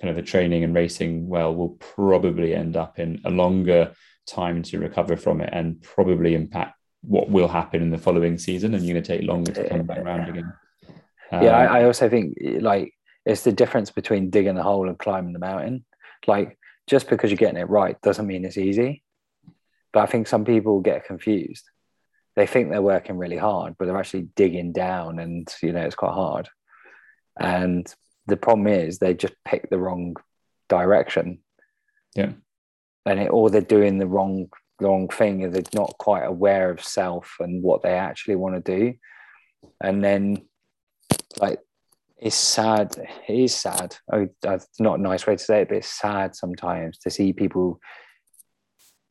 kind 0.00 0.10
of 0.10 0.16
the 0.16 0.22
training 0.22 0.64
and 0.64 0.74
racing, 0.74 1.26
well, 1.28 1.54
will 1.54 1.76
probably 1.80 2.54
end 2.54 2.76
up 2.76 2.98
in 2.98 3.20
a 3.24 3.30
longer 3.30 3.92
time 4.26 4.62
to 4.62 4.78
recover 4.78 5.16
from 5.16 5.40
it 5.40 5.50
and 5.52 5.80
probably 5.82 6.34
impact 6.34 6.76
what 7.02 7.30
will 7.30 7.48
happen 7.48 7.80
in 7.80 7.90
the 7.90 7.98
following 7.98 8.36
season. 8.36 8.74
And 8.74 8.84
you're 8.84 8.94
going 8.94 9.04
to 9.04 9.16
take 9.16 9.26
longer 9.26 9.52
to 9.52 9.68
come 9.68 9.86
back 9.86 9.98
around 9.98 10.28
again. 10.28 10.52
Um, 11.32 11.42
yeah, 11.42 11.56
I, 11.56 11.80
I 11.80 11.84
also 11.84 12.08
think 12.08 12.36
like 12.60 12.92
it's 13.26 13.42
the 13.42 13.52
difference 13.52 13.90
between 13.90 14.30
digging 14.30 14.56
a 14.56 14.62
hole 14.62 14.88
and 14.88 14.98
climbing 14.98 15.32
the 15.32 15.40
mountain. 15.40 15.84
Like 16.26 16.58
just 16.86 17.10
because 17.10 17.30
you're 17.30 17.36
getting 17.36 17.60
it 17.60 17.68
right 17.68 18.00
doesn't 18.00 18.26
mean 18.26 18.44
it's 18.44 18.56
easy. 18.56 19.02
But 19.92 20.04
I 20.04 20.06
think 20.06 20.28
some 20.28 20.44
people 20.44 20.80
get 20.80 21.06
confused. 21.06 21.64
They 22.36 22.46
think 22.46 22.70
they're 22.70 22.82
working 22.82 23.18
really 23.18 23.36
hard, 23.36 23.74
but 23.78 23.86
they're 23.86 23.96
actually 23.96 24.28
digging 24.36 24.72
down, 24.72 25.18
and 25.18 25.48
you 25.62 25.72
know 25.72 25.80
it's 25.80 25.94
quite 25.94 26.12
hard. 26.12 26.48
And 27.38 27.92
the 28.26 28.36
problem 28.36 28.66
is 28.66 28.98
they 28.98 29.14
just 29.14 29.34
pick 29.44 29.70
the 29.70 29.78
wrong 29.78 30.16
direction. 30.68 31.38
Yeah. 32.14 32.32
And 33.06 33.20
it, 33.20 33.28
or 33.28 33.48
they're 33.48 33.62
doing 33.62 33.98
the 33.98 34.06
wrong 34.06 34.48
wrong 34.80 35.08
thing, 35.08 35.44
and 35.44 35.54
they're 35.54 35.62
not 35.72 35.96
quite 35.98 36.24
aware 36.24 36.70
of 36.70 36.84
self 36.84 37.36
and 37.40 37.62
what 37.62 37.82
they 37.82 37.94
actually 37.94 38.36
want 38.36 38.62
to 38.62 38.76
do. 38.76 38.94
And 39.80 40.04
then, 40.04 40.42
like 41.40 41.60
it's 42.18 42.36
sad. 42.36 42.94
It 43.28 43.34
is 43.34 43.54
sad. 43.54 43.96
Oh, 44.12 44.28
that's 44.42 44.68
not 44.80 44.98
a 44.98 45.02
nice 45.02 45.26
way 45.26 45.36
to 45.36 45.42
say 45.42 45.62
it, 45.62 45.68
but 45.68 45.78
it's 45.78 45.88
sad 45.88 46.34
sometimes 46.34 46.98
to 46.98 47.10
see 47.10 47.32
people 47.32 47.80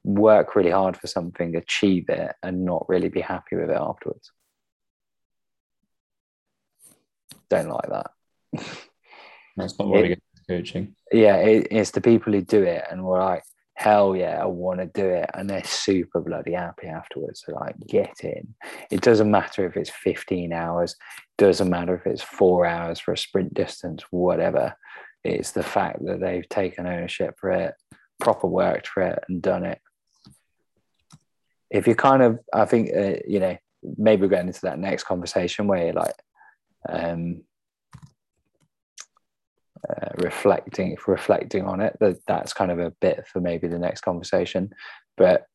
work 0.04 0.56
really 0.56 0.72
hard 0.72 0.98
for 0.98 1.08
something, 1.08 1.56
achieve 1.56 2.06
it, 2.10 2.34
and 2.44 2.66
not 2.66 2.88
really 2.90 3.10
be 3.10 3.22
happy 3.22 3.56
with 3.56 3.70
it 3.70 3.78
afterwards. 3.80 4.32
Don't 7.50 7.70
like 7.70 7.90
that. 7.90 8.12
That's 9.56 9.78
not 9.78 9.88
what 9.88 10.00
it, 10.00 10.04
we 10.04 10.08
get 10.10 10.22
coaching. 10.48 10.96
Yeah, 11.12 11.38
it, 11.38 11.68
it's 11.72 11.92
the 11.92 12.02
people 12.02 12.34
who 12.34 12.42
do 12.42 12.64
it 12.64 12.84
and 12.90 13.04
we're 13.04 13.24
like, 13.24 13.44
hell 13.76 14.16
yeah, 14.16 14.42
I 14.42 14.46
want 14.46 14.80
to 14.80 14.88
do 14.88 15.06
it. 15.08 15.30
And 15.34 15.50
they're 15.50 15.64
super 15.64 16.22
bloody 16.22 16.54
happy 16.54 16.88
afterwards. 16.88 17.44
They're 17.46 17.56
like, 17.56 17.76
get 17.88 18.24
in. 18.24 18.56
It 18.90 19.02
doesn't 19.02 19.30
matter 19.30 19.66
if 19.66 19.78
it's 19.78 19.90
15 19.90 20.54
hours, 20.54 20.96
doesn't 21.38 21.70
matter 21.70 21.96
if 21.96 22.08
it's 22.08 22.24
four 22.24 22.66
hours 22.66 23.00
for 23.00 23.14
a 23.14 23.18
sprint 23.18 23.54
distance, 23.54 24.04
whatever. 24.12 24.76
It's 25.24 25.52
the 25.52 25.64
fact 25.64 26.04
that 26.06 26.20
they've 26.22 26.48
taken 26.48 26.88
ownership 26.88 27.36
for 27.40 27.52
it, 27.52 27.76
proper 28.20 28.48
worked 28.48 28.88
for 28.88 29.04
it, 29.04 29.24
and 29.28 29.42
done 29.42 29.66
it. 29.66 29.80
If 31.70 31.88
you 31.88 31.96
kind 31.96 32.24
of, 32.24 32.40
I 32.54 32.66
think, 32.66 32.92
uh, 32.96 33.18
you 33.28 33.40
know, 33.40 33.58
maybe 33.98 34.22
we're 34.22 34.30
getting 34.30 34.48
into 34.48 34.62
that 34.62 34.80
next 34.80 35.04
conversation 35.04 35.68
where 35.68 35.86
you're 35.86 35.94
like, 35.94 36.16
um, 36.88 37.42
uh, 39.90 40.10
reflecting 40.18 40.98
reflecting 41.08 41.66
on 41.66 41.82
it 41.82 41.96
that 42.00 42.18
that's 42.28 42.54
kind 42.54 42.72
of 42.72 42.80
a 42.80 42.92
bit 43.02 43.26
for 43.28 43.40
maybe 43.40 43.68
the 43.68 43.80
next 43.80 44.02
conversation. 44.02 44.74
But 45.18 45.48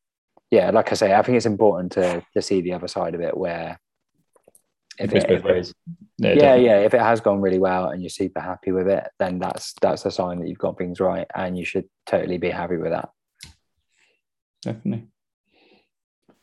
yeah 0.51 0.71
like 0.71 0.91
i 0.91 0.95
say 0.95 1.15
i 1.15 1.23
think 1.23 1.37
it's 1.37 1.47
important 1.47 1.93
to 1.93 2.23
to 2.35 2.43
see 2.43 2.61
the 2.61 2.73
other 2.73 2.89
side 2.89 3.15
of 3.15 3.21
it 3.21 3.37
where 3.37 3.81
if 4.99 5.15
it, 5.15 5.31
if 5.31 5.45
it, 5.47 5.73
yeah, 6.19 6.35
yeah, 6.35 6.55
yeah 6.57 6.79
if 6.81 6.93
it 6.93 7.01
has 7.01 7.23
gone 7.23 7.41
really 7.41 7.59
well 7.59 7.89
and 7.89 8.03
you're 8.03 8.11
super 8.11 8.41
happy 8.41 8.71
with 8.71 8.87
it 8.87 9.09
then 9.19 9.39
that's 9.39 9.73
that's 9.81 10.05
a 10.05 10.11
sign 10.11 10.39
that 10.39 10.49
you've 10.49 10.59
got 10.59 10.77
things 10.77 11.01
right 11.01 11.27
and 11.35 11.57
you 11.57 11.65
should 11.65 11.89
totally 12.05 12.37
be 12.37 12.51
happy 12.51 12.77
with 12.77 12.91
that. 12.91 13.09
Definitely. 14.63 15.07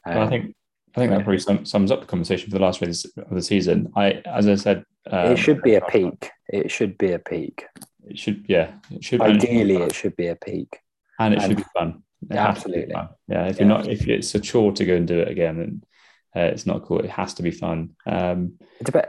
Um, 0.05 0.15
well, 0.15 0.23
i 0.23 0.29
think 0.29 0.55
I 0.97 1.01
think 1.01 1.11
that 1.11 1.23
probably 1.23 1.39
sum, 1.39 1.63
sums 1.63 1.91
up 1.91 2.01
the 2.01 2.07
conversation 2.07 2.49
for 2.49 2.57
the 2.57 2.63
last 2.63 2.81
race 2.81 3.05
of 3.05 3.29
the 3.29 3.41
season. 3.41 3.91
I, 3.95 4.13
as 4.25 4.47
I 4.47 4.55
said, 4.55 4.83
um, 5.11 5.31
it 5.31 5.37
should 5.37 5.61
be 5.61 5.75
a 5.75 5.81
peak. 5.81 6.31
It 6.49 6.71
should 6.71 6.97
be 6.97 7.11
a 7.11 7.19
peak. 7.19 7.65
It 8.07 8.17
should, 8.17 8.45
yeah. 8.47 8.71
It 8.89 9.03
should. 9.03 9.21
Ideally, 9.21 9.75
it 9.75 9.93
should 9.93 10.15
be 10.15 10.27
a 10.27 10.35
peak, 10.35 10.79
and 11.19 11.35
it 11.35 11.41
and, 11.41 11.49
should 11.49 11.57
be 11.57 11.65
fun. 11.77 12.03
It 12.29 12.35
absolutely. 12.35 12.93
Fun. 12.93 13.09
Yeah. 13.27 13.45
If 13.45 13.59
you're 13.59 13.67
not, 13.67 13.87
if 13.87 14.07
it's 14.07 14.33
a 14.33 14.39
chore 14.39 14.71
to 14.71 14.85
go 14.85 14.95
and 14.95 15.07
do 15.07 15.19
it 15.19 15.27
again, 15.27 15.57
then 15.57 15.83
uh, 16.35 16.47
it's 16.47 16.65
not 16.65 16.83
cool. 16.83 16.99
It 16.99 17.11
has 17.11 17.35
to 17.35 17.43
be 17.43 17.51
fun. 17.51 17.91
Um, 18.07 18.53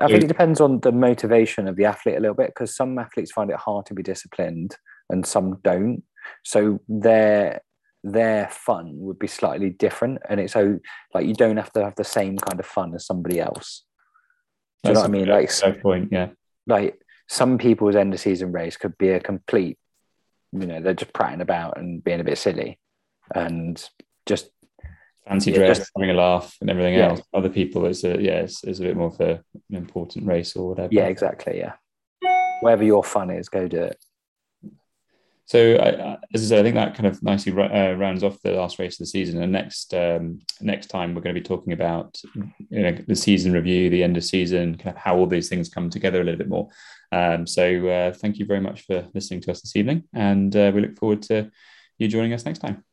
I 0.00 0.08
think 0.08 0.24
it 0.24 0.28
depends 0.28 0.60
on 0.60 0.80
the 0.80 0.92
motivation 0.92 1.68
of 1.68 1.76
the 1.76 1.86
athlete 1.86 2.16
a 2.16 2.20
little 2.20 2.36
bit 2.36 2.48
because 2.48 2.76
some 2.76 2.98
athletes 2.98 3.32
find 3.32 3.50
it 3.50 3.56
hard 3.56 3.86
to 3.86 3.94
be 3.94 4.02
disciplined 4.02 4.76
and 5.08 5.24
some 5.24 5.58
don't. 5.62 6.02
So 6.44 6.80
their 6.86 7.62
their 8.04 8.48
fun 8.48 8.92
would 8.98 9.18
be 9.18 9.26
slightly 9.26 9.70
different, 9.70 10.20
and 10.28 10.40
it's 10.40 10.52
so 10.52 10.78
like 11.14 11.26
you 11.26 11.34
don't 11.34 11.56
have 11.56 11.72
to 11.72 11.84
have 11.84 11.96
the 11.96 12.04
same 12.04 12.38
kind 12.38 12.60
of 12.60 12.66
fun 12.66 12.94
as 12.94 13.06
somebody 13.06 13.40
else. 13.40 13.84
Do 14.82 14.90
you 14.90 14.94
know 14.94 15.00
what 15.00 15.08
I 15.08 15.12
mean? 15.12 15.26
Like 15.26 15.50
point, 15.82 16.08
yeah. 16.12 16.28
Like 16.66 17.00
some 17.28 17.58
people's 17.58 17.96
end 17.96 18.14
of 18.14 18.20
season 18.20 18.52
race 18.52 18.76
could 18.76 18.96
be 18.96 19.10
a 19.10 19.20
complete, 19.20 19.78
you 20.52 20.66
know, 20.66 20.80
they're 20.80 20.94
just 20.94 21.12
prattling 21.12 21.40
about 21.40 21.76
and 21.78 22.02
being 22.02 22.20
a 22.20 22.24
bit 22.24 22.38
silly, 22.38 22.78
and 23.34 23.82
just 24.26 24.50
fancy 25.26 25.52
dress, 25.52 25.78
just, 25.78 25.90
having 25.96 26.10
a 26.10 26.14
laugh, 26.14 26.56
and 26.60 26.70
everything 26.70 26.94
yeah. 26.94 27.08
else. 27.08 27.22
Other 27.34 27.50
people, 27.50 27.84
it's 27.86 28.04
a 28.04 28.20
yeah, 28.20 28.40
it's, 28.40 28.62
it's 28.64 28.78
a 28.78 28.82
bit 28.82 28.96
more 28.96 29.08
of 29.08 29.20
a, 29.20 29.42
an 29.70 29.76
important 29.76 30.26
race 30.26 30.54
or 30.54 30.70
whatever. 30.70 30.88
Yeah, 30.92 31.06
exactly. 31.06 31.58
Yeah, 31.58 31.72
wherever 32.60 32.84
your 32.84 33.02
fun 33.02 33.30
is, 33.30 33.48
go 33.48 33.66
do 33.66 33.82
it. 33.82 33.98
So, 35.48 35.76
I, 35.76 36.18
as 36.34 36.44
I 36.44 36.46
said, 36.46 36.58
I 36.58 36.62
think 36.62 36.74
that 36.74 36.94
kind 36.94 37.06
of 37.06 37.22
nicely 37.22 37.52
uh, 37.52 37.94
rounds 37.94 38.22
off 38.22 38.38
the 38.42 38.52
last 38.52 38.78
race 38.78 38.96
of 38.96 38.98
the 38.98 39.06
season. 39.06 39.42
And 39.42 39.50
next 39.50 39.94
um, 39.94 40.40
next 40.60 40.88
time, 40.88 41.14
we're 41.14 41.22
going 41.22 41.34
to 41.34 41.40
be 41.40 41.46
talking 41.46 41.72
about 41.72 42.20
you 42.68 42.82
know 42.82 42.92
the 42.92 43.16
season 43.16 43.54
review, 43.54 43.88
the 43.88 44.02
end 44.02 44.18
of 44.18 44.24
season, 44.24 44.76
kind 44.76 44.94
of 44.94 45.02
how 45.02 45.16
all 45.16 45.26
these 45.26 45.48
things 45.48 45.70
come 45.70 45.88
together 45.88 46.20
a 46.20 46.24
little 46.24 46.36
bit 46.36 46.50
more. 46.50 46.68
Um, 47.12 47.46
so, 47.46 47.88
uh, 47.88 48.12
thank 48.12 48.38
you 48.38 48.44
very 48.44 48.60
much 48.60 48.82
for 48.82 49.08
listening 49.14 49.40
to 49.42 49.52
us 49.52 49.62
this 49.62 49.74
evening, 49.74 50.04
and 50.12 50.54
uh, 50.54 50.70
we 50.74 50.82
look 50.82 50.98
forward 50.98 51.22
to 51.22 51.50
you 51.96 52.08
joining 52.08 52.34
us 52.34 52.44
next 52.44 52.58
time. 52.58 52.87